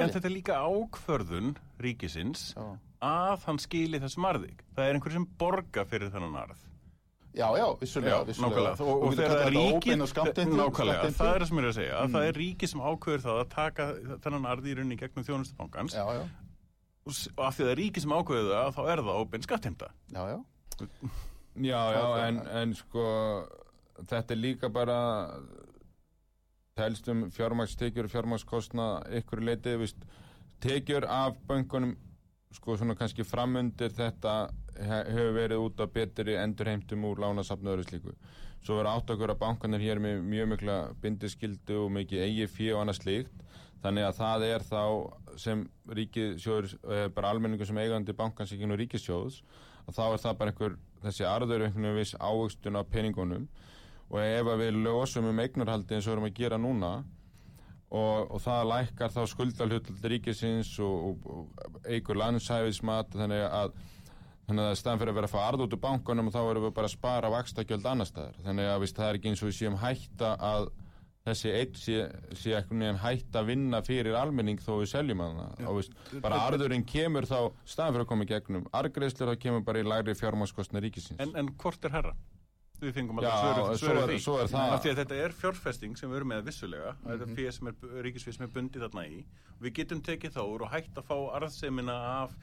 en 0.00 0.12
þetta 0.14 0.28
er 0.28 0.32
líka 0.32 0.60
ákvörðun 0.64 1.50
ríkisins 1.84 2.52
já. 2.54 2.64
að 3.04 3.48
hann 3.48 3.60
skili 3.62 4.00
þessum 4.02 4.28
arðig 4.30 4.62
það 4.76 4.88
er 4.88 4.98
einhver 4.98 5.16
sem 5.18 5.26
borga 5.40 5.84
fyrir 5.88 6.14
þennan 6.14 6.38
arð. 6.44 6.62
Já, 7.34 7.48
já, 7.58 7.66
vissulega, 7.80 8.20
já, 8.20 8.24
vissulega. 8.28 8.72
og, 8.78 8.88
og, 8.88 9.04
og 9.08 9.14
þegar 9.18 9.32
það 9.32 9.44
er 9.44 9.54
ríki 9.56 9.94
nákvæmlega, 9.98 11.08
það 11.16 11.30
er 11.32 11.42
það 11.42 11.48
sem 11.48 11.58
ég 11.58 11.64
er 11.64 11.68
að 11.68 11.76
segja. 11.80 11.96
Mm. 11.98 12.12
það 12.14 12.26
er 12.28 12.38
ríki 12.38 12.68
sem 12.70 12.82
ákvörður 12.84 13.24
það 13.24 13.40
að 13.40 13.48
taka 13.54 13.86
þennan 14.22 14.48
arði 14.52 14.70
í 14.70 14.76
rauninni 14.78 14.98
gegnum 15.00 15.26
þjónustabankans 15.26 15.96
og 15.98 16.12
af 17.04 17.18
því 17.26 17.32
að 17.42 17.56
það 17.58 17.72
er 17.72 17.80
ríki 17.82 18.04
sem 18.04 18.14
ákvörður 18.14 18.52
það 18.54 18.70
þá 18.78 18.82
er 18.94 19.02
það 19.08 19.18
óbein 19.24 19.46
skattheimta. 19.48 19.90
Já, 20.14 20.22
já. 20.30 20.38
Já, 21.54 21.78
já, 21.94 22.26
en 22.58 22.72
sko 22.74 23.02
þetta 24.02 24.34
er 24.34 24.40
líka 24.40 24.70
bara 24.72 24.98
telstum 26.78 27.28
fjármagstekjur 27.34 28.08
og 28.08 28.14
fjármagskostna 28.14 28.88
ykkur 29.20 29.44
leitið, 29.46 29.78
vist, 29.84 30.06
tekjur 30.64 31.06
af 31.06 31.38
bankunum 31.46 31.94
sko 32.54 32.76
svona 32.78 32.94
kannski 32.98 33.26
framundir 33.26 33.94
þetta 33.94 34.34
hefur 34.78 35.32
verið 35.34 35.62
út 35.62 35.82
á 35.82 35.86
betri 35.90 36.36
endurheimtum 36.38 37.06
úr 37.08 37.22
lánasafnu 37.22 37.72
öðru 37.72 37.86
slíku. 37.86 38.14
Svo 38.64 38.78
verður 38.78 38.92
átt 38.94 39.10
okkur 39.14 39.34
að 39.34 39.40
bankanir 39.42 39.82
hér 39.82 40.00
með 40.02 40.22
mjög 40.24 40.50
mikla 40.54 40.76
bindiskildu 41.02 41.82
og 41.84 41.92
mikið 41.94 42.24
eigi 42.26 42.46
fyrir 42.50 42.76
og 42.76 42.84
annað 42.84 43.00
slíkt. 43.00 43.42
Þannig 43.84 44.06
að 44.06 44.18
það 44.20 44.46
er 44.48 44.64
þá 44.64 44.82
sem 45.36 45.66
ríkisjóður, 45.98 46.70
eh, 46.88 47.08
bara 47.12 47.30
almenningu 47.34 47.66
sem 47.66 47.78
eigandi 47.78 48.14
bankansíkinu 48.16 48.72
og 48.72 48.80
ríkisjóðs 48.80 49.42
og 49.84 49.94
þá 49.94 50.04
er 50.06 50.22
það 50.22 50.38
bara 50.38 50.52
einhver 50.54 50.76
þessi 51.04 51.26
arður 51.28 51.66
einhvern 51.66 51.98
veginn 51.98 52.22
ávöxtun 52.22 52.78
á 52.80 52.82
peningunum 52.88 53.48
og 54.10 54.20
ef 54.20 54.52
við 54.60 54.80
lösum 54.84 55.28
um 55.30 55.42
eignarhaldi 55.42 55.96
eins 55.96 56.08
og 56.08 56.16
erum 56.16 56.28
að 56.28 56.36
gera 56.38 56.60
núna 56.60 56.92
og, 57.94 58.30
og 58.34 58.40
það 58.42 58.70
lækkar 58.70 59.14
þá 59.14 59.22
skuldalhull 59.30 59.98
ríkisins 60.12 60.72
og, 60.82 61.26
og, 61.26 61.66
eigur 61.88 62.20
landsæfismat 62.20 63.14
þannig 63.14 63.44
að 63.48 63.74
þannig 64.44 64.68
að 64.68 64.78
staðan 64.78 65.00
fyrir 65.00 65.14
að 65.14 65.18
vera 65.18 65.28
að 65.30 65.34
fá 65.34 65.42
arð 65.46 65.64
út 65.64 65.74
úr 65.74 65.80
bankunum 65.80 66.26
og 66.28 66.34
þá 66.34 66.40
erum 66.42 66.66
við 66.66 66.74
bara 66.76 66.88
að 66.90 66.96
spara 66.98 67.30
vakstakjöld 67.32 67.86
annar 67.88 68.08
staðar. 68.08 68.40
Þannig 68.44 68.66
að 68.68 68.82
víst, 68.82 68.98
það 68.98 69.06
er 69.06 69.18
ekki 69.18 69.30
eins 69.30 69.42
og 69.42 69.48
við 69.48 69.56
séum 69.56 69.78
hætta 69.80 70.32
að 70.36 70.66
þessi 71.24 71.52
eitt 71.56 71.78
sé, 71.80 72.02
sé 72.36 72.52
eitthvað 72.58 72.98
hætta 73.00 73.40
að 73.40 73.48
vinna 73.48 73.80
fyrir 73.86 74.18
almenning 74.20 74.60
þó 74.60 74.74
við 74.82 74.90
seljum 74.92 75.22
að 75.24 75.38
það 75.56 76.20
bara 76.26 76.42
arðurinn 76.50 76.84
kemur 76.84 77.24
þá 77.30 77.38
staðan 77.64 77.96
fyrir 77.96 78.04
að 78.04 78.10
koma 78.10 78.26
í 78.26 78.30
gegnum 78.34 78.66
argreðslir 78.76 79.32
þá 79.32 79.44
kemur 79.46 79.64
bara 79.64 79.80
í 79.80 79.88
læri 79.88 80.16
fjármáskostna 80.18 80.84
ríkisins. 80.84 81.22
En, 81.24 81.32
en 81.40 81.48
hvort 81.56 81.88
er 81.88 81.96
herra? 81.96 82.12
Við 82.88 82.96
fengum 82.98 83.20
alltaf 83.20 83.76
svöru 83.80 84.06
því 84.10 84.18
svo 84.22 84.38
er 84.42 84.50
það... 84.52 84.78
því 84.84 84.96
þetta 85.00 85.20
er 85.26 85.36
fjárfesting 85.40 85.98
sem 85.98 86.10
við 86.10 86.20
erum 86.20 86.32
með 86.34 86.48
vissulega 86.48 86.94
mm 86.94 87.04
-hmm. 87.04 87.22
þetta 87.24 87.46
er 87.48 87.58
sem 87.58 87.70
er 87.70 88.02
ríkisfið 88.08 88.38
sem 88.38 88.46
er 88.46 88.54
bundið 88.56 88.86
þarna 88.86 89.06
í 89.06 89.20
við 89.60 89.76
getum 89.80 90.02
tekið 90.04 90.36
þá 90.36 90.42
og 90.44 90.66
hægt 90.72 90.98
að 90.98 91.08
fá 91.08 91.16
arðsemina 91.38 91.96
af 92.22 92.36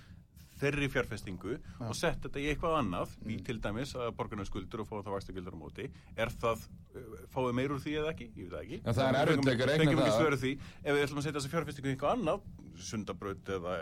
þeirri 0.62 0.90
fjárfestingu 0.94 1.58
og 1.88 1.96
sett 1.98 2.22
þetta 2.26 2.42
í 2.42 2.48
eitthvað 2.52 2.78
annað, 2.82 3.16
í 3.26 3.38
til 3.46 3.58
dæmis 3.64 3.96
að 3.98 4.12
borgarna 4.18 4.46
skuldur 4.46 4.84
og 4.84 4.90
fá 4.90 4.96
það 5.00 5.16
vaxtagildar 5.16 5.58
á 5.58 5.60
móti, 5.62 5.88
er 6.16 6.32
það, 6.44 6.66
uh, 6.94 7.18
fáið 7.34 7.56
meir 7.58 7.74
úr 7.74 7.82
því 7.82 7.96
eða 8.02 8.14
ekki? 8.14 8.30
Ég 8.36 8.46
veit 8.46 8.54
það 8.54 8.64
ekki. 8.66 8.80
Já, 8.84 8.92
það 8.92 9.08
er 9.08 9.20
erfitt 9.22 9.52
ekki 9.54 9.66
að 9.66 9.72
reikna 9.72 9.84
Fengjum 9.84 10.04
ekki 10.04 10.12
það. 10.12 10.20
svöru 10.20 10.42
því, 10.44 10.54
ef 10.84 10.98
við 10.98 11.06
ætlum 11.06 11.22
að 11.22 11.28
setja 11.28 11.38
þessa 11.40 11.54
fjárfestingu 11.56 11.90
í 11.90 11.96
eitthvað 11.96 12.16
annað, 12.18 12.48
sundabraut 12.92 13.54
eða 13.58 13.78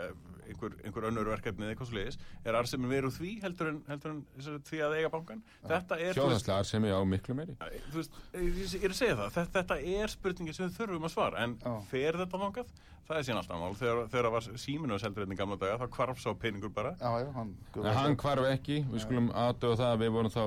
einhver, 0.50 0.76
einhver 0.84 1.06
önnur 1.10 1.30
verkefni 1.32 1.66
eða 1.66 1.74
eitthvað 1.74 1.90
svo 1.90 1.98
leiðis, 1.98 2.18
er 2.44 2.58
arðsemin 2.60 2.90
meir 2.90 3.08
úr 3.08 3.14
því 3.14 3.32
heldur 3.44 3.70
en, 3.72 3.80
heldur 3.88 4.14
en 4.14 4.22
því 4.68 4.82
að 4.86 4.96
eiga 4.98 5.12
bankan? 5.14 5.42
Þetta 5.70 6.00
er, 6.06 6.22
sem 6.70 6.86
ég 6.90 6.94
á 6.96 7.02
miklu 7.14 7.36
meiri. 7.38 7.56
Þú 7.90 8.00
veist, 8.00 8.20
ég 8.34 8.86
er 8.86 8.94
að 8.94 8.98
segja 9.00 9.18
það, 9.20 9.34
þetta, 9.38 9.60
þetta 9.60 10.00
er 10.00 10.14
spurningin 10.14 10.56
sem 10.56 10.66
við 10.68 10.78
þurfum 10.80 11.08
að 11.08 11.14
svara, 11.14 11.44
en 11.46 11.56
Já. 11.60 11.76
fer 11.90 12.20
þetta 12.24 12.42
þangað? 12.44 12.74
Það 13.10 13.18
er 13.18 13.24
síðan 13.26 13.40
alltaf 13.40 13.58
mál, 13.58 13.72
þegar, 13.74 14.02
þegar 14.12 14.26
það 14.26 14.34
var 14.36 14.60
síminu 14.62 14.94
að 14.94 15.00
seldur 15.02 15.24
hérna 15.24 15.34
í 15.34 15.38
gamla 15.40 15.56
daga, 15.58 15.78
þá 15.80 15.96
hvarf 15.96 16.20
sá 16.22 16.28
peningur 16.38 16.70
bara. 16.74 16.92
Já, 17.00 17.10
já, 17.24 17.30
hann 17.34 17.56
En 17.80 17.96
hann 17.96 18.18
hvarf 18.20 18.46
ekki, 18.52 18.84
við 18.86 19.02
skulum 19.02 19.32
aðdöða 19.34 19.80
það 19.80 19.94
að 19.96 20.04
við 20.04 20.12
vorum 20.14 20.34
þá 20.36 20.44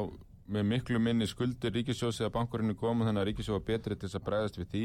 með 0.51 0.65
miklu 0.67 0.99
minni 0.99 1.27
skuldir 1.29 1.71
ríkisjóðs 1.71 2.19
eða 2.23 2.33
bankurinn 2.35 2.75
komum 2.75 3.05
þannig 3.07 3.21
að 3.21 3.27
ríkisjóð 3.29 3.55
var 3.59 3.67
betri 3.69 3.95
til 3.95 4.09
þess 4.09 4.19
að 4.19 4.25
bregðast 4.27 4.57
við 4.59 4.71
því. 4.73 4.81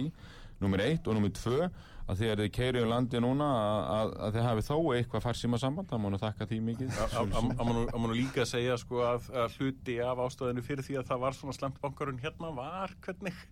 Nummer 0.59 0.83
eitt 0.83 1.07
og 1.07 1.15
nummer 1.15 1.31
tvö 1.35 1.69
að 2.09 2.21
þegar 2.23 2.41
þið 2.43 2.49
keiri 2.57 2.81
um 2.83 2.89
landi 2.91 3.21
núna 3.23 3.47
að, 3.47 3.81
að, 3.95 4.13
að 4.27 4.37
þið 4.37 4.47
hafi 4.49 4.65
þó 4.69 4.77
eitthvað 4.97 5.25
farsíma 5.27 5.61
samband 5.63 5.91
það 5.91 6.01
mánu 6.05 6.21
þakka 6.23 6.47
því 6.51 6.59
mikið. 6.69 7.01
Að 7.19 7.99
maður 7.99 8.15
líka 8.17 8.47
segja 8.49 8.79
sko 8.81 9.03
að, 9.07 9.29
að 9.45 9.59
hluti 9.59 9.99
af 10.03 10.23
ástöðinu 10.25 10.65
fyrir 10.67 10.87
því 10.87 10.99
að 10.99 11.11
það 11.11 11.23
var 11.27 11.39
svona 11.39 11.57
slemt 11.59 11.81
bankarun 11.83 12.23
hérna 12.23 12.53
var 12.59 12.95
hvernig 13.07 13.43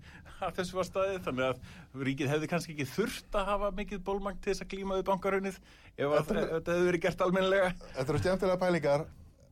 að 0.47 0.55
þessu 0.61 0.79
var 0.81 0.89
staðið. 0.91 1.19
Þannig 1.27 1.51
að 1.51 2.07
ríkið 2.11 2.33
hefði 2.35 2.51
kannski 2.55 2.75
ekki 2.77 2.89
þurft 2.95 3.39
að 3.43 3.51
hafa 3.53 3.73
mikið 3.83 4.03
bólmang 4.07 4.39
til 4.41 4.53
þess 4.55 4.67
að 4.67 4.73
glíma 4.75 4.99
við 4.99 5.09
bankarunnið 5.11 5.59
ef 5.59 6.17
Þetta- 6.17 6.41
ef 6.43 6.55
þetta 6.57 6.79
hefði 6.79 6.89
verið 6.91 7.05
gert 7.07 7.27
almennilega. 7.29 7.75
Þetta 7.93 8.09
eru 8.15 8.25
skemmtilega 8.25 8.63
pælingar. 8.67 9.07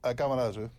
Að 0.04 0.18
gaman 0.20 0.42
að 0.42 0.50
þessu 0.52 0.72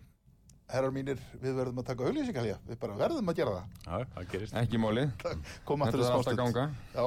Herrar 0.74 0.94
mínir, 0.96 1.20
við 1.42 1.58
verðum 1.60 1.82
að 1.84 1.90
taka 1.92 2.08
auðlýsingalja 2.08 2.56
Við 2.66 2.80
bara 2.82 2.98
verðum 2.98 3.30
að 3.32 3.38
gera 3.42 3.54
það. 3.58 3.76
Já, 3.86 4.08
það 4.16 4.32
gerist. 4.32 4.58
Ekki 4.64 4.82
málið, 4.82 5.12
Koma 5.70 5.92
þetta 5.92 6.02
aftur 6.02 6.10
er 6.10 6.18
alltaf 6.18 6.40
ganga. 6.42 6.66
Já, 6.96 7.06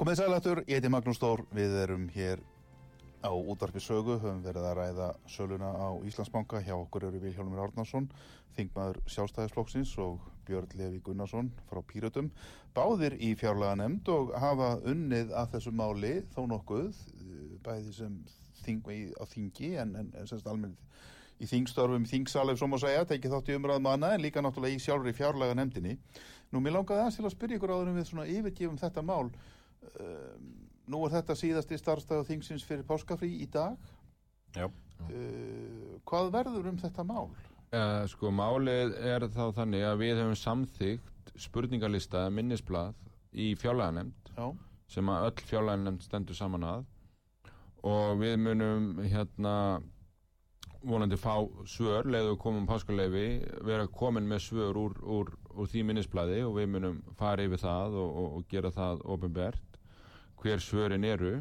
Komið 0.00 0.16
sælættur, 0.16 0.62
ég 0.64 0.78
heiti 0.78 0.90
Magnús 0.92 1.18
Stór, 1.20 1.42
við 1.52 1.74
erum 1.82 2.06
hér 2.14 2.40
á 3.20 3.30
útvarpi 3.32 3.80
sögu, 3.84 4.16
höfum 4.18 4.40
verið 4.44 4.66
að 4.70 4.76
ræða 4.80 5.08
söluna 5.28 5.70
á 5.76 5.88
Íslandsbanka, 6.08 6.62
hjá 6.64 6.74
okkur 6.76 7.08
eru 7.10 7.20
Vilhjálmur 7.20 7.60
Árnarsson, 7.66 8.08
þingmaður 8.56 9.00
sjálfstæðisflokksins 9.12 9.92
og 10.02 10.18
Björn 10.48 10.72
Levi 10.78 11.00
Gunnarsson 11.04 11.50
frá 11.70 11.82
Pírötum, 11.86 12.30
báðir 12.74 13.14
í 13.20 13.34
fjárlega 13.38 13.76
nefnd 13.82 14.08
og 14.14 14.32
hafa 14.40 14.70
unnið 14.88 15.34
að 15.36 15.52
þessu 15.56 15.72
máli 15.76 16.14
þó 16.34 16.42
nokkuð, 16.50 16.96
bæði 17.66 17.92
sem 17.94 18.16
þing, 18.64 18.88
í- 18.94 19.12
á 19.20 19.24
þingi 19.28 19.74
en, 19.84 19.94
en, 20.00 20.10
en 20.16 20.26
semst 20.30 20.48
almennt 20.48 20.80
í 21.40 21.46
þingstörfum, 21.48 22.04
í 22.04 22.10
þingsal 22.10 22.48
ef 22.52 22.58
svo 22.60 22.66
má 22.68 22.76
segja, 22.80 23.04
tekið 23.08 23.32
þátt 23.36 23.52
í 23.52 23.54
umræðum 23.56 23.86
manna 23.86 24.10
en 24.16 24.20
líka 24.24 24.42
náttúrulega 24.44 24.76
í 24.76 24.82
sjálfur 24.82 25.08
í 25.08 25.16
fjárlega 25.16 25.54
nefndinni. 25.56 25.94
Nú, 26.52 26.60
mér 26.60 26.74
langaði 26.76 27.00
aðeins 27.04 27.16
til 27.20 27.24
að 27.28 27.32
spyrja 27.36 27.56
ykkur 27.60 27.72
áður 27.72 27.88
en 27.92 27.96
við 28.00 28.08
svona 28.10 28.26
yfirgefum 28.28 28.80
þetta 28.80 29.04
mál. 29.06 29.30
Um, 29.96 30.50
nú 30.90 31.04
er 31.06 31.16
þetta 31.18 31.38
síðasti 31.38 31.78
starfstæðu 31.78 32.28
þingsins 32.28 32.66
fyrir 32.66 32.86
páskafrí 32.88 33.30
í 33.44 33.48
dag. 33.50 33.78
Já, 34.56 34.66
Uh, 35.08 35.96
hvað 36.08 36.32
verður 36.34 36.70
um 36.70 36.80
þetta 36.80 37.04
mál? 37.06 37.30
Uh, 37.70 38.02
sko, 38.10 38.32
málið 38.34 38.96
er 38.98 39.24
þá 39.30 39.44
þannig 39.60 39.84
að 39.86 40.02
við 40.02 40.18
hefum 40.18 40.38
samþygt 40.38 41.30
spurningalista 41.40 42.24
eða 42.24 42.34
minnisblað 42.34 42.98
í 43.30 43.52
fjárlaganemnd 43.58 44.32
Já, 44.34 44.50
sem 44.90 45.12
að 45.12 45.28
öll 45.28 45.46
fjárlaganemnd 45.52 46.04
stendur 46.04 46.36
saman 46.36 46.66
að 46.66 46.84
og 47.86 48.18
við 48.20 48.36
munum 48.42 48.90
hérna 49.06 49.54
vonandi 50.82 51.16
fá 51.20 51.46
svör 51.68 52.08
leiðu 52.10 52.34
við 52.34 52.40
komum 52.42 52.66
páskaleifi 52.68 53.26
vera 53.68 53.86
komin 53.86 54.28
með 54.28 54.42
svör 54.48 54.76
úr, 54.80 54.98
úr, 55.00 55.32
úr 55.54 55.70
því 55.70 55.86
minnisbladi 55.88 56.42
og 56.44 56.58
við 56.58 56.72
munum 56.74 57.00
fara 57.16 57.46
yfir 57.46 57.62
það 57.62 57.96
og, 58.02 58.10
og, 58.10 58.28
og 58.40 58.50
gera 58.50 58.74
það 58.74 59.04
ofinbert 59.14 59.69
hver 60.42 60.62
svörin 60.64 61.06
eru. 61.06 61.40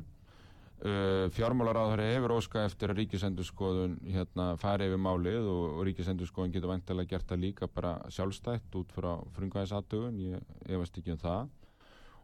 Uh, 0.79 1.27
fjármálaráður 1.35 1.99
hefur 2.05 2.33
óska 2.37 2.61
eftir 2.63 2.93
að 2.93 3.01
ríkisendurskoðun 3.01 3.97
hérna 4.13 4.53
fari 4.61 4.87
yfir 4.87 5.01
málið 5.03 5.49
og, 5.51 5.63
og 5.73 5.81
ríkisendurskoðun 5.89 6.53
getur 6.53 6.71
vantilega 6.71 7.17
gert 7.17 7.27
það 7.27 7.41
líka 7.43 7.67
bara 7.67 7.97
sjálfstætt 8.15 8.77
út 8.79 8.93
frá 8.95 9.09
frungvæðisatugun, 9.35 10.21
ég 10.23 10.71
efast 10.71 11.01
ekki 11.01 11.17
um 11.17 11.19
það. 11.19 11.49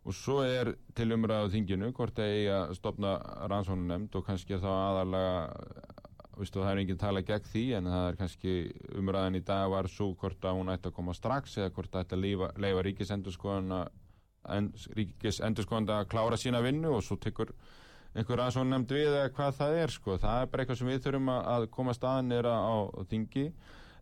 Og 0.06 0.16
svo 0.16 0.38
er 0.46 0.72
til 0.96 1.10
umræðu 1.18 1.52
þinginu 1.52 1.92
hvort 1.98 2.16
það 2.16 2.32
eigi 2.32 2.50
að 2.56 2.74
stopna 2.78 3.18
rannsóknunemnd 3.52 4.16
og 4.16 4.26
kannski 4.30 4.62
þá 4.62 4.72
aðalega 4.72 5.36
Vistu, 6.36 6.60
það 6.60 6.74
er 6.74 6.80
enginn 6.82 7.00
tala 7.00 7.22
gegn 7.24 7.46
því 7.48 7.62
en 7.78 7.86
það 7.88 8.06
er 8.10 8.18
kannski 8.20 8.54
umræðan 9.00 9.38
í 9.40 9.44
dag 9.48 9.70
var 9.72 9.88
svo 9.88 10.10
hvort 10.20 10.44
að 10.44 10.58
hún 10.58 10.72
ætti 10.74 10.90
að 10.90 10.96
koma 10.98 11.14
strax 11.16 11.56
eða 11.62 11.72
hvort 11.78 11.94
það 11.94 12.04
ætti 12.04 12.18
að 12.18 12.26
leifa, 12.26 12.50
leifa 12.60 12.82
ríkisendurskoðan 12.88 13.76
en, 14.54 14.70
ríkisendurskoðan 14.98 15.92
að 15.98 16.08
klára 16.12 16.40
sína 16.40 16.62
vinnu 16.66 16.94
og 16.98 17.04
svo 17.06 17.18
tekur 17.22 17.54
einhver 18.16 18.46
aðsvon 18.46 18.72
nefnd 18.72 18.94
við 18.96 19.10
eða 19.10 19.32
hvað 19.36 19.58
það 19.60 19.78
er 19.82 19.94
sko. 19.94 20.18
það 20.22 20.42
er 20.42 20.52
bara 20.52 20.64
eitthvað 20.64 20.80
sem 20.80 20.92
við 20.92 21.02
þurfum 21.04 21.32
að, 21.36 21.68
koma 21.76 21.96
staðan 21.96 22.32
nýra 22.32 22.56
á, 22.56 22.76
á 22.88 23.00
þingi 23.12 23.46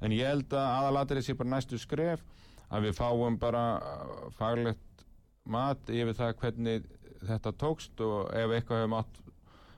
en 0.03 0.13
ég 0.13 0.29
held 0.29 0.53
að 0.53 0.71
aðalatrið 0.77 1.25
sé 1.25 1.37
bara 1.39 1.53
næstu 1.55 1.79
skref 1.81 2.23
að 2.69 2.87
við 2.87 2.97
fáum 2.99 3.39
bara 3.41 3.63
uh, 3.79 4.29
faglegt 4.37 5.05
mat 5.43 5.89
yfir 5.89 6.17
það 6.17 6.37
hvernig 6.41 6.87
þetta 7.23 7.53
tókst 7.59 8.03
og 8.03 8.29
ef 8.35 8.53
eitthvað 8.53 8.83
hefur 8.83 8.93
mátt 8.93 9.19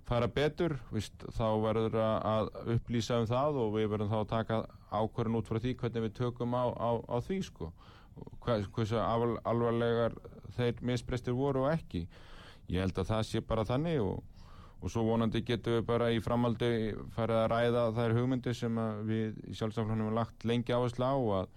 fara 0.06 0.28
betur, 0.30 0.76
víst, 0.94 1.24
þá 1.34 1.48
verður 1.64 1.96
að 2.04 2.52
upplýsa 2.76 3.18
um 3.24 3.30
það 3.30 3.60
og 3.64 3.72
við 3.74 3.88
verðum 3.94 4.12
þá 4.12 4.20
að 4.20 4.32
taka 4.34 4.60
ákvörðun 4.94 5.40
út 5.40 5.50
frá 5.50 5.60
því 5.64 5.74
hvernig 5.80 6.06
við 6.06 6.18
tökum 6.20 6.54
á, 6.54 6.66
á, 6.78 6.90
á 7.10 7.18
því 7.26 7.40
sko 7.48 7.72
hversu 8.46 9.00
alvar, 9.02 9.36
alvarlegar 9.48 10.16
þeir 10.56 10.80
misbrestir 10.86 11.36
voru 11.36 11.66
og 11.66 11.74
ekki 11.74 12.06
ég 12.72 12.82
held 12.82 12.98
að 13.02 13.12
það 13.12 13.24
sé 13.30 13.42
bara 13.46 13.66
þannig 13.68 14.02
og, 14.02 14.24
og 14.82 14.92
svo 14.92 15.06
vonandi 15.08 15.44
getum 15.46 15.80
við 15.80 15.88
bara 15.90 16.12
í 16.14 16.22
framaldi 16.24 16.70
farið 17.16 17.42
að 17.42 17.50
ræða 17.54 17.86
þær 17.98 18.18
hugmyndir 18.20 18.58
sem 18.58 18.82
við 19.08 19.40
í 19.50 19.58
sjálfstaflunum 19.58 20.08
hefum 20.08 20.20
lagt 20.20 20.46
lengi 20.48 20.76
áherslu 20.76 21.06
á 21.06 21.16
að, 21.42 21.50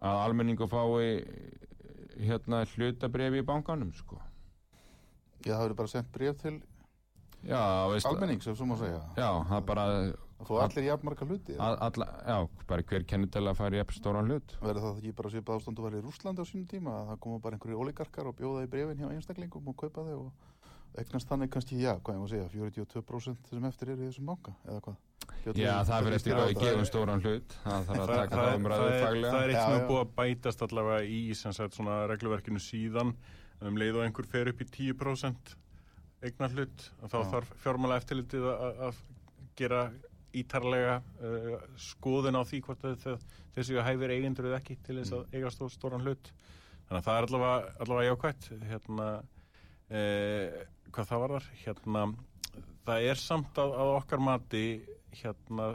að 0.00 0.24
almenningu 0.26 0.68
fái 0.70 1.24
hérna 2.20 2.64
hlutabref 2.74 3.38
í 3.40 3.46
bankanum 3.46 3.94
sko 3.96 4.20
Já, 5.40 5.54
það 5.54 5.62
verður 5.62 5.78
bara 5.78 5.94
sendt 5.94 6.12
bref 6.12 6.42
til 6.42 6.58
Já, 7.40 7.88
veist, 7.88 8.04
almennings, 8.04 8.46
ef 8.50 8.58
svo 8.58 8.66
má 8.68 8.76
segja. 8.76 9.00
Já, 9.16 9.30
það 9.48 9.62
bara 9.70 9.84
Fóð 10.48 10.62
allir 10.64 10.86
jafnmarka 10.86 11.26
hluti. 11.28 11.56
að, 11.60 11.74
alla, 11.86 12.06
Já, 12.24 12.36
bara 12.70 12.86
hver 12.88 13.54
fara 13.58 13.76
í 13.76 13.82
epp 13.82 13.92
stóran 13.92 14.30
hlut 14.30 14.54
Verður 14.60 14.86
það 14.86 15.00
ekki 15.00 15.12
bara 15.18 15.32
svipað 15.34 15.60
ástand 15.60 15.80
og 15.80 15.88
verið 15.88 16.00
í 16.00 16.06
Rússlandi 16.06 16.40
á 16.40 16.46
sínum 16.48 16.68
tíma 16.70 16.94
að 16.96 17.10
það 17.10 17.20
koma 17.26 17.42
bara 17.44 17.58
einhverju 17.58 17.82
oligarkar 17.84 18.30
og 18.30 18.38
bjóða 18.38 18.64
í 18.64 18.70
brefin 18.72 19.02
hjá 19.02 19.10
einstaklingum 19.10 19.68
og 19.68 19.76
kaupa 19.76 20.06
þau 20.06 20.16
og 20.24 20.32
eignast 20.98 21.28
þannig 21.30 21.52
kannski, 21.54 21.78
já, 21.78 21.92
hvað 22.00 22.16
ég 22.16 22.22
má 22.24 22.28
segja, 22.30 22.48
42% 22.50 23.52
sem 23.52 23.68
eftir 23.68 23.92
eru 23.92 24.02
í 24.02 24.08
þessum 24.10 24.30
banka, 24.32 24.54
eða 24.66 24.80
hvað? 24.88 24.98
Björn, 25.40 25.60
Já, 25.60 25.72
það 25.86 26.06
fyrir 26.06 26.16
eftir 26.18 26.34
að 26.36 26.48
við 26.50 26.58
gefum 26.60 26.86
stóran 26.88 27.22
hlut 27.24 27.54
Það 27.62 27.86
þarf 27.88 28.02
að 28.02 28.10
taka 28.10 28.40
það 28.40 28.56
umræðu 28.58 28.90
faglega 29.04 29.30
það 29.32 29.44
er 29.44 29.52
eitt 29.52 29.60
sem 29.60 29.76
er 29.76 29.86
búið 29.88 30.00
að 30.00 30.10
bætast 30.18 30.64
allavega 30.66 31.06
í 31.06 31.20
sem 31.38 31.54
sagt, 31.56 31.76
svona 31.78 31.96
regluverkinu 32.10 32.62
síðan 32.64 33.12
um 33.64 33.78
leið 33.80 34.00
og 34.00 34.04
einhver 34.06 34.28
fer 34.28 34.50
upp 34.52 34.60
í 34.60 34.68
10% 34.68 35.54
eignar 36.26 36.56
hlut 36.56 36.86
þá 37.06 37.16
Já. 37.16 37.28
þarf 37.32 37.54
fjármála 37.62 38.00
eftirlitið 38.00 38.48
að, 38.50 38.82
að 38.88 39.00
gera 39.60 39.80
ítarlega 40.36 41.00
uh, 41.00 41.58
skoðun 41.80 42.38
á 42.38 42.42
því 42.46 42.62
hvort 42.66 42.86
þessi 43.56 43.82
hæfir 43.82 44.14
eigendur 44.14 44.50
eða 44.50 44.60
ekki 44.60 44.78
til 44.86 45.00
þess 45.00 45.16
að 45.16 45.36
eiga 45.36 45.52
stó, 45.54 45.68
stóran 45.72 46.04
hlut. 46.06 46.32
Þannig 46.88 47.00
að 47.00 47.06
það 47.06 47.18
er 47.18 47.28
allavega, 47.28 47.74
allavega 47.84 48.10
jákvætt. 48.10 48.48
Hérna 48.70 49.08
eh, 49.90 50.60
hvað 50.90 51.10
það 51.10 51.22
var 51.22 51.34
þar 51.36 51.48
hérna, 51.64 52.04
það 52.86 53.06
er 53.10 53.22
samt 53.22 53.60
að, 53.62 53.76
að 53.82 53.92
okkar 53.98 54.24
mati 54.26 54.64
hérna 55.20 55.70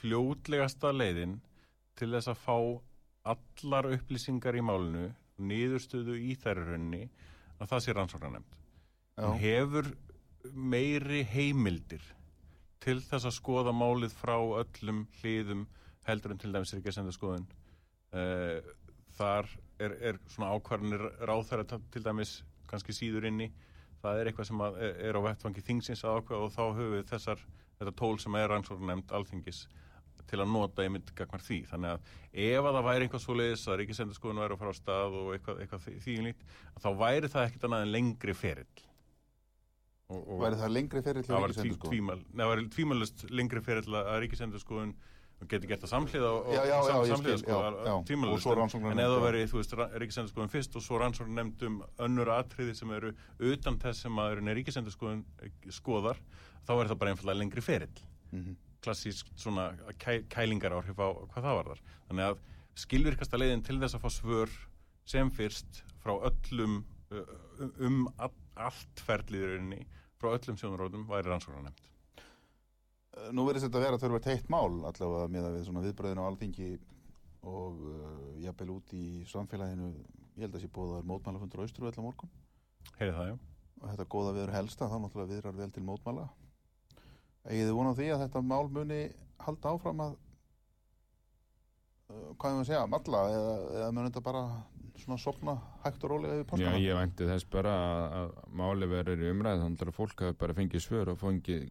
fljótlegasta 0.00 0.92
leiðin 0.94 1.36
til 1.98 2.10
þess 2.14 2.32
að 2.32 2.40
fá 2.42 2.56
allar 3.32 3.90
upplýsingar 3.94 4.58
í 4.58 4.64
málinu 4.66 5.10
niðurstöðu 5.42 6.16
í 6.18 6.34
þær 6.38 6.62
raunni 6.66 7.04
að 7.62 7.68
það 7.70 7.84
sé 7.84 7.94
rannsóknarnefnd. 7.96 8.56
Hún 9.22 9.38
Já, 9.38 9.42
hefur 9.42 9.90
meiri 10.54 11.22
heimildir 11.28 12.02
til 12.82 12.98
þess 13.00 13.28
að 13.28 13.36
skoða 13.38 13.74
málið 13.76 14.14
frá 14.18 14.36
öllum 14.36 15.04
hliðum 15.20 15.66
heldur 16.08 16.34
en 16.34 16.40
til 16.42 16.52
dæmis 16.54 16.72
er 16.72 16.80
ekki 16.80 16.92
að 16.92 16.98
senda 16.98 17.14
skoðun 17.14 17.46
uh, 18.14 18.72
þar 19.18 19.50
er, 19.82 19.98
er 20.10 20.22
svona 20.32 20.54
ákvarðanir 20.56 21.06
ráðþæra 21.28 21.66
til 21.92 22.02
dæmis 22.04 22.40
kannski 22.70 22.96
síður 22.96 23.28
inni 23.30 23.52
það 24.02 24.18
er 24.18 24.30
eitthvað 24.30 24.48
sem 24.48 24.64
að 24.64 24.80
er, 24.82 25.18
á 25.18 25.20
vettfangi 25.28 25.64
þingsins 25.66 26.02
að 26.04 26.18
ákveða 26.18 26.46
og 26.46 26.54
þá 26.56 26.62
höfum 26.64 26.94
við 26.96 27.08
þessar 27.12 27.46
þetta 27.78 27.94
tól 27.98 28.16
sem 28.22 28.38
er 28.38 28.50
rannsóknarnefnd 28.50 29.14
alþingis 29.18 29.64
til 30.30 30.40
að 30.40 30.52
nota 30.52 30.84
einmitt 30.84 31.10
gagmar 31.16 31.42
því. 31.44 31.58
Þannig 31.68 31.92
að 31.92 32.12
ef 32.46 32.68
að 32.68 32.76
það 32.76 32.86
væri 32.88 33.06
eitthvað 33.06 33.24
svo 33.24 33.36
leiðis 33.36 33.66
að 33.68 33.78
ríkisendurskoðun 33.80 34.42
væri 34.42 34.56
að 34.56 34.62
fara 34.62 34.72
á 34.72 34.78
stað 34.78 35.18
og 35.18 35.28
eitthvað, 35.34 35.60
eitthvað 35.64 35.88
þýðinlít, 36.06 36.46
þá 36.80 36.88
væri 37.02 37.30
það 37.32 37.48
ekkit 37.48 37.66
annað 37.68 37.84
en 37.86 37.92
lengri 37.96 38.36
ferill. 38.36 38.84
Væri 40.42 40.60
það 40.60 40.74
lengri 40.76 41.02
ferill 41.06 41.24
að 41.24 41.48
ríkisendurskoðun? 41.52 42.22
Það 42.36 42.52
væri 42.52 42.68
tvímalust 42.76 43.24
lengri 43.30 43.64
ferill 43.64 43.98
að 44.00 44.12
ríkisendurskoðun 44.26 44.94
og 45.42 45.48
geti 45.50 45.70
gert 45.70 45.82
það 45.82 45.90
samhliða 45.90 46.32
og, 46.38 46.50
samhliða 47.10 47.38
sko, 47.42 48.82
en 48.92 49.02
eða 49.02 49.22
veri, 49.24 49.46
þú 49.50 49.58
veist, 49.58 49.72
ríkisendurskoðun 50.04 50.52
fyrst 50.52 50.76
og 50.78 50.84
svo 50.84 51.00
rannsókn 51.02 51.34
nefndum 51.34 51.80
önnur 52.06 52.30
atriði 52.36 52.76
sem 52.78 52.92
eru 52.94 53.10
utan 53.50 53.80
þess 53.82 54.06
sem 54.06 54.20
að 54.22 54.44
ríkisendurskoðun 54.60 55.24
skoðar, 55.74 56.20
þá 56.62 56.76
er 56.76 56.92
það 56.92 57.00
bara 57.00 57.16
einfallega 57.16 57.42
lengri 57.42 57.64
ferill. 57.64 58.04
Mm 58.30 58.44
-hmm 58.44 58.60
klassísk 58.82 59.30
svona 59.38 59.70
kæ, 59.98 60.22
kælingar 60.30 60.74
áhrif 60.74 60.98
á 60.98 61.08
hvað 61.14 61.46
það 61.46 61.56
var 61.58 61.70
þar. 61.70 61.82
Þannig 62.08 62.28
að 62.28 62.42
skilvirkasta 62.82 63.40
leiðin 63.40 63.64
til 63.66 63.78
þess 63.82 63.96
að 63.96 64.04
fá 64.04 64.10
svör 64.16 64.54
sem 65.12 65.30
fyrst 65.34 65.82
frá 66.02 66.14
öllum 66.30 66.80
um 67.82 68.06
allt 68.18 69.04
ferliðurinni 69.06 69.84
frá 70.22 70.36
öllum 70.36 70.58
sjónaróðum 70.60 71.08
væri 71.10 71.30
rannsóknar 71.30 71.66
nefnd. 71.66 71.88
Nú 73.36 73.44
verður 73.44 73.66
þetta 73.66 73.78
að 73.78 73.84
vera 73.84 74.00
þurfa 74.00 74.20
teitt 74.24 74.48
mál 74.52 74.70
allavega 74.88 75.28
með 75.28 75.46
að 75.48 75.56
við 75.58 75.64
svona 75.66 75.84
viðbröðin 75.84 76.22
á 76.22 76.28
alþingi 76.30 76.68
og 77.42 77.80
uh, 77.90 78.20
jafnvel 78.40 78.70
út 78.76 78.92
í 78.96 79.06
samfélaginu, 79.28 79.90
ég 80.38 80.44
held 80.44 80.52
að 80.52 80.56
það 80.56 80.64
sé 80.64 80.70
bóða 80.72 81.00
mótmálafundur 81.10 81.60
á 81.60 81.64
Austrúvella 81.66 82.04
morgun. 82.04 82.30
Heyrið 83.00 83.18
það, 83.18 83.32
já. 83.32 83.36
Og 83.82 83.86
þetta 83.90 84.06
góða 84.14 84.34
viður 84.36 84.54
helsta, 84.54 84.88
þá 84.88 84.96
náttúrulega 85.02 85.32
viðrar 85.34 85.58
vel 85.58 85.70
til 85.74 85.84
mótmála. 85.86 86.28
Egið 87.50 87.66
þið 87.66 87.78
vonað 87.80 87.98
því 87.98 88.08
að 88.14 88.22
þetta 88.22 88.44
mál 88.46 88.66
muni 88.70 89.00
halda 89.42 89.72
áfram 89.74 90.04
að 90.06 90.12
uh, 92.08 92.30
hvað 92.38 92.48
er 92.48 92.54
maður 92.54 92.62
að 92.62 92.70
segja, 92.70 92.84
matla 92.94 93.24
eða, 93.34 93.54
eða 93.80 93.90
muni 93.90 94.12
þetta 94.12 94.26
bara 94.30 94.44
svona 95.00 95.18
sopna 95.20 95.54
hægt 95.84 96.02
og 96.04 96.12
rólega 96.12 96.40
við 96.40 96.48
páskana? 96.50 96.72
Já, 96.76 96.88
ég 96.88 96.98
vænti 96.98 97.28
þess 97.28 97.46
bara 97.52 97.76
að, 97.76 98.16
að 98.18 98.50
máli 98.60 98.88
verður 98.90 99.22
í 99.22 99.30
umræð 99.32 99.62
þannig 99.62 99.86
að 99.86 99.96
fólk 99.96 100.26
hafi 100.26 100.36
bara 100.42 100.56
fengið 100.58 100.84
svör 100.84 101.12
og 101.12 101.20
fengið, 101.22 101.64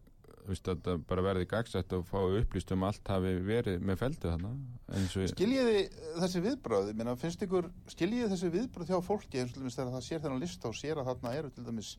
veist 0.48 0.72
að 0.72 0.82
það 0.86 1.04
bara 1.12 1.24
verði 1.28 1.48
gagsætt 1.52 1.94
og 1.98 2.04
fái 2.08 2.40
upplýst 2.40 2.74
um 2.74 2.86
allt 2.88 3.12
hafi 3.14 3.34
verið 3.46 3.86
með 3.86 4.00
feldu 4.02 4.32
þannig 4.32 5.14
við... 5.14 5.30
Skiljiði 5.34 5.84
þessi 6.18 6.44
viðbröð, 6.48 6.92
minna, 6.98 7.16
finnst 7.20 7.46
ykkur 7.46 7.70
skiljiði 7.94 8.32
þessi 8.34 8.52
viðbröð 8.56 8.90
þjá 8.90 9.00
fólki 9.06 9.42
eins 9.42 9.54
og 9.54 9.68
þegar 9.68 9.94
það 9.96 10.06
sér 10.08 10.24
þennan 10.26 10.42
lista 10.42 10.70
og 10.72 10.78
sér 10.78 11.02
að 11.02 11.12
þarna 11.12 11.36
eru 11.38 11.52
til 11.54 11.66
dæmis 11.68 11.96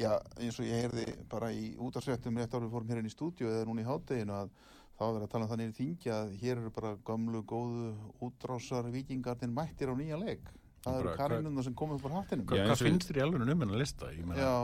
já, 0.00 0.14
eins 0.40 0.58
og 0.58 0.66
ég 0.66 0.84
heyrði 0.84 1.04
bara 1.30 1.50
í 1.54 1.74
útarsréttum 1.82 2.40
rétt 2.40 2.56
árið 2.56 2.72
fórum 2.72 2.90
hér 2.90 3.02
inn 3.02 3.10
í 3.10 3.12
stúdíu 3.12 3.50
eða 3.50 3.68
núna 3.68 3.84
í 3.84 3.88
hátteginu 3.88 4.38
að 4.40 4.54
þá 4.94 5.04
er 5.06 5.14
verið 5.14 5.26
að 5.26 5.32
tala 5.32 5.46
um 5.46 5.52
þannig 5.52 5.70
í 5.70 5.76
þingi 5.78 6.12
að 6.14 6.34
hér 6.42 6.60
eru 6.60 6.74
bara 6.74 6.92
gamlu, 7.08 7.40
góðu, 7.50 7.88
útrásar 8.22 8.90
vikingarnir 8.94 9.50
mættir 9.54 9.90
á 9.90 9.94
nýja 9.98 10.20
leik. 10.20 10.52
Það 10.84 11.00
eru 11.00 11.14
karinuna 11.18 11.64
sem 11.64 11.74
komið 11.80 11.98
upp 11.98 12.12
á 12.12 12.16
hattinum. 12.18 12.46
Hvað, 12.50 12.66
hvað 12.68 12.82
finnst 12.84 13.08
þér 13.08 13.18
í 13.18 13.24
alveg 13.24 13.44
um 13.44 13.64
hennar 13.64 13.80
lista? 13.80 14.10
Ég 14.12 14.32
já, 14.36 14.54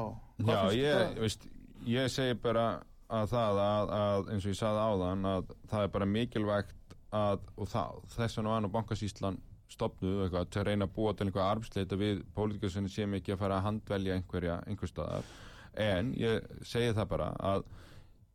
já 0.44 0.60
ég, 0.76 1.20
veist, 1.24 1.46
ég 1.88 2.10
segi 2.12 2.36
bara 2.42 2.66
að 3.10 3.30
það 3.32 3.60
að, 3.64 3.92
að 3.98 4.32
eins 4.34 4.44
og 4.44 4.52
ég 4.52 4.58
saði 4.60 4.82
áðan 4.86 5.30
að 5.30 5.54
það 5.70 5.86
er 5.86 5.94
bara 5.96 6.10
mikilvægt 6.10 6.96
að, 7.16 7.46
og 7.56 7.70
það, 7.72 8.02
þess 8.14 8.38
var 8.38 8.60
nú 8.62 8.70
bankasýslan 8.74 9.40
stopnuð 9.70 10.24
eitthvað 10.24 10.50
til 10.50 10.60
að 10.60 10.68
reyna 10.68 10.86
að 10.86 10.94
búa 10.96 11.14
til 11.14 11.26
einhverja 11.26 11.54
arbsleita 11.54 11.98
við 11.98 12.22
pólitíkusinu 12.36 12.90
sem 12.90 13.16
ekki 13.18 13.34
að 13.34 13.42
fara 13.44 13.58
að 13.58 13.66
handvelja 13.68 14.18
einhverja 14.18 14.60
einhver 14.66 14.90
staðar. 14.90 15.32
En 15.78 16.12
ég 16.18 16.46
segi 16.66 16.94
það 16.96 17.10
bara 17.14 17.28
að 17.52 17.66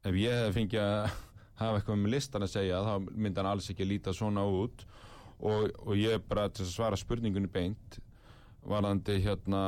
ef 0.07 0.19
ég 0.19 0.45
hef 0.45 0.55
fengið 0.55 0.83
að 0.85 1.15
hafa 1.59 1.79
eitthvað 1.79 2.01
með 2.01 2.15
listan 2.15 2.45
að 2.45 2.53
segja 2.55 2.81
þá 2.85 2.93
myndi 3.11 3.41
hann 3.41 3.51
alls 3.51 3.69
ekki 3.71 3.87
líta 3.87 4.13
svona 4.15 4.45
út. 4.47 4.85
Og, 5.35 5.71
og 5.83 5.95
ég 5.99 6.23
bara 6.29 6.47
til 6.49 6.63
að 6.63 6.71
svara 6.71 6.99
spurningunni 6.99 7.51
beint 7.51 7.99
varðandi 8.65 9.19
hérna 9.21 9.61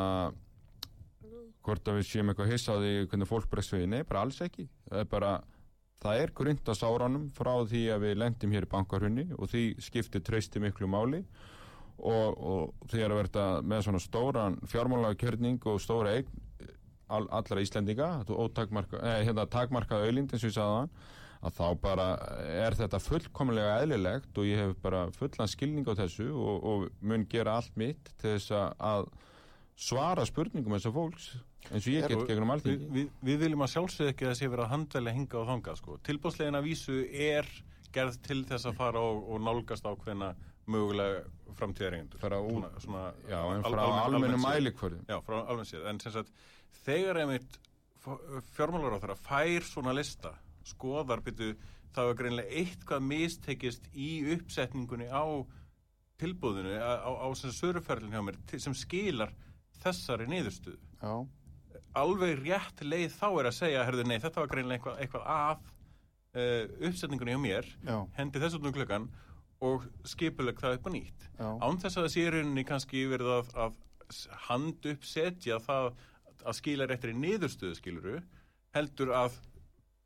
hvort 1.67 1.89
að 1.91 1.99
við 1.99 2.07
séum 2.07 2.31
eitthvað 2.31 2.53
hissaði 2.53 2.91
hvernig 3.11 3.27
fólk 3.27 3.49
bregst 3.51 3.75
við, 3.75 3.89
nei 3.91 4.01
bara 4.07 4.23
alls 4.23 4.39
ekki. 4.45 4.69
Það 4.88 5.03
er 5.03 5.09
bara 5.11 5.31
Það 5.97 6.19
er 6.21 6.31
grünt 6.38 6.69
að 6.69 6.77
sáránum 6.77 7.23
frá 7.33 7.53
því 7.65 7.79
að 7.89 8.03
við 8.05 8.19
lendum 8.21 8.51
hér 8.53 8.67
í 8.67 8.69
bankarhunni 8.69 9.23
og 9.33 9.49
því 9.49 9.63
skiptir 9.81 10.21
treysti 10.21 10.61
miklu 10.61 10.89
máli. 10.89 11.23
Og, 11.97 12.38
og 12.38 12.89
þegar 12.91 13.15
að 13.15 13.19
verða 13.23 13.45
með 13.65 13.88
svona 13.88 14.01
stóran 14.03 14.59
fjármálagjörning 14.69 15.63
og 15.65 15.79
stóra 15.81 16.11
eign 16.13 16.27
all, 17.09 17.25
allra 17.33 17.63
Íslendinga 17.63 18.09
og 18.29 18.51
takmarka, 18.53 18.99
eh, 19.01 19.23
hérna, 19.25 19.47
takmarkað 19.49 20.05
auðlind 20.05 20.35
eins 20.35 20.43
og 20.43 20.51
ég 20.51 20.57
sagði 20.59 20.75
það 20.75 21.15
að 21.45 21.57
þá 21.59 21.67
bara 21.81 22.07
er 22.65 22.77
þetta 22.77 22.99
fullkomlega 23.03 23.77
eðlilegt 23.83 24.39
og 24.39 24.47
ég 24.47 24.63
hef 24.63 24.75
bara 24.83 25.05
fullan 25.15 25.51
skilning 25.51 25.88
á 25.88 25.93
þessu 25.99 26.29
og, 26.33 26.67
og 26.71 26.88
mun 27.01 27.27
gera 27.29 27.57
allt 27.59 27.75
mitt 27.79 28.11
til 28.17 28.35
þess 28.35 28.55
að 28.57 29.09
svara 29.77 30.25
spurningum 30.25 30.77
og 30.77 30.89
fólks 30.93 31.35
eins 31.67 31.85
og 31.85 31.93
ég 31.93 32.07
get 32.09 32.27
gegnum 32.29 32.53
allting 32.53 32.77
við, 32.79 32.91
við, 32.95 33.09
við 33.29 33.41
viljum 33.43 33.65
að 33.65 33.73
sjálfsög 33.75 34.11
ekki 34.13 34.33
sé 34.38 34.49
verið 34.49 34.65
að 34.65 34.73
handvelja 34.73 35.15
hinga 35.17 35.39
og 35.41 35.49
þanga 35.51 35.75
sko. 35.77 35.97
tilbúslegin 36.07 36.57
að 36.57 36.69
vísu 36.69 36.99
er 37.11 37.49
gerð 37.93 38.19
til 38.25 38.43
þess 38.47 38.69
að 38.69 38.77
fara 38.79 39.03
og, 39.03 39.23
og 39.33 39.43
nálgast 39.43 39.85
á 39.85 39.91
hverna 39.93 40.33
mögulega 40.67 41.23
framtíðarengundur 41.57 42.21
frá, 42.21 42.38
já, 43.29 43.38
en 43.55 43.63
frá 43.65 43.83
al, 43.83 43.93
almennu 44.03 44.39
mælikvörðum. 44.43 45.05
Já, 45.07 45.17
frá 45.25 45.38
almennu 45.39 45.69
séð, 45.69 45.85
en 45.89 46.01
sem 46.03 46.13
sagt 46.13 46.33
þegar 46.83 47.21
einmitt 47.23 47.57
fjármálar 48.55 48.97
á 48.99 49.01
þeirra 49.01 49.17
fær 49.19 49.67
svona 49.67 49.95
lista 49.95 50.33
skoðar 50.68 51.24
byrju, 51.26 51.55
þá 51.95 52.01
er 52.03 52.20
greinlega 52.20 52.61
eitthvað 52.61 53.07
mistekist 53.07 53.88
í 53.93 54.11
uppsetningunni 54.36 55.07
á 55.09 55.26
tilbúðinu 56.22 56.78
á, 56.82 57.13
á, 57.13 57.28
söruferðin 57.34 58.13
hjá 58.15 58.24
mér 58.26 58.38
sem 58.57 58.76
skilar 58.78 59.34
þessari 59.84 60.28
niðurstuðu 60.30 60.80
já. 61.01 61.13
alveg 61.97 62.41
rétt 62.41 62.84
leið 62.86 63.11
þá 63.13 63.28
er 63.30 63.49
að 63.49 63.57
segja, 63.59 63.86
herðu 63.86 64.07
nei, 64.09 64.18
þetta 64.24 64.41
var 64.41 64.51
greinlega 64.51 64.78
eitthvað, 64.80 65.01
eitthvað 65.03 65.28
af 65.34 65.72
uh, 66.38 66.89
uppsetningunni 66.89 67.36
hjá 67.36 67.41
mér 67.43 67.72
já. 67.86 67.97
hendi 68.18 68.41
þessu 68.43 68.61
um 68.61 68.74
klukkan 68.74 69.09
og 69.68 69.86
skipuleg 70.05 70.59
það 70.61 70.78
upp 70.78 70.89
á 70.89 70.91
nýtt 70.93 71.28
án 71.41 71.80
þess 71.82 71.97
að 71.97 72.03
það 72.03 72.13
sé 72.13 72.26
rauninni 72.34 72.65
kannski 72.68 73.05
verið 73.09 73.34
að, 73.39 73.53
að 73.65 73.78
hand 74.47 74.89
upp 74.91 75.05
setja 75.05 75.57
það 75.63 75.91
að 76.47 76.57
skila 76.59 76.88
réttir 76.88 77.13
í 77.13 77.18
niðurstöðu 77.18 77.78
skiluru 77.78 78.18
heldur 78.76 79.13
að 79.18 79.39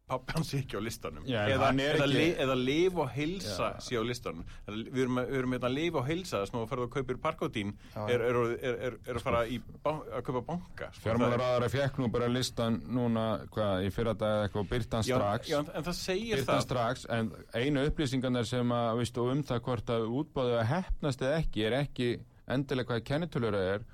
pappan 0.10 0.44
sé 0.44 0.60
ekki 0.62 0.76
á 0.76 0.82
listanum. 0.84 1.24
Já, 1.28 1.40
eða, 1.48 1.70
eða, 1.80 2.08
li, 2.10 2.26
eða 2.44 2.56
liv 2.60 2.98
og 3.00 3.12
heilsa 3.14 3.70
Já. 3.76 3.84
sé 3.86 4.00
á 4.00 4.04
listanum. 4.04 4.44
Við 4.68 5.04
erum, 5.06 5.20
við 5.22 5.38
erum 5.40 5.54
með 5.56 5.68
að 5.70 5.76
liv 5.78 6.00
og 6.00 6.08
heilsa 6.08 6.42
þess 6.42 6.52
að 6.52 6.58
þú 6.58 6.64
ferður 6.72 6.88
að 6.88 6.96
kaupir 6.96 7.20
parkótín 7.24 7.72
er, 8.08 8.26
er, 8.28 8.40
er, 8.72 8.98
er 9.08 9.20
að 9.20 9.24
fara 9.24 9.44
í, 9.48 9.62
að 9.86 10.26
kaupa 10.28 10.42
banka 10.50 10.90
sko, 10.92 11.04
fjármálaráðar 11.06 11.68
er 11.68 11.74
fjekk 11.76 12.02
nú 12.02 12.10
bara 12.12 12.32
listan 12.32 12.82
núna 12.92 13.28
hvað, 13.54 13.86
í 13.88 13.94
fyrra 13.96 14.16
dag 14.20 14.48
eitthvað 14.48 14.68
byrtan 14.74 15.08
strax. 15.08 15.52
Já, 15.52 15.60
en 15.64 15.88
það 15.88 15.98
segir 16.02 16.42
byrtan 16.42 16.66
strax, 16.66 17.08
en 17.12 17.32
einu 17.56 17.86
upplýsingarnar 17.88 18.50
sem 18.50 18.76
að 18.76 18.92
viðstu 19.00 19.30
um 19.32 19.46
það 19.48 19.64
hvort 19.70 19.96
að 19.96 20.10
útbáðu 20.22 20.60
að 20.60 20.70
hefnast 20.76 21.24
eða 21.24 21.40
ekki 21.40 21.66
er 21.70 21.78
ekki 21.84 22.12
endilega 22.52 22.92
hvað 22.92 23.08
kennitölur 23.08 23.58
er 23.62 23.88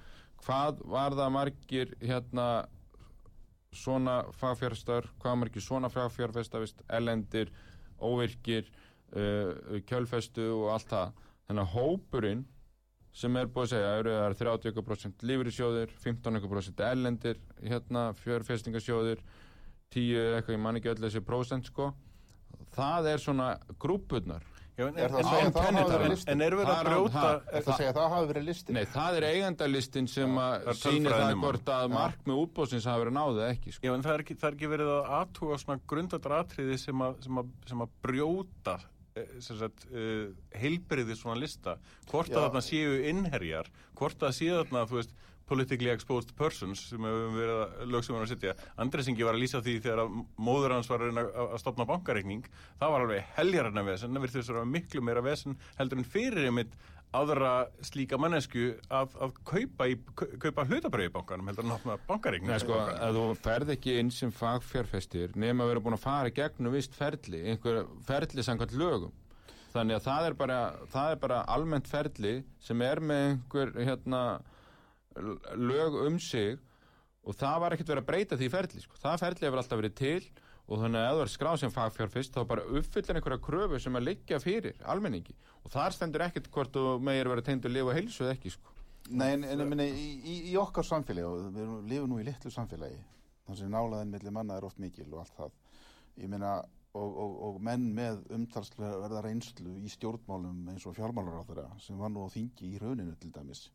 hvað 0.45 0.81
var 0.87 1.15
það 1.17 1.31
margir 1.35 1.93
hérna 2.01 2.47
svona 3.75 4.19
fagfjárfestar, 4.37 5.07
hvað 5.21 5.39
margir 5.41 5.63
svona 5.63 5.89
fagfjárfestar, 5.91 6.65
ellendir, 6.99 7.51
óvirkir, 7.99 8.69
uh, 9.13 9.79
kjölfestu 9.87 10.45
og 10.59 10.69
allt 10.75 10.91
það. 10.91 11.25
Þannig 11.47 11.63
að 11.63 11.73
hópurinn 11.75 12.45
sem 13.17 13.37
er 13.39 13.49
búið 13.49 13.63
að 13.65 13.71
segja, 13.71 13.93
eru 13.97 14.13
það 14.13 14.35
30% 14.43 15.23
lífrisjóðir, 15.25 15.93
15% 16.03 16.83
ellendir, 16.85 17.39
hérna, 17.63 18.11
fjárfestingasjóðir, 18.21 19.23
10 19.95 20.35
eitthvað, 20.35 20.53
ég 20.53 20.61
man 20.61 20.77
ekki 20.77 20.91
öll 20.91 21.01
þessi 21.01 21.23
prósent 21.25 21.71
sko, 21.71 21.87
það 22.75 23.09
er 23.13 23.23
svona 23.23 23.47
grúpurnar 23.81 24.45
Já, 24.77 24.83
en, 24.85 24.97
er 25.01 25.09
það 25.09 25.27
en, 25.41 25.77
en, 26.05 26.15
en 26.29 26.43
er 26.45 26.53
verið 26.53 26.69
að 26.69 26.83
brjóta 26.85 27.21
Er 27.49 27.63
það 27.65 27.71
að 27.71 27.79
segja 27.79 27.89
að 27.89 27.95
það 27.97 28.11
hafi 28.13 28.27
verið 28.31 28.43
listin? 28.45 28.75
Nei, 28.77 28.83
það 28.93 29.15
er 29.17 29.25
eigandalistin 29.31 30.09
sem 30.11 30.35
sýnir 30.77 31.15
það 31.15 31.31
hvort 31.41 31.71
að 31.73 31.85
mark 31.95 32.27
með 32.29 32.41
útbóðsins 32.43 32.85
hafi 32.85 33.03
verið 33.03 33.15
náðið 33.15 33.41
ekki 33.47 33.73
sko. 33.73 33.87
Já, 33.87 33.93
en 33.95 34.05
það 34.05 34.13
er 34.13 34.23
ekki, 34.25 34.37
það 34.37 34.49
er 34.51 34.57
ekki 34.59 34.69
verið 34.75 34.91
að 34.93 35.09
aðtúa 35.17 35.57
svona 35.63 35.85
grundatratriði 35.93 36.77
sem, 36.83 37.05
sem, 37.25 37.41
sem 37.71 37.83
að 37.87 37.95
brjóta 38.05 38.75
eh, 39.17 39.49
uh, 39.65 40.21
heilbriði 40.61 41.17
svona 41.17 41.41
lista 41.41 41.79
hvort 42.11 42.29
að 42.35 42.45
þarna 42.45 42.65
séu 42.67 42.99
innherjar 43.09 43.71
hvort 43.97 44.29
að 44.29 44.37
séu 44.37 44.59
þarna, 44.59 44.85
þú 44.85 45.01
veist 45.01 45.17
politically 45.47 45.91
exposed 45.93 46.33
persons 46.37 46.83
sem 46.91 47.07
hefur 47.07 47.31
verið 47.37 47.61
að 47.61 47.93
lög 47.93 48.05
sem 48.05 48.13
við 48.13 48.19
erum 48.19 48.27
að 48.27 48.33
setja. 48.33 48.55
Andresingi 48.83 49.27
var 49.27 49.37
að 49.37 49.43
lýsa 49.43 49.63
því 49.63 49.77
þegar 49.85 50.03
að 50.03 50.19
móður 50.49 50.75
hans 50.75 50.91
var 50.91 51.07
að, 51.07 51.23
að 51.47 51.57
stopna 51.63 51.87
bankareikning. 51.89 52.45
Það 52.81 52.93
var 52.93 53.07
alveg 53.07 53.33
heljararna 53.37 53.87
vesen, 53.87 54.13
það 54.13 54.27
virði 54.27 54.39
þess 54.39 54.53
að 54.53 54.59
vera 54.59 54.71
miklu 54.75 55.03
meira 55.07 55.25
vesen 55.25 55.57
heldur 55.79 56.01
en 56.01 56.09
fyrir 56.17 56.49
einmitt 56.49 56.77
aðra 57.15 57.51
slíka 57.85 58.17
mannesku 58.19 58.73
að, 58.91 59.13
að 59.23 59.37
kaupa, 59.47 59.87
kaupa 60.43 60.65
hlutabröði 60.67 61.07
í 61.07 61.13
bankanum 61.13 61.47
heldur 61.47 61.65
en 61.65 61.71
að 61.71 61.77
opna 61.79 61.95
bankareikning 62.09 62.51
Nei, 62.51 62.59
sko, 62.59 62.75
að 62.75 63.19
þú 63.19 63.23
ferð 63.45 63.71
ekki 63.77 63.95
inn 64.01 64.11
sem 64.13 64.33
fagfjárfestir 64.35 65.37
nema 65.39 65.63
að 65.63 65.71
vera 65.71 65.83
búin 65.85 65.95
að 65.97 66.03
fara 66.03 66.33
gegnum 66.35 66.75
vist 66.75 66.97
ferli, 66.97 67.45
einhver 67.53 67.85
ferli 68.07 68.43
samkvæmt 68.43 68.75
lögum. 68.77 69.15
Þannig 69.71 69.99
að 69.99 70.05
það 70.07 70.27
er 70.27 70.35
bara, 70.41 70.59
það 70.91 71.13
er 71.13 71.19
bara 71.21 71.39
lög 75.57 75.97
um 76.05 76.19
sig 76.19 76.57
og 77.27 77.35
það 77.35 77.63
var 77.63 77.75
ekkert 77.75 77.91
verið 77.91 78.03
að 78.03 78.09
breyta 78.11 78.37
því 78.39 78.51
ferli. 78.53 78.83
Sko. 78.83 78.99
Það 79.01 79.23
ferli 79.23 79.47
hefur 79.47 79.61
alltaf 79.61 79.81
verið 79.81 79.97
til 79.99 80.21
og 80.67 80.81
þannig 80.81 80.99
að 80.99 81.09
ef 81.09 81.17
þú 81.17 81.23
er 81.23 81.31
skráð 81.31 81.59
sem 81.61 81.73
fagfjárfest 81.73 82.33
þá 82.35 82.41
bara 82.47 82.65
uppfyllir 82.79 83.19
einhverja 83.19 83.43
kröfu 83.43 83.79
sem 83.79 83.99
að 83.99 84.07
liggja 84.09 84.39
fyrir 84.43 84.81
almenningi 84.83 85.35
og 85.63 85.71
þar 85.71 85.95
stendur 85.95 86.25
ekkert 86.27 86.49
hvort 86.51 86.73
þú 86.75 86.97
megir 87.03 87.29
vera 87.31 87.43
tegndur 87.43 87.71
lifa 87.71 87.95
heilsu 87.95 88.25
eða 88.25 88.35
ekki 88.35 88.51
sko. 88.55 88.73
Nei, 89.07 89.29
en, 89.37 89.45
en 89.47 89.63
minni, 89.69 89.85
í, 89.87 90.07
í, 90.19 90.35
í 90.51 90.55
okkar 90.59 90.83
samfélagi 90.83 91.27
og 91.27 91.53
við 91.55 91.69
lifum 91.93 92.11
nú 92.11 92.19
í 92.19 92.25
litlu 92.27 92.51
samfélagi 92.51 92.99
þar 93.47 93.59
sem 93.61 93.71
nálaðin 93.71 94.11
milli 94.11 94.33
manna 94.35 94.57
er 94.57 94.67
oft 94.67 94.81
mikil 94.83 95.07
og 95.13 95.21
allt 95.23 95.37
það 95.37 95.53
ég 96.19 96.31
minna, 96.33 96.57
og, 96.97 97.07
og, 97.23 97.37
og 97.47 97.61
menn 97.63 97.87
með 97.95 98.25
umtalslega 98.35 98.99
verða 99.05 99.23
reynslu 99.23 99.77
í 99.79 99.91
stjórnmálum 99.93 100.67
eins 100.73 100.87
og 100.89 100.97
fjármálar 100.97 101.39
á 101.39 101.47
þeirra 101.47 101.67
sem 101.83 101.99
var 102.01 102.11
nú 102.11 102.27
á 102.27 102.33
þingi 102.33 102.73
í 102.73 102.81
rauninu 102.81 103.15
til 103.21 103.31
dæmis 103.31 103.69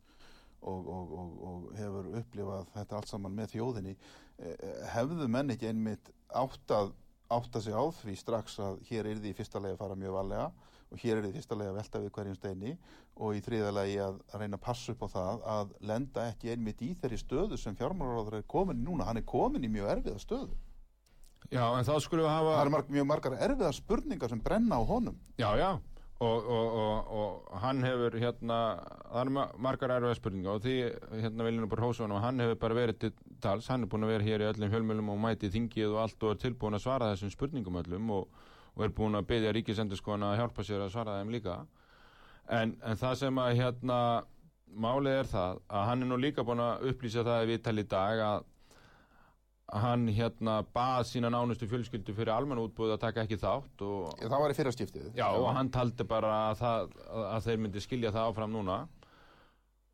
og, 0.63 0.89
og, 0.97 1.15
og, 1.19 1.31
og 1.49 1.71
hefur 1.79 2.11
upplifað 2.21 2.67
þetta 2.77 2.99
allt 2.99 3.13
saman 3.13 3.37
með 3.37 3.55
þjóðinni 3.57 3.95
eh, 3.95 4.53
eh, 4.55 4.83
hefðu 4.95 5.29
menn 5.31 5.55
ekki 5.55 5.71
einmitt 5.71 6.13
átt 6.33 6.75
að 6.75 6.93
átta 7.33 7.63
sig 7.65 7.75
á 7.75 7.85
því 8.03 8.17
strax 8.19 8.59
að 8.61 8.83
hér 8.91 9.09
er 9.09 9.21
því 9.23 9.33
í 9.33 9.37
fyrsta 9.39 9.63
legi 9.63 9.77
að 9.77 9.83
fara 9.83 9.99
mjög 9.99 10.17
valega 10.19 10.51
og 10.93 11.01
hér 11.01 11.19
er 11.19 11.25
því 11.25 11.31
í 11.33 11.37
fyrsta 11.39 11.59
legi 11.59 11.73
að 11.73 11.79
velta 11.79 12.03
við 12.03 12.13
hverjum 12.17 12.37
steini 12.37 12.73
og 13.17 13.37
í 13.37 13.45
þriða 13.45 13.71
legi 13.79 13.97
að 14.05 14.19
reyna 14.41 14.59
að 14.59 14.65
passa 14.67 14.93
upp 14.93 15.07
á 15.07 15.09
það 15.15 15.47
að 15.55 15.73
lenda 15.93 16.27
ekki 16.33 16.53
einmitt 16.53 16.85
í 16.85 16.91
þeirri 17.01 17.21
stöðu 17.21 17.59
sem 17.61 17.79
fjármálaráður 17.79 18.39
er 18.41 18.51
komin 18.55 18.83
í 18.83 18.85
núna, 18.87 19.09
hann 19.09 19.21
er 19.21 19.27
komin 19.29 19.65
í 19.65 19.73
mjög 19.73 19.91
erfiða 19.97 20.23
stöðu. 20.23 20.59
Já, 21.53 21.65
en 21.77 21.85
þá 21.85 21.95
skulum 22.01 22.25
við 22.25 22.33
hafa... 22.33 22.53
Það 22.53 22.63
eru 22.63 22.73
marg, 22.73 22.93
mjög 22.97 23.09
margar 23.11 23.39
erfiða 23.49 23.73
spurningar 23.77 24.33
sem 24.33 24.41
brenna 24.41 24.79
á 24.81 24.83
honum. 24.89 25.19
Já, 25.41 25.51
já, 25.61 25.71
og, 26.23 26.47
og, 26.55 26.77
og, 26.79 27.11
og 27.51 27.61
hann 27.65 27.83
hefur 27.83 28.15
hérna, 28.23 28.59
það 29.11 29.21
eru 29.23 29.35
ma- 29.37 29.49
margar 29.67 29.95
erfiða 29.97 30.19
spurninga 30.19 30.53
og 30.55 30.63
því 30.65 30.75
hérna 31.25 31.47
hósa 31.83 32.05
hann 32.05 32.15
og 32.17 32.23
hann 32.23 32.43
hefur 32.45 32.61
bara 32.63 32.79
verið 32.79 32.99
til 33.05 33.13
tals, 33.43 33.69
hann 33.73 33.83
er 33.87 33.91
búin 33.91 34.07
að 34.07 34.13
vera 34.15 34.27
hér 34.29 34.45
í 34.45 34.49
öllum 34.53 34.75
hjölmjölum 34.75 35.13
og 35.15 35.21
mæti 35.25 35.51
þingið 35.53 35.95
og 35.97 36.03
allt 36.05 36.27
og 36.29 36.35
er 36.35 36.43
tilbúin 36.45 36.79
að 36.79 36.85
svara 36.85 37.11
þessum 37.13 37.33
spurningum 37.35 37.81
öllum 37.83 38.13
og, 38.19 38.29
er 38.87 38.95
búin 38.99 39.19
að 39.19 39.29
byggja 39.33 39.55
ríkisendur 39.57 40.03
að 40.31 40.39
hjálpa 40.43 40.67
sér 40.69 40.87
að 40.87 40.95
svara 40.95 41.19
þeim 41.21 41.35
líka. 41.35 41.59
En, 42.49 42.77
en 42.83 42.97
það 43.01 43.19
sem 43.25 43.43
að 43.43 43.59
hérna 43.59 43.99
málið 44.73 45.19
er 45.21 45.29
það 45.33 45.61
að 45.69 45.87
hann 45.91 46.03
er 46.03 46.11
nú 46.13 46.21
líka 46.21 46.47
búin 46.47 46.63
að 46.63 46.89
upplýsa 46.93 47.27
það 47.27 47.47
við 47.51 47.63
tali 47.67 47.85
í 47.85 47.91
dag 47.91 48.23
að 48.29 48.47
hann 49.73 50.05
hérna 50.13 50.59
bað 50.75 51.07
sína 51.09 51.31
nánustu 51.33 51.69
fjölskyldu 51.71 52.15
fyrir 52.17 52.33
almenn 52.35 52.61
útbúið 52.61 52.97
að 52.97 53.03
taka 53.07 53.25
ekki 53.25 53.39
þátt 53.41 53.85
og 53.87 54.19
Það 54.21 54.43
var 54.43 54.53
í 54.53 54.57
fyrra 54.59 54.75
skiptið. 54.75 55.07
Já, 55.17 55.27
og 55.33 55.49
hann 55.57 55.71
taldi 55.73 56.05
bara 56.09 56.33
að, 56.51 56.61
það, 56.61 56.93
að 57.31 57.47
þeir 57.47 57.63
myndi 57.65 57.85
skilja 57.85 58.13
það 58.13 58.29
áfram 58.33 58.53
núna. 58.53 58.79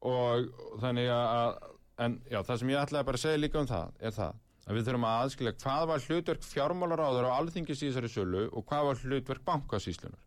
Og 0.09 0.51
þannig 0.83 1.11
að 1.15 1.59
en 2.05 2.21
já, 2.31 2.43
það 2.47 2.61
sem 2.61 2.73
ég 2.73 2.83
ætlaði 2.83 3.09
bara 3.09 3.19
að 3.19 3.25
segja 3.25 3.43
líka 3.43 3.63
um 3.63 3.71
það 3.71 3.95
er 3.99 4.15
það 4.15 4.45
að 4.69 4.77
við 4.77 4.89
þurfum 4.89 5.07
að 5.09 5.21
aðskilja 5.23 5.55
hvað 5.63 5.85
var 5.89 6.05
hlutverk 6.05 6.45
fjármálaráður 6.45 7.27
á 7.27 7.31
alþingis 7.39 7.81
í 7.83 7.89
þessari 7.89 8.11
sölu 8.13 8.43
og 8.53 8.67
hvað 8.69 8.89
var 8.91 9.01
hlutverk 9.03 9.45
bankasýslunar 9.47 10.21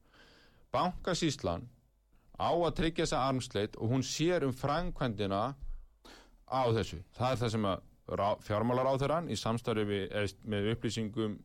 bankasýslan 0.74 1.68
á 2.42 2.50
að 2.50 2.76
tryggja 2.80 3.06
þessa 3.06 3.22
armsleit 3.30 3.78
og 3.78 3.94
hún 3.94 4.04
sér 4.06 4.48
um 4.48 4.54
frænkvændina 4.56 5.42
á 6.52 6.62
þessu. 6.76 7.00
Það 7.16 7.32
er 7.32 7.42
það 7.42 7.54
sem 7.56 7.68
að 7.70 7.84
fjármálaráðurann 8.46 9.30
í 9.32 9.38
samstarfi 9.40 9.86
með 10.52 10.72
upplýsingum 10.76 11.38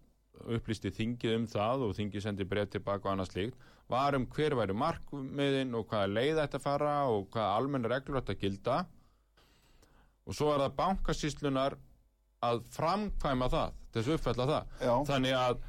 upplýsti 0.56 0.90
þingið 0.92 1.36
um 1.38 1.46
það 1.48 1.84
og 1.86 1.94
þingið 1.96 2.22
sendi 2.26 2.44
breytt 2.44 2.70
tilbaka 2.74 3.08
og 3.08 3.12
annað 3.14 3.30
slíkt 3.32 3.62
var 3.88 4.16
um 4.18 4.26
hver 4.26 4.56
væri 4.58 4.74
markmiðin 4.76 5.74
og 5.78 5.86
hvaða 5.88 6.10
leið 6.12 6.40
að 6.42 6.58
fara 6.60 6.96
og 7.08 7.28
hvaða 7.32 7.54
almenna 7.56 7.88
reglur 7.92 8.18
að 8.20 8.34
gilda 8.42 8.80
og 10.26 10.34
svo 10.34 10.50
er 10.52 10.64
það 10.66 10.74
bankasýslunar 10.80 11.76
að 12.46 12.60
framkvæma 12.74 13.48
það 13.52 13.72
þessu 13.94 14.16
uppfælla 14.18 14.46
það 14.50 14.84
Já. 14.84 14.94
þannig 15.08 15.36
að 15.38 15.62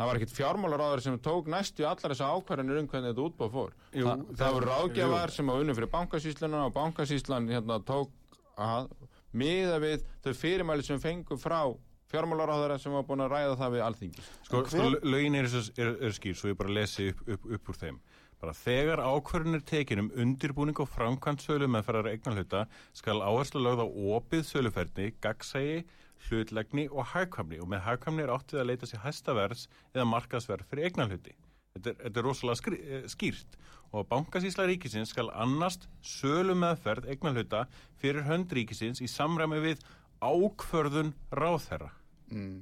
það 0.00 0.08
var 0.08 0.16
ekkit 0.18 0.34
fjármálaráður 0.34 1.02
sem 1.04 1.18
tók 1.22 1.46
næstu 1.52 1.84
allar 1.86 2.14
þessa 2.14 2.30
ákvarðanir 2.34 2.80
um 2.80 2.88
hvernig 2.88 3.12
þetta 3.12 3.26
útbáð 3.28 3.52
fór 3.54 3.74
Jú, 3.92 4.06
Þa, 4.08 4.16
það- 4.40 4.54
voru 4.56 4.70
ráðgjafar 4.72 5.28
jú. 5.30 5.36
sem 5.36 5.46
var 5.52 5.60
unnum 5.62 5.76
fyrir 5.78 5.92
bankasýsluna 5.94 6.64
og 6.66 6.74
bankasýslan 6.74 7.50
hérna, 7.52 7.78
tók 7.84 8.10
að 8.56 8.88
miða 9.32 9.78
við 9.82 10.04
þau 10.24 10.32
fyrirmæli 10.40 10.86
sem 10.86 11.00
fengu 11.02 11.38
frá 11.40 11.62
fjármálaráðara 12.10 12.78
sem 12.82 12.94
var 12.94 13.04
búin 13.06 13.22
að 13.22 13.34
ræða 13.34 13.58
það 13.60 13.74
við 13.76 13.84
alþingi 13.86 14.24
Sko, 14.48 14.62
sko 14.66 14.88
lögin 15.06 15.38
er, 15.38 15.50
er, 15.78 15.92
er 16.08 16.16
skýr, 16.16 16.38
svo 16.38 16.50
ég 16.50 16.58
bara 16.58 16.74
lesi 16.74 17.10
upp, 17.12 17.22
upp, 17.28 17.46
upp 17.54 17.70
úr 17.70 17.78
þeim. 17.84 18.00
Bara 18.40 18.54
þegar 18.56 19.02
ákvörðun 19.04 19.58
er 19.58 19.64
tekin 19.68 20.00
um 20.00 20.10
undirbúning 20.24 20.78
og 20.80 20.88
framkvæmt 20.88 21.44
sölu 21.44 21.68
með 21.68 21.84
ferðar 21.90 22.08
eignarhluta 22.14 22.62
skal 22.96 23.20
áherslu 23.20 23.60
lögð 23.60 23.84
á 23.84 23.88
opið 24.16 24.46
söluferni, 24.48 25.10
gagsægi, 25.20 25.82
hlutlegni 26.26 26.86
og 26.88 27.12
hagkvæmni 27.12 27.60
og 27.60 27.68
með 27.70 27.84
hagkvæmni 27.84 28.24
er 28.24 28.32
átt 28.32 28.56
við 28.56 28.64
að 28.64 28.70
leita 28.72 28.88
sér 28.88 29.04
hæsta 29.04 29.36
verðs 29.36 29.68
eða 29.92 30.08
markaðsverð 30.14 30.72
fyrir 30.72 30.88
eignarhluti. 30.88 31.36
Þetta 31.76 31.92
er, 31.92 31.98
þetta 32.04 32.20
er 32.20 32.26
rosalega 32.26 32.58
skri, 32.58 32.78
eh, 32.82 33.04
skýrt 33.10 33.58
og 33.94 34.08
bankasísla 34.10 34.66
ríkisins 34.70 35.12
skal 35.14 35.30
annast 35.34 35.86
sölu 36.02 36.56
meðferð 36.58 37.06
eignarhluta 37.12 37.64
fyrir 38.00 38.26
hönd 38.26 38.50
ríkisins 38.54 39.02
í 39.02 39.08
samræmi 39.10 39.60
við 39.62 39.84
ákvörðun 40.20 41.14
ráðherra. 41.34 41.92
Mm. 42.30 42.60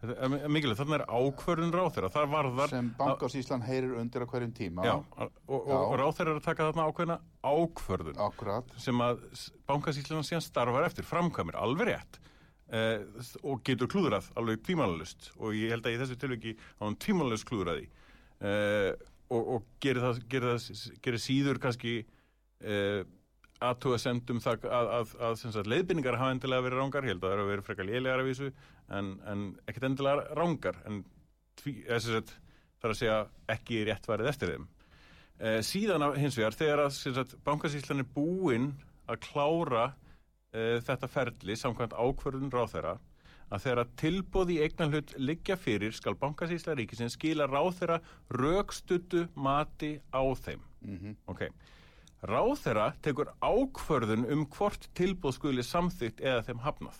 Mikilvægt, 0.00 0.78
þarna 0.80 0.96
er 0.96 1.02
ákvörðun 1.12 1.74
það 2.08 2.30
varðar 2.32 2.70
Sem 2.72 2.86
bankasýslan 2.96 3.64
heyrir 3.66 3.98
undir 4.00 4.24
á 4.24 4.30
hverjum 4.32 4.54
tíma. 4.56 4.84
já, 4.86 4.94
og, 4.96 5.32
og, 5.46 5.66
og 5.68 5.94
ráþeira 6.00 6.32
er 6.32 6.38
að 6.40 6.46
taka 6.46 6.68
þarna 6.70 6.86
ákveðna 6.88 7.16
ákvörðun 7.44 8.22
Akkurat. 8.24 8.72
sem 8.80 9.02
að 9.04 9.20
bankasýslan 9.68 10.24
síðan 10.24 10.46
starfar 10.46 10.88
eftir, 10.88 11.04
framkvæmir, 11.04 11.58
alveg 11.60 11.90
rétt 11.90 12.20
eh, 12.72 13.04
og 13.44 13.60
getur 13.68 13.92
klúðrað 13.92 14.30
alveg 14.40 14.64
tímanalust 14.64 15.34
og 15.36 15.52
ég 15.58 15.74
held 15.76 15.84
að 15.84 15.98
í 15.98 16.00
þessu 16.00 16.16
tilviki 16.24 16.56
á 16.56 16.88
hann 16.88 16.96
tímanalust 16.96 17.48
klúðraði 17.50 17.90
eh, 18.40 18.90
og, 19.30 19.40
og 19.56 19.70
gerir 19.82 20.02
það, 20.04 20.20
gerir 20.32 20.54
það 20.56 20.98
gerir 21.04 21.22
síður 21.22 21.60
kannski 21.62 21.94
eh, 22.60 23.02
aðtuga 23.60 23.98
sendum 24.00 24.40
það 24.40 24.66
að, 24.72 24.90
að, 24.96 25.14
að, 25.20 25.46
að 25.60 25.70
leiðbynningar 25.74 26.18
hafa 26.20 26.34
endilega 26.34 26.64
verið 26.64 26.80
rángar, 26.80 27.06
ég 27.06 27.14
held 27.14 27.24
að 27.24 27.28
það 27.28 27.36
eru 27.36 27.48
verið 27.50 27.66
frekar 27.68 27.88
lélegar 27.88 28.22
af 28.22 28.30
þessu, 28.30 28.52
en, 28.96 29.10
en 29.28 29.46
ekkert 29.68 29.88
endilega 29.90 30.36
rángar, 30.38 30.78
en 30.88 31.02
sagt, 31.60 32.36
það 32.80 32.88
er 32.88 32.94
að 32.94 33.00
segja 33.02 33.18
ekki 33.52 33.82
rétt 33.88 34.08
varðið 34.08 34.32
eftir 34.32 34.54
þeim. 34.54 34.68
Eh, 35.40 35.58
síðan 35.64 36.06
hins 36.20 36.36
vegar, 36.36 36.56
þegar 36.56 36.84
að 36.86 37.36
bankasýslan 37.44 38.02
er 38.02 38.08
búinn 38.16 38.70
að 39.08 39.22
klára 39.28 39.86
eh, 40.52 40.80
þetta 40.84 41.08
ferli 41.10 41.56
samkvæmt 41.56 41.96
ákvörðun 41.96 42.52
ráþeira, 42.52 42.96
að 43.50 43.64
þegar 43.64 43.82
að 43.82 43.92
tilbóð 44.02 44.54
í 44.54 44.60
eignanhlut 44.64 45.12
liggja 45.18 45.56
fyrir 45.58 45.94
skal 45.96 46.14
bankasýsla 46.18 46.76
ríkisins 46.78 47.16
skila 47.18 47.48
ráþeira 47.50 48.00
rökstuttu 48.30 49.26
mati 49.34 49.98
á 50.14 50.22
þeim. 50.44 50.62
Mm 50.80 51.16
Ok. 51.26 51.50
Ráþeira 52.20 52.92
tekur 53.00 53.30
ákvörðun 53.40 54.26
um 54.28 54.44
hvort 54.52 54.90
tilbúð 54.94 55.38
skuli 55.38 55.62
samþygt 55.64 56.20
eða 56.20 56.42
þeim 56.44 56.58
hafnað. 56.60 56.98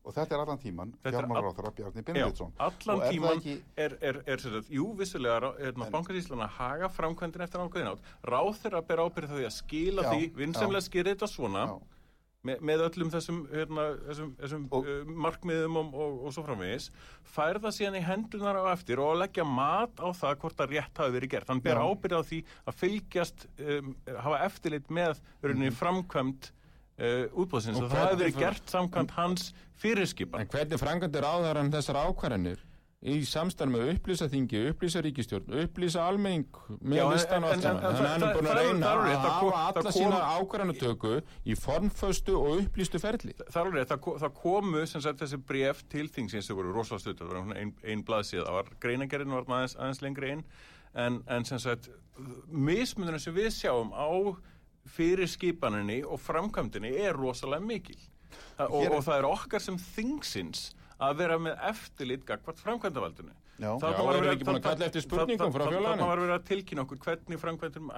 Og 0.00 0.14
þetta 0.16 0.34
er 0.34 0.42
allan 0.42 0.58
tíman 0.58 0.92
fjármálaráþara 1.04 1.70
Bjarni 1.76 2.00
Já, 2.00 2.04
Benediktsson. 2.08 2.52
allan 2.56 2.96
er 2.96 3.04
það 3.04 3.10
tíman 3.12 3.42
er, 3.46 3.94
er, 4.00 4.22
er, 4.26 4.40
er 4.48 4.70
jú, 4.72 4.86
vissulega 4.96 5.52
er, 5.60 5.76
bankasýslan 5.76 6.40
að 6.40 6.54
haga 6.56 6.88
framkvæmdin 6.88 7.44
eftir 7.44 7.60
ákveðin 7.60 7.90
átt. 7.92 8.08
Ráþeira 8.24 8.80
ber 8.88 9.02
ábyrð 9.04 9.34
því 9.36 9.46
að 9.46 9.54
skila 9.58 10.06
Já, 10.06 10.10
því, 10.10 10.30
vinsamlega 10.40 10.86
skýra 10.88 11.14
þetta 11.14 11.28
svona 11.30 11.66
Já. 11.68 11.76
Með, 12.46 12.60
með 12.64 12.82
öllum 12.86 13.10
þessum, 13.12 13.40
hérna, 13.52 13.82
þessum, 14.08 14.30
þessum 14.40 14.62
Og- 14.72 14.86
uh, 14.88 15.10
markmiðum 15.26 15.76
og, 15.80 15.90
og, 15.94 16.14
og 16.28 16.32
svo 16.36 16.44
framvegis 16.46 16.86
fær 17.34 17.58
það 17.60 17.74
síðan 17.76 17.98
í 18.00 18.04
hendunar 18.06 18.60
á 18.60 18.64
eftir 18.72 19.02
og 19.04 19.18
leggja 19.20 19.44
mat 19.44 20.00
á 20.00 20.08
það 20.16 20.38
hvort 20.44 20.62
að 20.64 20.72
rétt 20.76 21.02
hafi 21.02 21.14
verið 21.18 21.32
gert. 21.34 21.50
Hann 21.52 21.60
ber 21.64 21.82
ábyrð 21.84 22.16
á 22.16 22.22
því 22.30 22.40
að 22.70 22.78
fylgjast, 22.80 23.46
um, 23.60 23.92
hafa 24.24 24.40
eftirlit 24.46 24.88
með 24.88 25.20
rauninni 25.44 25.68
Mhm. 25.70 25.78
framkvæmt 25.82 26.50
uh, 27.00 27.26
útbóðsins 27.36 27.76
Og 27.80 27.90
það 27.90 28.04
hafi 28.06 28.20
verið 28.24 28.40
gert 28.40 28.66
samkvæmt 28.72 29.10
hans 29.16 29.52
fyrirskipan. 29.80 30.40
En 30.40 30.48
hvernig 30.52 30.80
frangöndir 30.80 31.24
áðarann 31.24 31.70
þessar 31.72 32.00
ákvarðanir 32.08 32.58
í 33.00 33.14
samstarf 33.24 33.70
með 33.72 33.94
upplýsa 33.94 34.26
þingi, 34.28 34.58
upplýsa 34.74 35.00
ríkistjórn, 35.00 35.46
upplýsa 35.62 36.02
almenning 36.04 36.44
með 36.84 37.06
listan 37.14 37.46
og 37.46 37.54
allt 37.54 37.62
saman. 37.64 37.80
Þannig 37.80 38.00
að 38.00 38.10
hann 38.10 38.20
það- 38.20 38.28
er 38.28 38.34
búin 38.36 38.44
það 38.44 38.50
að 38.50 38.58
reyna 38.60 38.86
það 38.86 38.98
að 39.00 39.14
það 39.14 39.30
hafa 39.30 39.60
það 39.60 39.78
alla 39.80 39.92
sína 39.96 40.18
ákvarðanatöku 40.36 41.12
í 41.46 41.56
formföstu 41.56 42.34
og 42.36 42.60
upplýstu 42.60 43.00
ferli. 43.00 43.32
Það 43.40 43.56
er 43.56 43.70
alveg, 43.70 43.86
það, 43.88 44.00
ko- 44.04 44.18
það 44.20 44.34
komu 44.42 44.86
sem 44.86 45.00
sagt 45.00 45.18
þessi 45.24 45.38
bref 45.46 45.82
til 45.88 46.08
þingsins, 46.08 46.50
þau 46.50 46.56
voru 46.60 46.74
rosalega 46.76 47.00
stutt, 47.00 47.18
það 47.20 47.32
var 47.32 47.56
ein, 47.56 47.72
ein 47.84 48.04
blaðsíð, 48.04 48.44
það 48.44 48.58
var 48.58 48.64
greinagerðin 48.84 49.32
var 49.38 49.44
aðeins, 49.48 49.76
aðeins 49.80 50.02
lengri 50.02 50.30
inn, 50.36 50.44
en, 50.94 51.22
en 51.26 51.44
sem 51.44 51.58
sagt 51.58 51.88
mismunurinn 52.52 53.20
sem 53.22 53.32
við 53.34 53.48
sjáum 53.48 53.92
á 53.96 54.08
fyrir 54.90 55.24
skipaninni 55.28 56.02
og 56.04 56.20
framkvæmdinni 56.20 56.92
er 57.00 57.14
rosalega 57.16 57.64
mikil 57.64 57.96
Þa, 58.58 58.68
og, 58.68 58.92
og 58.92 59.02
það 59.04 59.16
er 59.18 59.24
okkar 59.30 59.60
sem 59.64 59.76
þingsins 59.78 60.74
að 61.00 61.16
vera 61.22 61.38
með 61.40 61.58
eftirlit 61.70 62.24
gagvart 62.28 62.60
framkvæmdavaldinu 62.64 63.32
búin 64.44 64.56
að 64.56 64.60
þarna- 64.60 64.62
kalla 64.70 64.86
eftir 64.86 65.02
spurningum 65.04 65.52
frá 65.52 65.64
þarna- 65.64 65.72
fjárlaganefnd? 65.72 66.00
Þarna 66.00 66.06
var 66.10 66.22
verið 66.24 66.36
að 66.38 66.46
tilkynna 66.50 66.84
okkur 66.86 66.98
hvernig 67.04 67.40
framkvæmdunum 67.40 67.90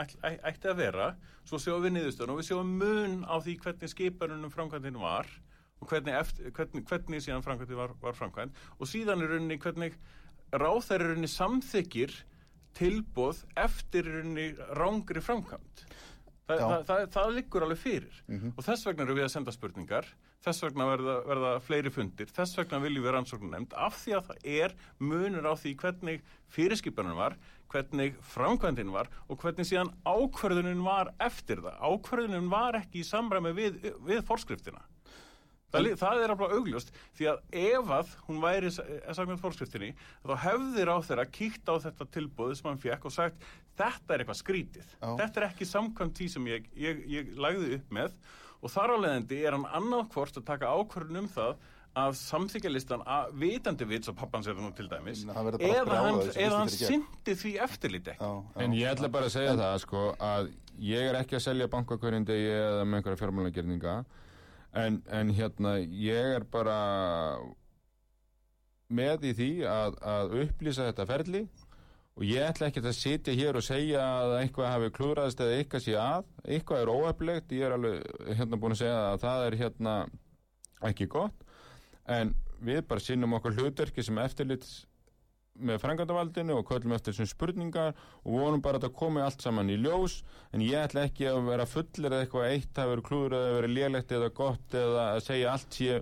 ætti 0.50 0.68
að 0.72 0.76
vera 0.76 1.06
svo 1.44 1.58
sjáum 1.62 1.82
við 1.86 1.92
niðurstöðun 1.96 2.32
og 2.34 2.38
við 2.40 2.48
sjáum 2.50 2.72
mun 2.82 3.14
á 3.26 3.36
því 3.42 3.54
hvernig 3.62 3.92
skipanunum 3.94 4.50
framkvæmdinu 4.50 4.98
var 5.02 5.26
og 5.82 5.88
hvernig, 5.88 6.14
eftir, 6.14 6.50
hvernig, 6.50 6.84
hvernig 6.86 7.22
síðan 7.22 7.42
framkvæmdin 7.42 7.76
var, 7.76 7.90
var 8.00 8.12
framkvæmd. 8.14 8.50
Og 8.80 8.86
síðan 8.86 9.22
er 9.22 9.28
rauninni 9.34 9.58
hvernig 9.58 9.94
ráþær 10.52 11.00
er 11.00 11.08
rauninni 11.10 11.30
samþykir 11.30 12.12
tilbóð 12.74 13.44
eftir 13.56 14.06
rauninni 14.06 14.52
rángri 14.78 15.20
framkvæmd 15.22 15.82
Þa, 16.42 16.56
það, 16.58 16.84
það, 16.88 17.02
það 17.14 17.32
liggur 17.36 17.64
alveg 17.66 17.78
fyrir. 17.78 18.20
Og 18.56 18.64
þess 18.66 18.86
vegna 18.88 19.04
eru 19.06 19.14
við 19.14 19.26
að 19.28 19.34
senda 19.36 19.54
spurningar 19.54 20.08
þess 20.42 20.64
vegna 20.64 20.86
verða, 20.90 21.16
verða 21.28 21.50
fleiri 21.62 21.90
fundir 21.94 22.30
þess 22.34 22.58
vegna 22.58 22.80
viljum 22.82 23.04
við 23.04 23.14
rannsóknum 23.14 23.52
nefnd 23.54 23.76
af 23.78 23.98
því 24.02 24.14
að 24.18 24.30
það 24.30 24.48
er 24.58 24.74
munur 24.98 25.46
á 25.46 25.54
því 25.54 25.74
hvernig 25.82 26.24
fyrirskipanum 26.50 27.20
var 27.20 27.36
hvernig 27.72 28.16
framkvæmdin 28.34 28.92
var 28.92 29.08
og 29.28 29.38
hvernig 29.40 29.68
síðan 29.68 29.92
ákvörðunin 30.04 30.82
var 30.84 31.12
eftir 31.22 31.62
það. 31.64 31.78
Ákvörðunin 31.80 32.50
var 32.52 32.76
ekki 32.82 33.00
í 33.00 33.06
samræmi 33.08 33.54
við, 33.56 33.78
við 34.04 34.24
forskriftina 34.28 34.82
Það, 35.72 35.88
það 36.02 36.22
er 36.22 36.34
alveg 36.34 36.54
augljóst 36.58 36.92
því 37.16 37.28
að 37.32 37.58
ef 37.62 37.92
að 37.96 38.14
hún 38.28 38.40
væri 38.42 38.72
samkvæmt 38.72 39.40
fórskriftinni 39.40 39.90
þá 40.20 40.34
hefðir 40.44 40.92
á 40.92 40.96
þeirra 41.08 41.26
kíkt 41.32 41.72
á 41.72 41.74
þetta 41.86 42.08
tilbúð 42.12 42.54
sem 42.58 42.68
hann 42.68 42.82
fekk 42.82 43.08
og 43.08 43.14
sagt 43.14 43.46
þetta 43.78 44.14
er 44.14 44.22
eitthvað 44.22 44.40
skrítið, 44.40 44.88
Já. 44.94 45.10
þetta 45.20 45.40
er 45.40 45.48
ekki 45.48 45.68
samkvæmt 45.68 46.18
því 46.20 46.30
sem 46.34 46.48
ég, 46.50 46.72
ég, 46.78 47.04
ég 47.10 47.36
lagði 47.40 47.76
upp 47.78 47.94
með. 47.98 48.16
Og 48.62 48.70
þar 48.70 48.94
á 48.94 48.96
leiðandi 49.02 49.38
er 49.42 49.56
hann 49.56 49.70
annað 49.74 50.10
hvort 50.14 50.36
að 50.38 50.44
taka 50.52 50.70
ákvörðun 50.70 51.24
um 51.24 51.30
það 51.32 51.54
að 52.02 52.14
samþykja 52.16 52.70
listan 52.72 53.02
að 53.04 53.32
vitandi 53.42 53.86
vits 53.90 54.08
og 54.08 54.16
pappans 54.16 54.46
er 54.48 54.56
það 54.56 54.64
nú 54.64 54.70
til 54.76 54.86
dæmis 54.88 55.24
eða 55.26 55.98
hann, 55.98 56.20
hann 56.54 56.70
syndi 56.72 57.34
því 57.36 57.52
eftirliti 57.66 58.14
ekki. 58.14 58.24
Já, 58.24 58.38
já. 58.54 58.62
En 58.64 58.76
ég 58.78 58.94
ætla 58.94 59.10
bara 59.12 59.28
að 59.28 59.34
segja 59.34 59.58
það 59.58 59.74
sko 59.82 60.04
að 60.16 60.48
ég 60.80 61.10
er 61.10 61.18
ekki 61.20 61.36
að 61.36 61.44
selja 61.50 61.68
banka 61.74 61.98
hverjum 62.00 62.24
degi 62.30 62.48
eða 62.54 62.86
með 62.86 63.00
einhverja 63.00 63.20
fjármálagerninga 63.20 63.96
en, 64.72 65.02
en 65.08 65.32
hérna 65.36 65.76
ég 65.80 66.36
er 66.38 66.46
bara 66.48 66.76
með 68.92 69.28
í 69.30 69.34
því 69.36 69.50
að, 69.68 69.98
að 70.04 70.34
upplýsa 70.44 70.88
þetta 70.90 71.08
ferli 71.08 71.42
og 72.12 72.24
ég 72.28 72.44
ætla 72.44 72.68
ekki 72.68 72.82
að 72.84 72.96
sitja 72.96 73.34
hér 73.36 73.56
og 73.56 73.64
segja 73.64 74.02
að 74.04 74.34
eitthvað 74.42 74.72
hafi 74.74 74.90
klúðraðist 74.98 75.40
eða 75.40 75.58
eitthvað 75.58 75.84
sé 75.86 75.94
að. 75.96 76.26
Eitthvað 76.44 76.82
er 76.82 76.92
óeflegt, 76.92 77.54
ég 77.56 77.64
er 77.64 77.76
alveg 77.78 78.26
hérna 78.36 78.58
búin 78.60 78.74
að 78.76 78.82
segja 78.82 78.98
að 79.06 79.20
það 79.22 79.44
er 79.46 79.56
hérna 79.62 79.94
ekki 80.90 81.08
gott. 81.14 81.46
En 82.04 82.34
við 82.62 82.82
bara 82.90 83.02
sinnum 83.02 83.38
okkur 83.38 83.56
hlutverki 83.56 84.04
sem 84.04 84.20
eftirlits 84.20 84.82
með 85.60 85.82
frangandavaldinu 85.82 86.56
og 86.56 86.66
köllum 86.68 86.94
eftir 86.96 87.12
þessum 87.12 87.28
spurningar 87.30 87.92
og 88.22 88.30
vonum 88.32 88.62
bara 88.64 88.78
að 88.78 88.86
þetta 88.86 88.98
komi 88.98 89.20
allt 89.22 89.44
saman 89.44 89.70
í 89.70 89.76
ljós. 89.80 90.22
En 90.52 90.64
ég 90.64 90.80
ætla 90.80 91.06
ekki 91.08 91.28
að 91.28 91.46
vera 91.50 91.66
fullir 91.68 92.10
eða 92.10 92.24
eitthvað 92.24 92.50
eitt 92.50 92.80
hafi 92.80 92.92
verið 92.94 93.06
klúður 93.08 93.38
eða 93.38 93.54
verið 93.58 93.76
lélegt 93.76 94.16
eða 94.16 94.30
gott 94.40 94.76
eða 94.80 95.04
að 95.12 95.24
segja 95.26 95.52
allt 95.52 95.78
sé 95.78 96.00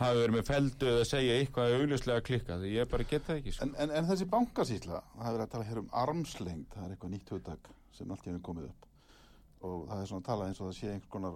hafi 0.00 0.20
verið 0.22 0.36
með 0.36 0.46
feldu 0.48 0.90
eða 0.92 1.08
segja 1.08 1.38
eitthvað 1.40 1.74
augljóslega 1.78 2.26
klikka 2.28 2.60
því 2.60 2.68
ég 2.76 2.92
bara 2.92 3.08
get 3.10 3.26
það 3.26 3.40
ekki 3.40 3.56
sko. 3.56 3.66
En, 3.66 3.74
en, 3.84 3.90
en 3.98 4.08
þessi 4.08 4.26
bankasýsla, 4.32 5.02
það 5.16 5.26
hefur 5.26 5.36
verið 5.36 5.46
að 5.46 5.52
tala 5.56 5.68
hér 5.70 5.82
um 5.82 5.90
armslengd, 6.04 6.70
það 6.74 6.86
er 6.86 6.94
eitthvað 6.94 7.12
nýtt 7.16 7.34
hugtak 7.34 7.62
sem 7.96 8.14
allt 8.14 8.30
hefur 8.30 8.46
komið 8.48 8.70
upp. 8.70 8.88
Og 9.60 9.76
það 9.90 9.98
er 10.00 10.08
svona 10.08 10.22
að 10.24 10.30
tala 10.30 10.48
eins 10.48 10.60
og 10.62 10.70
það 10.70 10.78
sé 10.78 10.88
einhvers 10.94 11.12
konar 11.12 11.32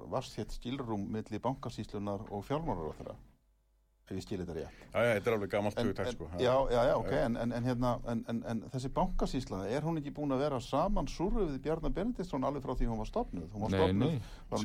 ef 4.05 4.18
ég 4.18 4.24
skil 4.24 4.38
þetta 4.42 4.55
rétt. 4.59 4.80
Já, 4.92 5.00
já, 5.00 5.11
þetta 5.16 5.30
er 5.30 5.34
alveg 5.34 5.55
hugtak 5.88 6.07
en, 6.07 6.12
sko. 6.12 6.26
já, 6.36 6.55
já, 6.70 6.80
já, 6.84 6.94
ok, 7.00 7.12
en, 7.16 7.36
en, 7.40 7.52
en, 7.57 7.64
hérna, 7.64 7.92
en, 8.12 8.18
en, 8.28 8.38
en 8.52 8.59
þessi 8.74 8.90
bankasýsla, 8.92 9.61
er 9.72 9.80
hún 9.86 9.96
ekki 10.00 10.12
búin 10.12 10.34
að 10.36 10.42
vera 10.44 10.59
saman 10.61 11.09
súröfið 11.09 11.57
Bjarnar 11.64 11.92
Benediktsson 11.96 12.44
alveg 12.44 12.62
frá 12.66 12.74
því 12.76 12.84
hún 12.90 13.00
var 13.00 13.09
stopnuð? 13.09 13.48
Hún 13.55 13.64
var 13.64 13.70
stofnuð 13.72 14.12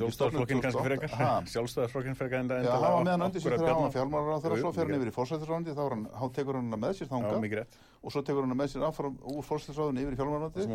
Sjálfstæðarflokkin 0.00 0.60
kannski 0.60 0.76
2008? 0.76 1.08
frekar? 1.08 1.08
Sjálfstæðarflokkin 1.54 2.16
frekar 2.20 2.38
enda 2.44 2.54
Já, 2.60 2.68
hann 2.74 2.84
var 2.84 3.04
meðan 3.08 3.24
undir 3.30 3.40
sér 3.40 3.56
þegar 3.56 3.64
hann 3.64 3.80
var 3.80 3.80
Bjarna- 3.80 3.94
fjármálar 3.96 4.32
á 4.36 4.38
þeirra, 4.44 4.56
svo 4.60 4.70
fer 4.76 4.84
hann 4.84 4.96
yfir 5.00 5.08
í 5.08 5.16
fórsættisráðandi, 5.16 5.72
þá 6.20 6.24
tekur 6.36 6.54
hann 6.60 6.68
með 6.76 6.92
sér 7.00 7.08
Já, 7.08 7.12
þanga 7.16 7.64
og 8.00 8.08
svo 8.12 8.20
tekur 8.24 8.42
hann 8.44 8.56
með 8.60 8.68
sér 8.74 8.84
áfram 8.90 9.16
úr 9.24 9.44
fórsættisráðandi 9.48 10.04
yfir 10.04 10.14
í 10.14 10.18
fjármálarráðandi. 10.20 10.68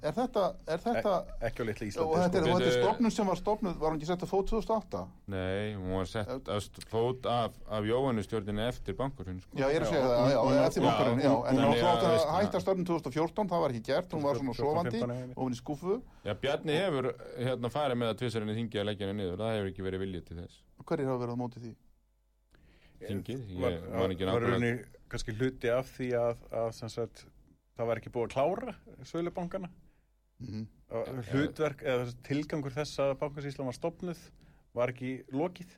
Var 0.00 0.10
að 0.10 0.16
vera 0.16 0.16
er. 0.16 0.16
Er 0.16 0.16
þetta? 0.16 0.44
Er 0.66 0.80
þetta, 0.80 0.90
er 0.90 1.02
þetta, 1.02 1.46
ekki 1.48 1.60
á 1.60 1.64
litla 1.68 1.86
og 1.86 1.90
Íslandi 1.90 2.20
þetta 2.20 2.38
er, 2.38 2.42
sko. 2.42 2.50
og 2.50 2.60
þetta 2.60 2.70
er 2.70 2.84
stofnun 2.84 3.14
sem 3.14 3.30
var 3.30 3.38
stofnuð, 3.40 3.74
var 3.80 3.90
hann 3.90 4.00
ekki 4.00 4.08
sett 4.08 4.24
að 4.24 4.30
fót 4.30 4.46
2008? 4.50 5.02
Nei, 5.34 5.74
hún 5.76 5.92
var 5.98 6.08
sett 6.10 6.50
að 6.50 6.68
fót 6.90 7.28
af, 7.30 7.58
af 7.68 7.88
Jóhannustjórninni 7.90 8.64
eftir 8.66 8.96
bankurinn 8.96 9.40
sko. 9.44 9.58
Já, 9.60 9.66
ég 9.68 9.76
er 9.76 9.86
að 9.86 9.92
segja 9.92 10.00
Já, 10.00 10.08
það, 10.10 10.30
já, 10.30 10.40
hún- 10.40 10.60
eftir 10.64 10.82
já, 10.82 10.86
bankarinn, 10.88 11.20
já, 11.20 11.32
en 11.50 11.60
hún- 11.60 11.84
átti 11.90 12.08
að 12.10 12.24
hætta 12.38 12.62
stofnun 12.64 12.88
2014, 12.88 13.48
það 13.50 13.60
var 13.64 13.70
ekki 13.74 13.84
gert, 13.90 14.16
hún 14.16 14.24
var 14.24 14.40
svona 14.40 14.54
14, 14.54 14.64
sofandi 14.64 14.96
15, 14.96 15.08
nei, 15.08 15.26
nei. 15.26 15.34
og 15.36 15.42
hún 15.44 15.52
í 15.52 15.60
skúfu. 15.60 16.00
Já, 16.24 16.34
Bjarni 16.34 16.80
hefur 16.80 17.12
hérna 17.36 17.70
farið 17.70 18.00
með 18.00 18.14
að 18.14 18.18
tvisarinn 18.24 18.50
í 18.50 18.58
þingi 18.60 18.80
að 18.80 18.88
leggja 18.90 19.06
henni 19.06 19.22
niður, 19.22 19.38
það 19.40 19.54
hefur 19.56 19.70
ekki 19.70 19.86
verið 19.86 20.00
viljið 20.06 20.24
til 20.30 20.36
þess 20.40 20.64
Hverjir 20.80 21.06
hafa 21.06 21.20
verið 21.20 21.36
á 21.36 21.40
móti 21.40 21.60
því? 21.60 21.74
Þingið, 23.00 23.44
ég 23.56 23.60
var, 23.94 24.10
ekki 24.12 24.26
var 24.28 24.42
rauninni 24.44 24.72
kannski 25.10 25.34
hluti 25.36 25.70
af 25.72 25.88
því 25.96 26.08
að, 26.18 26.42
að 26.52 26.72
sem 26.76 26.88
sagt, 26.92 27.24
það 27.76 27.88
var 27.90 28.00
ekki 28.00 28.12
búið 28.14 28.26
að 28.28 28.34
klára 28.34 28.74
sölubankana 29.08 29.70
Mhm. 30.40 30.66
Að 30.90 31.20
hlutverk 31.30 31.84
eða 31.86 32.06
tilgangur 32.26 32.74
þess 32.74 32.98
að 32.98 33.12
bankasýslan 33.20 33.68
var 33.68 33.76
stopnuð 33.76 34.22
var 34.74 34.90
ekki 34.90 35.12
lokið 35.30 35.76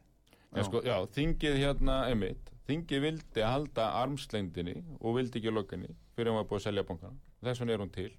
Já, 0.53 0.63
sko, 0.69 0.83
já, 0.85 0.97
þingið 1.17 1.55
hérna, 1.57 1.95
einmitt, 2.13 2.51
þingið 2.69 3.05
vildi 3.07 3.45
halda 3.45 3.87
armslengdinni 4.03 4.75
og 5.01 5.17
vildi 5.17 5.41
ekki 5.41 5.53
lokinni 5.53 5.89
fyrir 6.13 6.29
að 6.29 6.35
hann 6.35 6.41
var 6.43 6.49
búið 6.51 6.61
að 6.61 6.67
selja 6.67 6.85
bankana. 6.89 7.17
Þess 7.43 7.63
vegna 7.63 7.73
er 7.73 7.83
hún 7.83 7.93
til. 7.95 8.11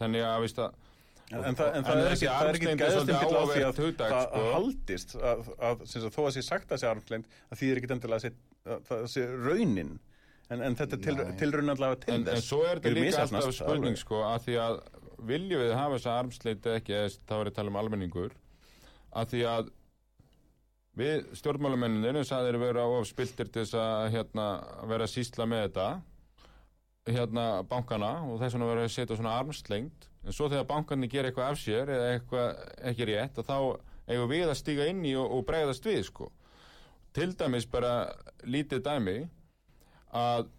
Þannig 0.00 0.24
að, 0.24 0.36
veist 0.46 0.62
að, 0.64 0.78
En, 1.26 1.42
en, 1.42 1.56
það, 1.58 1.68
en 1.74 1.76
En 1.80 1.84
það 1.84 2.00
er 2.00 2.12
ekki, 2.12 2.26
ekki 2.30 2.66
svolítið 2.66 2.80
gæðstimpill 2.80 3.34
á 3.34 3.44
því 3.50 3.62
að 3.66 3.78
það 3.98 4.12
sko. 4.26 4.42
haldist 4.52 5.14
að, 5.16 5.24
að, 5.26 5.48
að, 5.58 5.80
að 5.98 6.12
þó 6.14 6.20
að 6.22 6.34
sé 6.36 6.42
sagt 6.46 6.74
að 6.74 6.78
sé 6.82 6.86
armslengd 6.86 7.32
að 7.50 7.58
því 7.58 7.70
er 7.70 7.80
ekki 7.80 7.88
endilega 7.96 8.20
að 8.20 8.36
að, 8.76 8.84
það 8.86 9.08
sé 9.10 9.24
raunin 9.32 9.90
en, 10.46 10.62
en 10.62 10.76
þetta 10.78 10.94
er 10.94 11.02
til, 11.02 11.16
Nei. 11.18 11.32
tilraun 11.40 11.72
allavega 11.74 11.98
til 12.04 12.14
en, 12.14 12.20
en 12.22 12.28
þess 12.30 12.46
svo 12.52 12.60
er 12.62 12.78
þetta 12.78 12.92
líka 12.94 13.24
alltaf 13.24 13.56
spurning, 13.58 13.98
sko, 13.98 14.20
að 14.22 14.46
því 14.46 14.56
að 14.62 14.78
viljum 15.18 15.62
við 15.62 15.74
hafa 15.76 15.96
þessa 15.96 16.18
armsleiti 16.20 16.72
ekki, 16.74 16.96
eða 16.96 17.14
þá 17.28 17.34
er 17.36 17.42
ég 17.48 17.52
að 17.52 17.58
tala 17.58 17.72
um 17.72 17.80
almenningur, 17.80 18.36
að 19.16 19.32
því 19.32 19.42
að 19.52 19.72
við 20.96 21.24
að 22.40 22.48
þeir 22.48 22.60
vera 22.62 22.84
of 22.88 23.08
spiltir 23.08 23.50
til 23.52 23.64
þess 23.64 23.78
að 23.80 24.10
hérna, 24.14 24.46
vera 24.88 25.06
að 25.06 25.12
sýsla 25.12 25.46
með 25.48 25.66
þetta, 25.66 25.88
hérna 27.06 27.46
bankana 27.68 28.12
og 28.26 28.40
þess 28.40 28.56
vegna 28.56 28.70
vera 28.70 28.86
að 28.86 28.94
setja 28.94 29.18
svona 29.18 29.36
armslengd 29.38 30.08
en 30.26 30.34
svo 30.34 30.48
þegar 30.50 30.66
bankarnir 30.70 31.10
gera 31.12 31.30
eitthvað 31.30 31.52
af 31.52 31.60
sér 31.60 31.92
eða 31.94 32.08
eitthvað 32.14 32.64
ekki 32.90 33.06
rétt 33.12 33.38
þá 33.46 33.58
eigum 34.06 34.30
við 34.30 34.48
að 34.48 34.58
stíga 34.58 34.88
inn 34.90 35.04
í 35.06 35.14
og, 35.18 35.28
og 35.36 35.44
bregðast 35.46 35.86
við 35.86 36.02
sko. 36.08 36.30
til 37.14 37.30
dæmis 37.38 37.66
bara 37.70 38.10
lítið 38.44 38.82
dæmi 38.84 39.16
að 40.12 40.50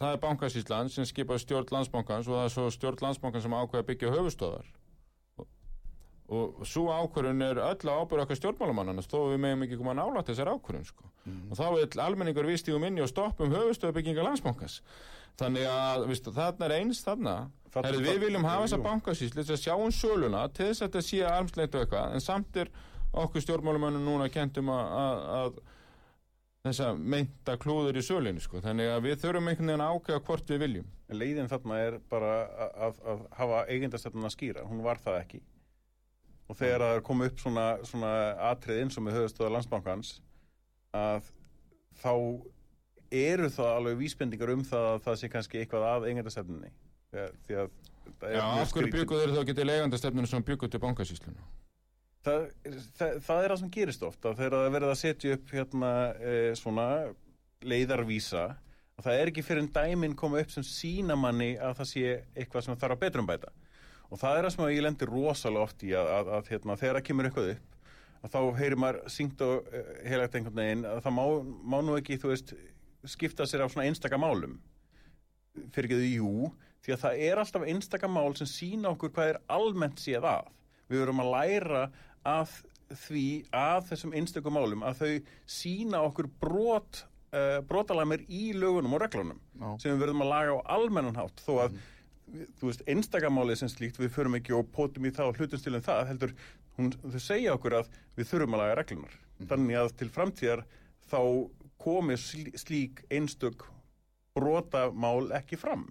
það 0.00 0.12
er 0.12 0.22
bankasýslan 0.24 0.90
sem 0.92 1.06
skipa 1.08 1.38
stjórn 1.40 1.72
landsbankans 1.72 2.28
og 2.28 2.38
það 2.38 2.48
er 2.48 2.54
svo 2.56 2.66
stjórn 2.74 3.04
landsbankans 3.06 3.46
sem 3.46 3.56
ákveða 3.56 3.84
að 3.84 3.88
byggja 3.92 4.14
höfustöðar 4.16 4.72
og, 6.26 6.60
og 6.60 6.66
svo 6.66 6.86
ákvörðun 6.90 7.44
er 7.46 7.60
öll 7.62 7.90
á 7.90 7.94
ábyrðu 8.02 8.24
okkar 8.24 8.38
stjórnmálamannana 8.40 9.04
þó 9.04 9.18
við 9.30 9.42
meðum 9.44 9.66
ekki 9.66 9.78
koma 9.80 9.94
nálægt 9.96 10.32
þessar 10.32 10.50
ákvörðun 10.54 10.88
sko. 10.88 11.10
og 11.50 11.58
þá 11.58 11.66
vil 11.76 12.00
almenningur 12.06 12.48
við 12.48 12.58
stígum 12.62 12.86
inn 12.88 12.98
í 12.98 13.04
og 13.04 13.12
stoppum 13.12 13.54
höfustöðbygginga 13.54 14.24
landsbankans. 14.26 14.80
Þannig 15.36 15.68
að 15.68 16.06
viðst, 16.10 16.28
þarna 16.32 16.66
er 16.66 16.74
eins 16.78 17.02
þarna. 17.04 17.36
Herri, 17.76 18.00
við 18.00 18.22
viljum 18.24 18.46
hafa 18.48 18.64
þessa 18.64 18.78
Jú. 18.78 18.84
bankasýslu 18.86 19.44
til 19.44 19.52
að 19.52 19.62
sjá 19.62 19.74
um 19.76 19.92
söluna 19.92 20.46
til 20.48 20.70
þess 20.70 20.80
að 20.82 20.86
þetta 20.86 21.02
sé 21.04 21.18
armsleitt 21.28 21.74
og 21.74 21.82
eitthvað 21.84 22.14
en 22.16 22.24
samt 22.24 22.60
er 22.62 22.70
okkur 23.12 23.44
stjórnmálamönnum 23.44 24.06
núna 24.06 24.30
kentum 24.32 24.70
að, 24.72 24.94
að, 25.02 25.26
að 25.36 25.58
þessa 26.68 26.92
meinta 26.98 27.56
klúður 27.60 27.98
í 28.00 28.04
sölinu 28.04 28.42
sko. 28.42 28.60
þannig 28.64 28.92
að 28.92 29.08
við 29.08 29.18
þurfum 29.24 29.50
einhvern 29.50 29.72
veginn 29.72 29.86
að 29.86 29.96
ákveða 29.96 30.24
hvort 30.28 30.52
við 30.52 30.62
viljum 30.64 30.92
leiðin 31.14 31.50
þarna 31.50 31.78
er 31.84 31.98
bara 32.10 32.32
að, 32.46 32.72
að, 32.86 32.98
að 33.12 33.22
hafa 33.38 33.60
eigendastefnuna 33.70 34.30
skýra, 34.32 34.64
hún 34.66 34.82
var 34.82 34.98
það 35.02 35.20
ekki. 35.20 35.40
Og 36.46 36.58
þegar 36.58 36.84
það 36.84 36.96
er 36.96 37.04
komið 37.06 37.30
upp 37.30 37.42
svona, 37.42 37.66
svona 37.86 38.12
atrið 38.50 38.82
eins 38.82 38.98
og 38.98 39.06
með 39.06 39.18
höfustöða 39.20 39.52
landsbankans, 39.54 40.12
að 40.94 41.30
þá 42.02 42.12
eru 43.16 43.50
það 43.54 43.72
alveg 43.72 44.00
vísbendingar 44.02 44.54
um 44.54 44.64
það 44.66 44.88
að 44.92 45.04
það 45.06 45.20
sé 45.20 45.30
kannski 45.30 45.62
eitthvað 45.62 45.86
að 45.90 46.08
eigendastefnunni. 46.10 46.72
Því 47.46 47.60
að, 47.62 47.70
að 48.18 48.26
er 48.30 48.38
Já, 48.38 48.46
af 48.46 48.74
hverju 48.74 48.92
byggur 48.94 49.22
þeir 49.22 49.36
þá 49.36 49.46
getið 49.50 49.72
eigandastefninu 49.76 50.30
sem 50.30 50.46
byggur 50.46 50.70
til 50.70 50.82
bankasýsluna 50.82 51.46
það, 52.26 52.46
það, 52.98 53.18
það 53.26 53.42
er 53.42 53.52
það 53.52 53.60
sem 53.62 53.72
gerist 53.76 54.06
ofta 54.06 54.34
þegar 54.38 54.56
það 54.56 54.66
er 54.68 54.74
verið 54.76 54.92
að 54.92 55.00
setja 55.02 55.36
upp 55.36 55.54
hérna 55.56 55.92
e, 56.18 56.34
svona 56.58 56.86
leiðarvísa 57.66 58.44
að 58.96 59.06
það 59.06 59.20
er 59.20 59.32
ekki 59.32 59.46
fyrir 59.46 59.64
en 59.64 59.72
dæmin 59.76 60.18
koma 60.18 60.42
upp 60.42 60.52
sem 60.54 60.66
sína 60.66 61.16
manni 61.18 61.54
að 61.56 61.80
það 61.80 61.90
sé 61.92 62.04
eitthvað 62.34 62.66
sem 62.66 62.78
þarf 62.82 62.96
að 62.96 63.02
betrum 63.06 63.30
bæta 63.30 63.54
og 64.06 64.20
það 64.20 64.36
er 64.36 64.46
það 64.46 64.54
sem 64.56 64.68
ég 64.74 64.84
lendir 64.86 65.12
rosalega 65.12 65.66
oft 65.66 65.82
í 65.86 65.94
að, 65.96 66.12
að, 66.18 66.30
að 66.38 66.52
hérna, 66.52 66.78
þegar 66.82 67.00
það 67.00 67.08
kemur 67.08 67.30
eitthvað 67.30 67.50
upp 67.56 67.74
að 68.26 68.32
þá 68.32 68.40
heyrir 68.58 68.80
maður 68.80 69.02
syngt 69.12 69.42
og 69.44 69.66
uh, 69.70 69.90
heilagt 70.06 70.38
einhvern 70.38 70.60
veginn 70.60 70.86
að 70.88 71.02
það 71.04 71.16
má, 71.18 71.24
má 71.74 71.76
nú 71.84 71.98
ekki, 71.98 72.18
veist, 72.24 72.54
skipta 73.06 73.46
sér 73.46 73.66
á 73.66 73.70
svona 73.70 73.86
einstaka 73.90 74.18
málum 74.18 74.56
fyrir 75.74 75.90
ekki 75.90 75.98
þau, 76.00 76.08
jú, 76.16 76.50
því 76.84 76.94
að 76.94 77.02
það 77.02 77.22
er 77.28 77.40
alltaf 77.42 77.66
einstaka 77.66 78.10
mál 78.10 78.36
sem 78.38 78.50
sína 78.50 78.92
okkur 78.92 79.12
hvað 79.14 79.32
er 79.32 79.40
almennt 79.52 80.02
séð 80.02 80.26
að. 80.28 80.50
Við 80.86 81.02
verum 81.02 81.22
að 81.24 81.32
læra 81.34 81.82
að 82.26 82.54
því 83.06 83.24
að 83.56 83.88
þessum 83.90 84.14
einstakum 84.18 84.54
málum 84.54 84.84
að 84.86 85.00
þau 85.00 85.12
sína 85.50 86.00
okkur 86.06 86.28
brot, 86.42 87.00
uh, 87.34 87.58
brotalæmir 87.66 88.22
í 88.30 88.52
lögunum 88.54 88.94
og 88.98 89.02
reglunum 89.02 89.40
Já. 89.58 89.68
sem 89.82 89.94
við 89.96 90.04
verðum 90.04 90.22
að 90.26 90.30
laga 90.34 90.54
á 90.54 90.66
almennan 90.76 91.18
hátt. 91.18 91.42
Þó 91.46 91.52
að 91.64 91.74
við- 92.30 92.48
þú 92.60 92.68
veist, 92.70 92.84
einstakamálið 92.90 93.58
sem 93.62 93.68
slíkt 93.72 93.98
við 94.02 94.10
förum 94.14 94.34
ekki 94.38 94.54
og 94.54 94.70
pótum 94.74 95.06
í 95.06 95.12
það 95.14 95.32
og 95.32 95.40
hlutum 95.40 95.58
stilum 95.62 95.82
það 95.86 96.06
heldur, 96.12 96.32
hún, 96.78 96.92
þau 97.06 97.20
segja 97.22 97.54
okkur 97.54 97.76
að 97.80 97.90
við 98.18 98.30
þurfum 98.30 98.56
að 98.56 98.62
laga 98.64 98.78
reglunar 98.80 99.14
þannig 99.50 99.76
að 99.82 99.92
til 100.00 100.08
framtíðar 100.14 100.64
þá 101.10 101.20
komi 101.82 102.16
slí, 102.18 102.50
slík 102.58 103.02
einstök 103.14 103.66
brotamál 104.36 105.30
ekki 105.38 105.58
fram 105.60 105.86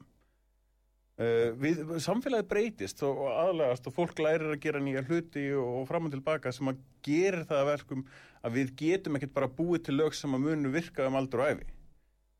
uh, 1.22 1.54
við, 1.62 1.84
samfélagið 2.06 2.50
breytist 2.52 3.04
og, 3.08 3.24
aðlegast 3.32 3.90
og 3.90 3.98
fólk 3.98 4.20
lærir 4.24 4.54
að 4.54 4.62
gera 4.66 4.84
nýja 4.84 5.06
hluti 5.08 5.48
og, 5.60 5.84
fram 5.90 6.10
og 6.10 6.16
tilbaka 6.16 6.54
sem 6.56 6.74
að 6.74 6.82
gerir 7.06 7.46
það 7.50 7.64
að 7.64 7.72
verkum 7.74 8.06
að 8.46 8.60
við 8.60 8.76
getum 8.82 9.18
ekkert 9.18 9.38
bara 9.38 9.52
búið 9.62 9.88
til 9.88 9.98
lög 10.00 10.18
sem 10.18 10.38
að 10.38 10.46
munu 10.50 10.74
virka 10.74 11.08
um 11.10 11.18
aldur 11.20 11.46
og 11.46 11.56
æfi 11.56 11.76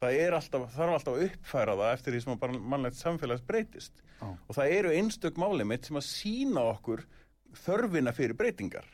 það 0.06 0.18
er 0.22 0.36
alltaf, 0.38 0.66
þarf 0.76 0.98
alltaf 0.98 1.16
að 1.16 1.26
uppfæra 1.30 1.76
það 1.80 1.94
eftir 1.94 2.16
því 2.16 2.22
sem 2.24 2.34
að 2.36 2.58
mannlegt 2.74 3.00
samfélags 3.00 3.46
breytist. 3.48 4.04
Já. 4.16 4.28
og 4.32 4.56
það 4.56 4.74
eru 4.78 4.92
einstök 4.96 5.40
máli 5.42 5.66
mitt 5.68 5.88
sem 5.88 6.00
að 6.00 6.08
sína 6.08 6.64
okkur 6.72 7.04
þörfina 7.66 8.14
fyrir 8.16 8.38
breytingar. 8.40 8.88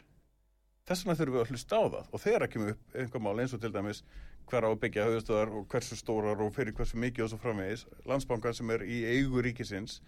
Þess 0.89 1.05
vegna 1.05 1.17
þurfum 1.19 1.35
við 1.35 1.43
að 1.43 1.51
hlusta 1.53 1.77
á 1.77 1.83
það. 1.93 2.07
Og 2.11 2.23
þegar 2.23 2.45
að 2.45 2.51
kemur 2.55 2.73
upp 2.73 2.95
einhver 2.97 3.23
mál 3.23 3.41
eins 3.41 3.53
og 3.55 3.61
til 3.61 3.73
dæmis 3.73 4.01
hver 4.49 4.65
á 4.65 4.69
að 4.71 4.79
byggja 4.83 5.05
höfustöðar 5.07 5.51
og 5.59 5.67
hversu 5.71 5.95
stórar 5.99 6.41
og 6.43 6.53
fyrir 6.55 6.73
hversu 6.77 6.97
mikið 6.99 7.23
og 7.25 7.29
svo 7.33 7.39
framvegis 7.43 7.85
landsbankan 8.09 8.53
sem 8.57 8.69
er 8.75 8.83
í 8.87 8.99
eigu 9.13 9.41
ríkisins 9.45 9.99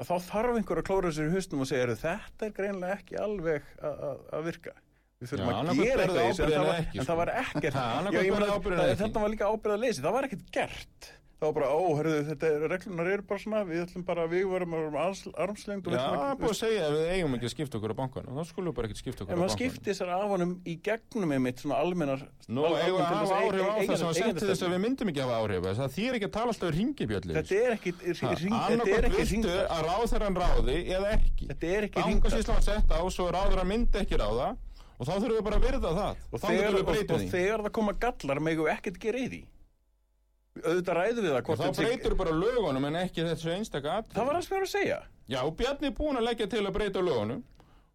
að 0.00 0.08
þá 0.10 0.14
þarf 0.30 0.56
einhver 0.60 0.80
að 0.80 0.86
klóra 0.90 1.12
sér 1.12 1.28
í 1.28 1.34
haustum 1.34 1.60
og 1.60 1.68
segja 1.68 1.84
"Heyrðu, 1.86 1.98
þetta 2.00 2.46
er 2.46 2.52
greinlega 2.56 2.96
ekki 2.98 3.16
alveg 3.20 3.62
að- 3.82 4.44
virka. 4.46 4.72
Við 5.20 5.28
þurfum 5.28 5.50
Já, 5.50 5.56
að 5.60 5.80
gera 5.84 6.02
eitthvað 6.04 6.20
í 6.20 6.28
þessu, 6.30 6.42
en 6.44 6.50
það 6.50 6.66
var- 6.66 6.80
sko. 6.80 7.00
ekkert 7.44 7.74
þetta 9.04 9.20
var 9.20 9.28
líka 9.34 9.50
ábyrgða 9.52 9.80
leysi, 9.82 10.00
það 10.06 10.12
var 10.16 10.24
ekkert 10.30 10.46
gert 10.56 11.10
var 11.48 11.54
bara, 11.56 11.68
ó, 11.72 11.80
herðu, 11.96 12.16
þetta 12.28 12.44
er, 12.50 12.64
reglunar 12.68 13.06
eru 13.08 13.24
bara 13.30 13.40
svona, 13.40 13.60
við 13.64 13.80
ætlum 13.86 14.04
bara, 14.04 14.26
við 14.28 14.44
varum 14.50 14.74
armslengd 14.76 15.86
og 15.88 15.92
við 15.94 15.96
Já, 15.96 16.02
ætlum 16.04 16.20
það 16.20 16.26
er 16.26 16.34
ekki, 16.34 16.42
búið 16.42 16.52
að 16.52 16.58
segja 16.60 16.82
að 16.84 16.92
við 16.96 17.04
eigum 17.14 17.32
ekki 17.36 17.46
að 17.48 17.54
skipta 17.54 17.74
okkur 17.80 17.90
á 17.90 17.96
bankanum. 18.00 18.32
Þá 18.36 18.44
skulum 18.50 18.68
við 18.68 18.76
bara 18.76 18.86
ekki 18.90 19.00
skipta 19.00 19.20
okkur 19.24 19.32
En 19.32 19.36
á 19.36 19.40
maður 19.40 19.52
bankanum. 19.54 19.72
skipti 19.72 19.90
sér 19.96 20.10
af 20.12 20.28
honum 20.34 20.52
í 20.60 20.74
gegnum 20.84 21.30
einmitt 21.36 21.58
svona 21.64 21.76
almennar 21.80 22.20
Nú, 22.50 22.60
eigum 22.68 23.00
við 23.00 23.04
að 23.06 23.14
hafa 23.16 23.34
áhrif 23.40 23.64
á 23.64 23.80
það 23.80 23.96
sem 23.96 24.06
var 24.10 24.16
sett 24.20 24.36
til 24.36 24.48
þess 24.50 24.64
að 24.66 24.72
við 24.74 24.80
myndum 24.84 25.08
ekki 25.12 25.22
hafa 25.24 25.36
áhrif 25.40 25.62
það 25.80 25.94
þýr 25.96 26.12
ekki 26.18 26.28
að 26.28 26.34
tala 26.36 26.50
alltaf 26.52 26.68
um 26.68 26.74
ringibjöllir 26.76 27.34
Þetta 27.40 27.54
er 27.60 27.72
ekki 27.76 27.90
er 28.04 28.16
annarkvæmt 28.60 29.06
ekki 29.08 29.24
viltu 29.30 29.50
að 29.50 31.06
ekki. 31.14 31.44
Er 31.70 31.82
ekki 31.88 32.00
ekki 34.00 34.16
ráða 34.20 34.48
og 35.00 35.08
þá 35.08 35.14
þurfum 35.16 35.38
við 35.38 35.44
bara 35.46 35.56
að 35.56 35.64
virða 35.64 35.90
það. 35.96 36.18
Og 36.28 36.40
þá 36.40 36.46
þegar, 36.50 36.74
og, 36.76 36.88
og 36.90 37.22
þegar 37.32 37.62
það 37.64 37.72
koma 37.78 37.92
gallar 38.02 38.40
megum 38.44 38.66
við 38.66 38.72
ekkert 38.74 38.98
gera 39.00 39.22
í 39.22 39.28
því 39.30 39.40
auðvitað 40.58 40.96
ræðum 40.98 41.24
við 41.24 41.32
það 41.34 41.42
hvort 41.46 41.60
þá 41.60 41.80
breytur 41.80 42.16
bara 42.18 42.36
lögunum 42.36 42.86
en 42.88 43.00
ekki 43.04 43.24
þessu 43.26 43.52
einstaka 43.54 43.96
atriði. 44.00 44.16
Það 44.16 44.28
var 44.28 44.36
það 44.36 44.44
sem 44.46 44.50
ég 44.50 44.58
var 44.58 44.66
að 44.66 44.72
segja. 44.74 45.00
Já, 45.30 45.40
Bjarni 45.60 45.90
er 45.90 45.96
búin 45.96 46.18
að 46.18 46.26
leggja 46.26 46.48
til 46.50 46.64
að 46.64 46.74
breyta 46.74 47.04
lögunum 47.06 47.42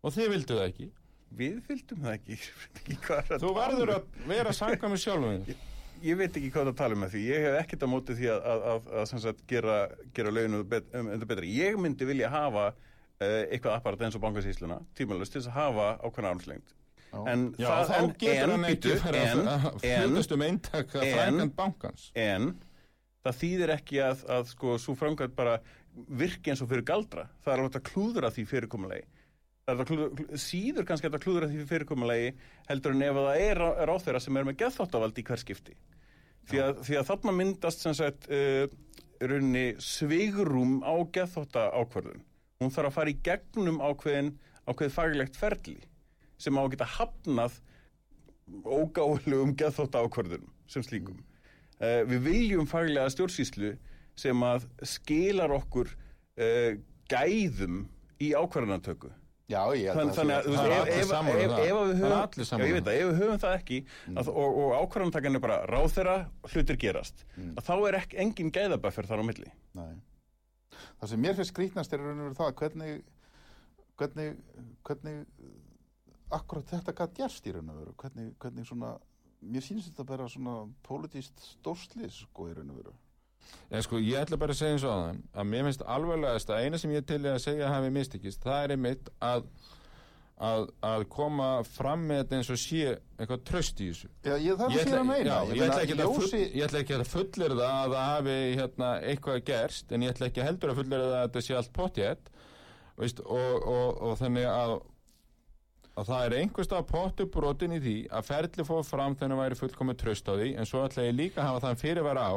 og 0.01 0.15
þið 0.15 0.29
vildu 0.35 0.59
það 0.59 0.67
ekki. 0.69 0.87
Við 1.35 1.55
fylgdum 1.67 2.03
það 2.05 2.13
ekki, 2.15 2.37
Ég 2.39 2.79
ekki 2.79 2.97
hvað 3.03 3.21
er 3.23 3.35
að 3.35 3.43
Þú 3.43 3.53
verður 3.57 3.91
um. 3.91 3.95
að 3.95 4.29
vera 4.31 4.53
sanga 4.55 4.91
með 4.91 5.01
sjálfum 5.03 5.45
þér. 5.49 5.63
Ég 6.05 6.17
veit 6.19 6.37
ekki 6.37 6.51
hvað 6.53 6.69
það 6.69 6.77
tala 6.79 6.95
um 6.95 7.03
með 7.03 7.13
því. 7.15 7.21
Ég 7.31 7.45
hef 7.45 7.57
ekkert 7.59 7.83
á 7.83 7.87
móti 7.91 8.15
því 8.15 8.29
að, 8.31 8.39
að, 8.51 8.65
að, 8.71 8.89
að, 8.91 9.03
að 9.15 9.23
sagt, 9.25 9.43
gera, 9.49 9.77
gera 10.15 10.33
löginu 10.35 10.63
bet, 10.69 10.89
um, 10.95 11.09
um, 11.11 11.25
betri 11.31 11.51
Ég 11.55 11.79
myndi 11.81 12.07
vilja 12.07 12.31
hafa 12.31 12.65
uh, 12.71 13.43
eitthvað 13.49 13.77
apparat 13.79 14.05
eins 14.05 14.17
og 14.19 14.23
bankasýsluna 14.23 14.79
tímalust 14.95 15.35
til 15.35 15.43
að 15.43 15.55
hafa 15.55 15.87
ákveðna 16.03 16.33
armslengd 16.35 16.75
En, 17.31 17.43
Já, 17.59 17.67
það, 17.69 17.89
þá 17.89 17.95
en, 17.97 18.11
getur 18.21 18.43
en, 18.43 18.51
hann 18.55 18.65
ekki 18.69 18.95
fyrir 19.05 19.19
en, 19.21 19.41
að 19.47 19.65
en, 19.89 20.05
hlutast 20.11 20.35
um 20.35 20.43
eintaka 20.45 21.01
en- 21.01 21.13
frækand 21.15 21.55
bankans 21.55 22.05
en 22.15 22.47
það 23.25 23.37
þýðir 23.41 23.73
ekki 23.79 23.99
að, 24.05 24.23
að 24.35 24.47
sko, 24.51 24.75
svo 24.81 24.95
framkvæmt 24.99 25.35
bara 25.37 25.55
virki 26.19 26.51
eins 26.51 26.61
og 26.61 26.69
fyrir 26.69 26.83
galdra. 26.85 27.23
Það 27.41 27.53
er 27.53 27.61
alveg 27.63 27.77
að 27.79 27.85
klúðra 27.89 28.29
því 28.35 28.43
fyrirkomulegi. 28.51 29.05
Það 29.65 29.73
er 29.73 29.81
að 29.81 29.89
klúðra, 29.89 30.09
klú- 30.19 30.39
síður 30.43 30.85
kannski 30.89 31.09
að 31.09 31.17
klúðra 31.23 31.47
því 31.49 31.63
fyrirkomulegi 31.71 32.27
heldur 32.67 32.93
en 32.97 33.05
ef 33.07 33.19
það 33.21 33.39
er 33.47 33.61
ráþeira 33.89 34.21
sem 34.21 34.37
er 34.37 34.45
með 34.49 34.59
geðþóttavald 34.61 35.17
í 35.17 35.25
hver 35.25 35.41
skipti. 35.41 35.77
Því 36.45 36.59
að, 36.61 36.83
því 36.85 36.99
að 36.99 37.07
þarna 37.09 37.33
myndast 37.39 37.81
sem 37.81 37.95
sagt 37.97 38.27
uh, 38.29 38.67
runni 39.25 39.65
svigrum 39.81 40.75
á 40.85 40.93
geðþótta 41.15 41.69
ákvörðun. 41.79 42.21
Hún 42.61 42.71
þarf 42.75 42.91
að 42.91 42.97
fara 42.99 43.11
í 43.15 43.17
gegnum 43.25 43.79
ákveðin, 43.81 44.29
ákveðið 44.69 44.93
faglegt 44.99 45.39
ferli 45.39 45.79
sem 46.41 46.57
á 46.57 46.61
að 46.63 46.71
geta 46.75 46.89
hafnað 46.97 47.59
ógáðlegum 48.65 49.55
geðþótta 49.57 50.03
ákvörðunum 50.05 50.51
sem 50.69 50.85
slíkum. 50.85 51.19
Uh, 51.79 52.01
við 52.07 52.23
viljum 52.29 52.69
faglega 52.69 53.11
stjórnsýslu 53.11 53.75
sem 54.15 54.47
að 54.47 54.67
skilar 54.87 55.51
okkur 55.55 55.91
uh, 55.91 56.73
gæðum 57.11 57.85
í 58.23 58.31
ákvarðanatöku. 58.37 59.11
Já, 59.45 59.59
ég 59.77 59.93
held 59.93 60.09
Þann, 60.15 60.31
að 60.33 60.47
þú 60.47 60.53
Það 60.55 60.71
ef, 60.71 60.79
allir 60.79 61.03
sammála 61.05 61.41
um 61.45 61.51
það. 61.51 61.59
ef 61.65 61.75
að 61.77 61.89
við 61.89 61.99
Það 61.99 62.05
eru 62.05 62.15
höfum 62.15 62.21
allir 62.25 62.47
já, 62.47 62.55
ég 62.55 62.71
um 62.71 62.77
veit 62.77 62.87
að 62.87 62.95
ef 62.95 63.09
við 63.09 63.19
höfum 63.19 63.41
það 63.43 63.57
ekki 63.59 63.77
að, 64.09 64.29
og, 64.31 64.55
og 64.61 64.71
ákvarðanatakan 64.79 65.37
er 65.37 65.43
bara 65.43 65.57
ráð 65.69 65.85
þeirra 65.93 66.15
hlutir 66.53 66.79
gerast, 66.81 67.25
að 67.45 67.67
þá 67.67 67.73
er 67.75 67.97
ekki 67.99 68.19
engin 68.23 68.49
gæðabæffer 68.55 69.09
þar 69.11 69.21
á 69.21 69.25
milli. 69.27 69.51
Nei. 69.77 69.91
Það 70.97 71.11
sem 71.11 71.21
mér 71.21 71.37
finnst 71.37 71.53
skrítnast 71.53 71.93
er 71.93 72.01
raun 72.01 72.23
og 72.23 72.25
veru 72.25 72.39
það 72.39 72.55
hvernig, 72.63 72.95
hvernig, 74.01 74.33
hvernig 74.89 75.21
akkurat 76.33 76.69
þetta 76.73 76.95
gætt 76.97 77.17
gerst 77.19 77.47
í 77.47 77.53
raun 77.55 77.71
og 77.73 77.81
veru. 77.81 77.95
Hvernig, 78.01 78.33
hvernig 78.41 78.67
svona, 78.67 78.95
mér 79.45 79.65
sýnst 79.65 79.91
þetta 79.91 80.07
bara 80.09 80.29
svona 80.31 80.61
pólitíst 80.87 81.43
stórslis 81.53 82.23
sko 82.25 82.49
í 82.49 82.55
raun 82.57 82.73
og 82.73 82.81
veru. 82.81 82.95
En 83.69 83.83
sko, 83.85 83.99
ég 84.01 84.19
ætla 84.21 84.39
bara 84.41 84.53
að 84.55 84.61
segja 84.61 84.75
eins 84.75 84.85
og 84.85 84.91
aðan 84.93 85.23
að 85.33 85.47
mér 85.51 85.65
finnst 85.67 85.87
alveglegast 85.95 86.51
að 86.51 86.65
eina 86.65 86.81
sem 86.81 86.93
ég 86.95 87.07
til 87.09 87.21
að 87.29 87.41
segja 87.43 87.71
hafi 87.71 87.91
mistekist, 87.93 88.43
það 88.45 88.63
er 88.63 88.73
einmitt 88.75 89.11
að, 89.25 89.47
að, 90.47 90.65
að 90.89 91.05
koma 91.13 91.49
fram 91.67 92.05
með 92.09 92.21
þetta 92.23 92.39
eins 92.39 92.51
og 92.55 92.61
sé 92.61 92.95
eitthvað 92.95 93.43
tröst 93.49 93.81
í 93.81 93.89
þessu 93.91 94.09
Já, 94.09 94.33
ég, 94.33 94.47
Ég 94.49 94.81
ætla, 94.81 95.03
að 95.03 95.21
já, 95.21 95.37
ég, 95.51 95.63
ætla 95.67 95.81
ekki 95.83 95.97
að 95.97 96.03
ljósi, 96.03 96.23
full, 96.23 96.41
ég 96.41 96.67
ætla 96.67 96.81
ekki 96.81 96.97
að 96.97 97.05
fullir 97.11 97.55
það 97.55 97.75
að 97.75 97.95
það 97.95 98.09
hafi 98.11 98.37
hérna, 98.61 98.91
eitthvað 99.11 99.39
gerst 99.51 99.93
en 99.93 100.05
ég 100.05 100.15
ætla 100.15 100.31
ekki 100.31 100.45
heldur 100.45 100.73
að 100.73 100.81
fullir 100.81 101.05
það 101.05 101.15
að 101.19 101.23
þetta 101.27 101.45
sé 101.47 101.57
allt 101.59 101.73
pottjett 101.79 102.33
veist, 102.97 103.23
og, 103.25 103.69
og, 103.75 104.03
og 104.09 104.19
þannig 104.21 104.49
að 104.49 104.77
að 105.95 106.09
það 106.11 106.25
er 106.25 106.37
einhverstað 106.41 106.87
pottu 106.89 107.25
brotin 107.31 107.75
í 107.77 107.79
því 107.79 107.95
að 108.11 108.27
ferli 108.29 108.67
fóð 108.67 108.83
fram 108.89 109.15
þegar 109.15 109.39
væri 109.39 109.59
fullkomið 109.59 109.99
tröst 110.01 110.27
á 110.27 110.33
því 110.35 110.51
en 110.59 110.67
svo 110.67 110.83
ætla 110.83 111.07
ég 111.07 111.15
líka 111.15 111.41
að 111.41 111.49
hafa 111.49 111.63
þann 111.65 111.81
fyrirvara 111.81 112.25
á 112.27 112.35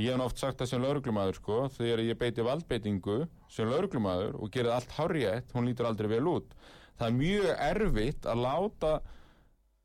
ég 0.00 0.14
hef 0.14 0.24
oft 0.24 0.40
sagt 0.40 0.60
það 0.60 0.70
sem 0.70 0.84
lauruglumæður 0.86 1.36
sko, 1.36 1.56
þegar 1.74 2.00
ég 2.06 2.18
beiti 2.20 2.44
valdbeitingu 2.46 3.16
sem 3.52 3.68
lauruglumæður 3.68 4.38
og 4.40 4.52
gerði 4.54 4.72
allt 4.72 4.94
hárjætt 4.96 5.52
hún 5.52 5.68
lítur 5.68 5.88
aldrei 5.90 6.08
vel 6.14 6.24
út. 6.30 6.54
Það 6.96 7.08
er 7.08 7.18
mjög 7.18 7.50
erfitt 7.66 8.28
að 8.28 8.44
láta 8.46 8.92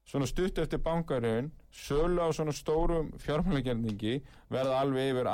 svona 0.08 0.30
stutt 0.30 0.62
eftir 0.64 0.80
bankarinn 0.84 1.52
sölu 1.76 2.24
á 2.24 2.32
svona 2.32 2.56
stórum 2.56 3.12
fjármálagerningi 3.20 4.22
verða 4.54 4.80
alveg 4.86 5.12
yfir 5.12 5.32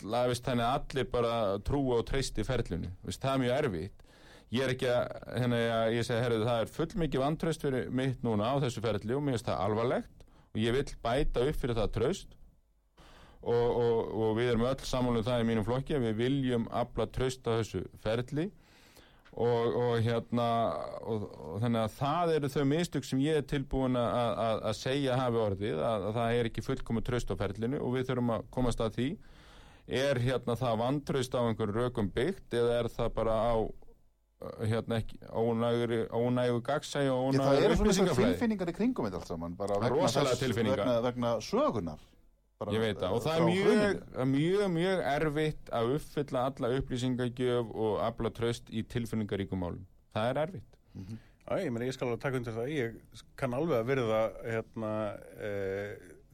þannig 0.00 0.64
að 0.64 0.72
allir 0.72 1.10
bara 1.12 1.34
trúa 1.64 2.00
og 2.00 2.08
treysti 2.08 2.44
ferlinu, 2.44 2.90
veist, 3.04 3.20
það 3.20 3.34
er 3.34 3.42
mjög 3.44 3.58
erfitt 3.58 4.03
ég 4.54 4.62
er 4.62 4.72
ekki 4.74 4.90
að, 4.90 5.14
hérna, 5.34 5.60
ég 5.90 6.06
segi, 6.06 6.22
herrið, 6.22 6.46
það 6.46 6.62
er 6.62 6.72
fullmikið 6.76 7.24
vantraust 7.24 7.64
fyrir 7.64 7.88
mitt 7.90 8.24
núna 8.26 8.52
á 8.54 8.62
þessu 8.62 8.82
ferli 8.84 9.16
og 9.16 9.24
mér 9.24 9.36
finnst 9.36 9.48
það 9.50 9.62
alvarlegt 9.66 10.26
og 10.54 10.60
ég 10.62 10.76
vil 10.76 10.84
bæta 11.02 11.46
upp 11.48 11.60
fyrir 11.60 11.78
það 11.80 11.94
traust. 11.96 12.36
Og, 13.44 13.64
og, 13.76 14.12
og 14.24 14.36
við 14.38 14.54
erum 14.54 14.68
öll 14.70 14.86
samanlega 14.88 15.26
það 15.26 15.42
í 15.42 15.48
mínum 15.50 15.66
flokki 15.66 15.96
að 15.98 16.06
við 16.06 16.20
viljum 16.22 16.68
afla 16.72 17.08
traust 17.12 17.42
á 17.44 17.58
þessu 17.58 17.82
ferli. 18.04 18.46
Og, 19.34 19.74
og 19.74 19.92
hérna 20.06 20.46
þannig 21.58 21.80
að 21.80 21.94
það 21.96 22.32
eru 22.36 22.50
þau 22.54 22.64
mistök 22.70 23.06
sem 23.08 23.22
ég 23.24 23.40
er 23.40 23.46
tilbúin 23.50 23.98
að, 23.98 24.12
að, 24.44 24.60
að 24.70 24.76
segja 24.78 25.16
hafi 25.18 25.40
orðið, 25.42 25.80
að, 25.82 26.06
að 26.06 26.18
það 26.20 26.34
er 26.38 26.48
ekki 26.50 26.64
fullkomið 26.68 27.06
traust 27.08 27.32
á 27.34 27.40
ferlinu 27.42 27.80
og 27.82 27.96
við 27.96 28.12
þurfum 28.12 28.36
að 28.36 28.44
komast 28.54 28.84
að 28.84 29.00
því. 29.00 29.08
Er 30.04 30.22
hérna 30.22 30.54
það 30.56 30.78
vantraust 30.84 31.34
á 31.34 31.42
einhverjum 31.42 31.80
rökum 31.82 32.12
byggt 32.14 32.54
eða 32.54 32.78
er 32.78 32.88
það 32.94 33.10
bara 33.18 33.34
á 33.34 33.54
hérna 34.70 34.98
ekki 35.02 35.18
ónægur, 35.30 35.92
ónægu 36.14 36.62
gagsægi 36.66 37.10
og 37.12 37.28
ónægur 37.30 37.44
eru 37.44 37.44
svona 37.44 37.68
þessar 37.68 37.76
upplýsingaflæði 37.84 38.32
tilfinningar 38.34 38.68
í 38.72 38.74
kringum 38.78 39.06
þetta 39.08 39.20
allt 39.20 39.30
saman. 39.32 39.54
bara 39.58 39.74
Það 39.78 39.84
vegna 39.86 40.02
rosalega 40.02 40.30
þess- 40.34 40.44
tilfinningar. 40.44 40.84
Vegna, 40.84 41.00
vegna 41.08 41.32
sögunar. 41.40 41.98
bara, 42.58 42.70
Ég 42.72 42.80
veit 42.84 42.96
það 43.02 43.12
og 43.12 43.18
eh, 43.18 43.24
það 43.24 43.36
er 43.36 43.44
mjög, 43.50 44.02
er 44.22 44.28
mjög, 44.30 44.64
mjög 44.78 45.00
erfitt 45.14 45.70
að 45.74 45.94
uppfylla 45.96 46.44
alla 46.50 46.68
upplýsingagjöf 46.78 47.74
og 47.74 48.00
afla 48.06 48.30
tröst 48.30 48.70
í 48.70 48.82
tilfinningaríkum 48.86 49.58
málum. 49.64 49.84
Það 50.14 50.28
er 50.30 50.42
erfitt. 50.46 50.76
Já, 51.44 51.58
ég 51.60 51.72
meina, 51.74 51.84
ég 51.90 51.92
skal 51.92 52.08
alveg 52.08 52.20
taka 52.22 52.36
undir 52.38 52.54
það. 52.56 52.68
Ég 52.72 53.24
kann 53.36 53.52
alveg 53.58 53.80
að 53.82 53.88
verða 53.90 54.20
hérna, 54.46 54.92
e, 55.36 55.50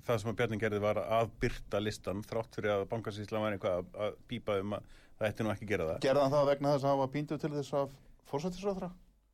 það 0.07 0.21
sem 0.23 0.31
að 0.31 0.37
Bjarni 0.39 0.59
gerði 0.61 0.81
var 0.85 1.01
að 1.03 1.31
byrta 1.41 1.81
listan 1.83 2.23
þrátt 2.23 2.55
fyrir 2.55 2.71
að 2.77 2.85
bankasýslan 2.93 3.43
var 3.43 3.57
eitthvað 3.57 3.89
að, 4.07 4.15
pípa 4.31 4.61
um 4.61 4.77
að 4.77 4.83
það 5.21 5.29
ætti 5.31 5.45
nú 5.47 5.53
ekki 5.55 5.67
að 5.69 5.73
gera 5.75 5.87
það. 5.91 6.01
Gerði 6.07 6.25
hann 6.25 6.35
það 6.35 6.51
vegna 6.51 6.75
þess 6.75 6.85
að 6.87 6.91
hann 6.95 7.01
var 7.05 7.11
píndu 7.15 7.39
til 7.43 7.51
þess 7.55 7.73
af 7.81 7.95
fórsættisráðra? 8.31 8.91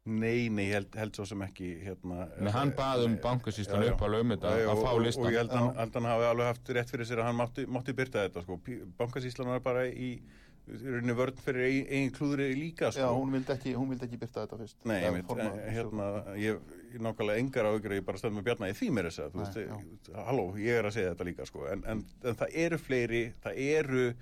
Nei, 0.06 0.46
nei, 0.54 0.68
held, 0.70 0.94
held 0.94 1.16
svo 1.18 1.24
sem 1.26 1.40
ekki 1.42 1.68
hérna, 1.82 2.28
En 2.38 2.46
hann 2.54 2.70
bað 2.78 3.04
um 3.08 3.16
bankasýslan 3.24 3.82
Já, 3.82 3.88
já. 3.88 3.94
uppalega 3.96 4.22
um 4.22 4.34
þetta 4.36 4.52
já, 4.54 4.66
að 4.70 4.82
fá 4.84 4.90
og- 4.92 5.00
listan. 5.02 5.24
Og 5.26 5.32
ég 5.32 5.38
held 5.40 5.50
að 5.50 5.58
hann- 5.58 5.76
að 5.82 5.94
hann 5.98 6.04
hafi 6.12 6.26
alveg 6.30 6.46
haft 6.46 6.68
rétt 6.76 6.90
fyrir 6.94 7.06
sér 7.10 7.18
að 7.22 7.26
hann 7.26 7.36
mátti, 7.40 7.66
mátti 7.66 7.92
byrta 7.92 8.22
þetta 8.28 8.42
sko. 8.42 8.60
Bankasýslan 8.98 9.46
var 9.50 9.60
bara 9.60 9.82
í, 9.90 10.20
rauninni 10.66 11.14
vörn 11.14 11.34
fyrir 11.42 11.62
eigin, 11.66 11.86
eigin 11.90 12.12
klúðri 12.14 12.46
líka 12.54 12.92
sko. 12.92 13.00
Já, 13.02 13.10
hún 13.10 13.30
vildi 13.34 13.52
ekki, 13.54 13.74
hún 13.74 13.88
vildi 13.90 14.06
ekki 14.06 14.18
byrta 14.22 14.46
þetta 14.46 14.58
fyrst. 14.62 14.76
Nei, 14.84 15.02
ég 15.02 15.12
veit, 15.12 15.30
eh, 15.38 15.74
hérna, 15.74 16.06
ég, 16.38 16.60
ég 16.94 17.00
nákvæmlega 17.02 17.38
engar 17.42 17.64
áhyggjur 17.66 17.90
að 17.90 17.98
ég 18.00 18.04
bara 18.06 18.18
stöðum 18.18 18.38
með 18.38 18.44
Bjarna 18.44 18.70
í 18.70 18.74
því 18.78 18.90
mér 18.94 19.10
þess 19.10 19.20
að, 19.26 19.30
þú 19.30 19.42
Nei, 19.42 19.66
veist, 19.66 20.14
halló, 20.14 20.46
ég 20.56 20.78
er 20.78 20.84
að 20.84 20.92
segja 20.94 21.14
þetta 21.14 21.26
líka, 21.26 21.46
sko, 21.46 21.66
en, 21.66 21.84
en, 21.86 22.04
en 22.24 22.34
það 22.34 22.48
eru 22.54 22.78
fleiri, 22.78 23.32
það 23.42 23.58
eru 23.58 24.14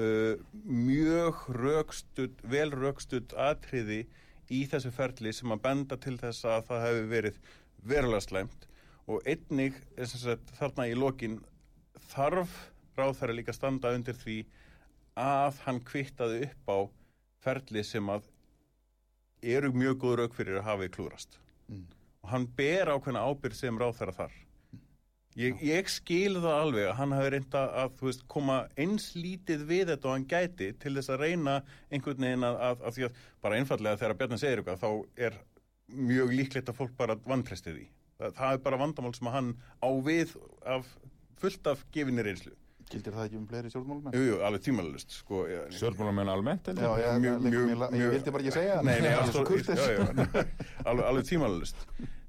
uh, 0.00 0.34
mjög 0.64 1.46
rökstudd, 1.58 2.42
vel 2.48 2.70
rökstudd 2.72 3.34
atriði 3.38 4.04
í 4.52 4.64
þessu 4.68 4.92
ferli 4.92 5.32
sem 5.32 5.52
að 5.54 5.62
benda 5.66 5.96
til 6.00 6.16
þess 6.20 6.44
að 6.44 6.66
það 6.70 6.84
hefur 6.86 7.08
verið 7.12 7.38
verulega 7.92 8.24
slæmt. 8.26 8.66
Og 9.10 9.24
einnig, 9.26 9.78
að 9.98 10.12
sagt, 10.14 10.52
þarna 10.58 10.86
í 10.90 10.94
lokin 10.94 11.40
þarf 12.12 12.52
ráðherra 12.98 13.34
líka 13.34 13.50
að 13.54 13.58
standa 13.58 13.94
undir 13.96 14.16
því 14.20 14.42
að 15.18 15.58
hann 15.64 15.80
kvittaði 15.84 16.46
upp 16.46 16.70
á 16.70 16.78
ferli 17.42 17.82
sem 17.84 18.08
að 18.12 18.28
eru 19.42 19.72
mjög 19.74 19.98
góð 20.04 20.18
rauk 20.20 20.36
fyrir 20.36 20.60
að 20.60 20.68
hafa 20.70 20.86
í 20.86 20.92
klúrast 20.94 21.38
Mm. 21.70 21.86
og 22.22 22.30
hann 22.32 22.44
ber 22.58 22.90
ákveðna 22.90 23.20
ábyrð 23.22 23.54
sem 23.54 23.76
ráðherra 23.78 24.12
þar 24.16 24.32
ég, 25.36 25.62
ég 25.64 25.88
skil 25.88 26.36
það 26.42 26.56
alveg 26.62 26.86
að 26.90 26.96
hann 26.98 27.14
hafi 27.16 27.30
reynda 27.34 27.62
að 27.82 27.94
þú 28.00 28.08
veist, 28.10 28.24
koma 28.28 28.56
eins 28.76 29.06
lítið 29.16 29.64
við 29.68 29.86
þetta 29.92 30.08
og 30.08 30.16
hann 30.16 30.26
gæti 30.30 30.68
til 30.82 30.94
þess 30.98 31.12
að 31.14 31.22
reyna 31.24 31.54
einhvern 31.90 32.20
veginn 32.26 32.46
að, 32.48 32.58
að, 32.68 32.82
að 32.88 32.96
því 32.98 33.06
að 33.08 33.20
bara 33.42 33.58
einfallega 33.60 34.00
þegar 34.02 34.16
Bjarni 34.20 34.38
segir 34.42 34.62
eitthvað 34.62 34.82
þá 34.82 34.90
er 35.28 35.38
mjög 35.92 36.32
líklegt 36.38 36.68
að 36.72 36.78
fólk 36.80 36.96
bara 36.96 37.16
vantresti 37.28 37.72
því. 37.76 37.86
Það, 38.22 38.34
það 38.38 38.52
er 38.56 38.64
bara 38.66 38.80
vandamál 38.84 39.14
sem 39.16 39.28
að 39.30 39.38
hann 39.38 39.52
á 39.82 39.88
við 40.06 40.34
af 40.76 40.90
fullt 41.42 41.66
af 41.72 41.86
gefinni 41.92 42.22
reynslu. 42.22 42.52
Gildir 42.92 43.14
það 43.16 43.24
ekki 43.30 43.38
um 43.40 43.44
fleiri 43.48 43.70
stjórnmálum? 43.72 44.12
jú, 44.12 44.22
jú, 44.26 44.34
alveg 44.44 44.62
tímalust 44.66 45.14
sko, 45.16 45.46
Stjórnmálamenn 45.72 46.28
almennt, 46.28 46.66
Já, 46.68 46.90
já, 47.00 47.12
Mjög- 47.16 47.40
mjög, 47.40 47.54
mjög- 47.54 47.92
mjög, 47.94 48.02
ég 48.02 48.10
vildi 48.12 48.34
bara 48.34 48.42
ekki 48.42 48.52
segja 48.52 48.74
það. 48.76 48.84
Nei, 48.84 49.00
nei, 49.00 49.12
alveg 51.08 51.24
tímalust 51.30 51.86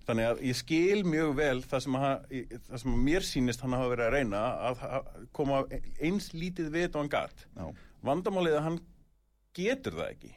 þannig 0.08 0.30
að 0.30 0.42
ég 0.50 0.58
skil 0.60 1.02
mjög 1.08 1.34
vel 1.38 1.58
það 1.64 1.84
sem, 1.86 1.98
að, 2.00 2.38
það 2.68 2.82
sem 2.84 2.96
mér 3.08 3.28
sýnist 3.28 3.64
hann 3.64 3.76
hafa 3.78 3.92
verið 3.94 4.08
að 4.08 4.16
reyna 4.18 4.44
að 4.70 4.86
að 4.90 5.12
koma 5.36 5.64
eins 6.04 6.32
lítið 6.36 6.72
við 6.74 6.88
og 6.92 7.00
hann 7.04 7.12
Já. 7.56 7.68
vandamálið 8.04 8.58
að 8.60 8.66
hann 8.68 8.80
getur 9.56 10.00
það 10.00 10.12
ekki 10.12 10.34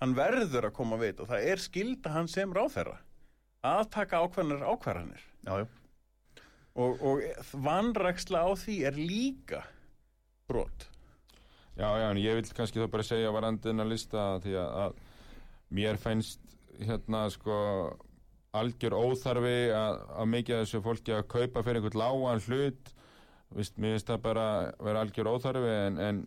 hann 0.00 0.16
verður 0.16 0.68
að 0.70 0.76
koma 0.76 1.00
við 1.00 1.22
og 1.24 1.30
það 1.32 1.48
er 1.52 1.62
skilda 1.62 2.14
hann 2.14 2.30
sem 2.32 2.52
ráðherra 2.56 2.98
að 3.66 3.88
taka 3.96 4.20
ákvarðanir 4.24 5.22
Já, 5.46 5.62
já. 5.62 5.66
og, 6.76 7.00
og 7.00 7.24
vanræksla 7.52 8.44
á 8.46 8.50
því 8.58 8.76
er 8.90 9.00
líka 9.00 9.64
brot 10.48 10.88
Já, 11.76 11.90
já, 12.00 12.06
en 12.08 12.22
ég 12.22 12.38
vil 12.38 12.48
kannski 12.56 12.80
þá 12.80 12.88
bara 12.88 13.04
segja 13.04 13.32
varandinn 13.34 13.84
að 13.84 13.90
lista 13.92 14.28
því 14.40 14.54
að, 14.56 14.76
að 14.80 15.00
mér 15.76 15.98
fænst 16.00 16.40
hérna 16.80 17.26
sko 17.32 17.56
algjör 18.60 18.96
óþarfi 18.96 19.56
að, 19.74 20.00
að 20.16 20.30
mikið 20.32 20.60
þessu 20.62 20.80
fólki 20.84 21.14
að 21.16 21.28
kaupa 21.32 21.62
fyrir 21.66 21.80
einhvern 21.80 22.00
lágan 22.02 22.42
hlut. 22.46 22.92
Vist, 23.56 23.76
mér 23.78 23.96
finnst 23.96 24.10
það 24.10 24.24
bara 24.24 24.46
vera 24.82 25.04
algjör 25.04 25.30
óþarfi 25.30 25.72
en, 25.76 26.00
en, 26.02 26.20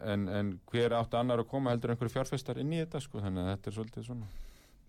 en, 0.00 0.26
en 0.38 0.54
hver 0.72 0.96
átt 0.96 1.16
annar 1.18 1.42
að 1.44 1.50
koma 1.52 1.74
heldur 1.74 1.94
einhver 1.94 2.12
fjárfestar 2.12 2.60
inn 2.62 2.72
í 2.72 2.80
þetta 2.82 3.02
sko? 3.04 3.20
Þannig 3.24 3.44
að 3.44 3.52
þetta 3.52 3.70
er 3.70 3.78
svolítið 3.78 4.08
svona. 4.08 4.30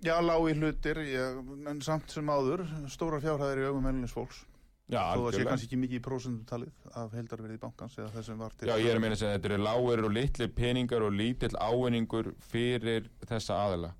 Já, 0.05 0.15
lági 0.21 0.57
hlutir, 0.59 0.99
ég, 1.07 1.39
en 1.71 1.81
samt 1.83 2.11
sem 2.11 2.29
áður, 2.29 2.65
stórar 2.91 3.23
fjárhæðir 3.23 3.63
í 3.63 3.67
augum 3.69 3.87
meðlunins 3.87 4.15
fólks. 4.15 4.43
Já, 4.91 5.01
Þó 5.15 5.23
það 5.23 5.35
sé 5.35 5.45
kannski 5.47 5.65
ekki 5.65 5.77
mikið 5.81 5.97
í 5.97 6.05
prósendutalið 6.05 6.89
af 7.01 7.13
heildarverði 7.17 7.55
bankans 7.57 7.95
eða 7.97 8.11
þessum 8.19 8.43
var 8.43 8.53
til. 8.53 8.67
Já, 8.69 8.75
ég 8.77 8.91
er 8.91 8.99
að 8.99 9.01
meina 9.01 9.15
að 9.17 9.23
að 9.25 9.31
þetta 9.33 9.49
eru 9.49 9.61
lágir 9.65 10.03
og 10.05 10.13
litli 10.13 10.47
peningar 10.59 11.05
og 11.07 11.15
lítill 11.15 11.55
ávinningur 11.57 12.29
fyrir 12.51 13.07
þessa 13.25 13.57
aðila 13.63 13.95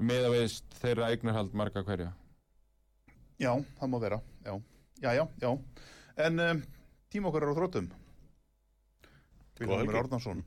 með 0.00 0.26
að 0.26 0.34
veist 0.36 0.76
þeirra 0.80 1.10
eignarhald 1.12 1.54
marga 1.56 1.82
hverja 1.86 2.12
Já, 3.40 3.54
það 3.78 3.88
má 3.88 3.96
vera, 4.02 4.18
já. 4.44 4.52
Já, 5.00 5.10
já, 5.16 5.22
já. 5.40 5.50
En 6.20 6.40
um, 6.44 6.58
tíma 7.08 7.30
okkar 7.30 7.46
er 7.46 7.52
á 7.52 7.56
þróttum. 7.56 7.86
Vilhelmur. 9.60 9.96
Árnarsson, 9.96 10.42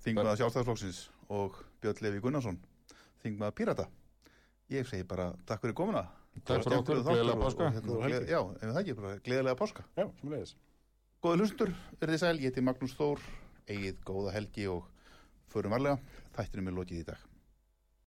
þingmaða 0.00 0.38
sjálfstæðarflokksins 0.40 1.02
og 1.36 1.58
Björn 1.84 2.00
Levi 2.06 2.22
Gunnarsson, 2.24 2.56
þingmaða 3.20 3.56
Pírata. 3.58 3.86
Ég 4.72 4.88
segi 4.88 5.04
bara 5.08 5.30
takk 5.48 5.60
fyrir 5.64 5.76
komuna. 5.76 6.06
Takk 6.40 6.64
fyrir 6.64 6.80
okkur, 6.80 7.02
gleðilega 7.04 7.40
páska. 7.44 7.70
hérna, 7.76 8.20
Já, 8.28 8.40
ef 8.40 8.64
það 8.64 8.80
ekki, 8.82 8.96
bara 9.00 9.14
gleðilega 9.28 9.60
páska. 9.60 9.84
Já, 9.98 10.06
sem 10.20 10.32
leiðis 10.32 10.56
Góða 11.20 11.42
hlustur, 11.42 11.74
verðið 12.00 12.22
sæl, 12.22 12.36
ég 12.40 12.48
heiti 12.48 12.64
Magnús 12.64 12.96
Þór, 12.96 13.20
eigið 13.68 13.98
góða 14.08 14.32
helgi 14.38 14.70
og 14.72 14.86
förum 15.52 15.76
varlega. 15.76 16.00
Þættinum 16.32 16.70
er 16.72 16.78
lokið 16.80 17.02
í 17.02 17.08
dag. 17.10 17.29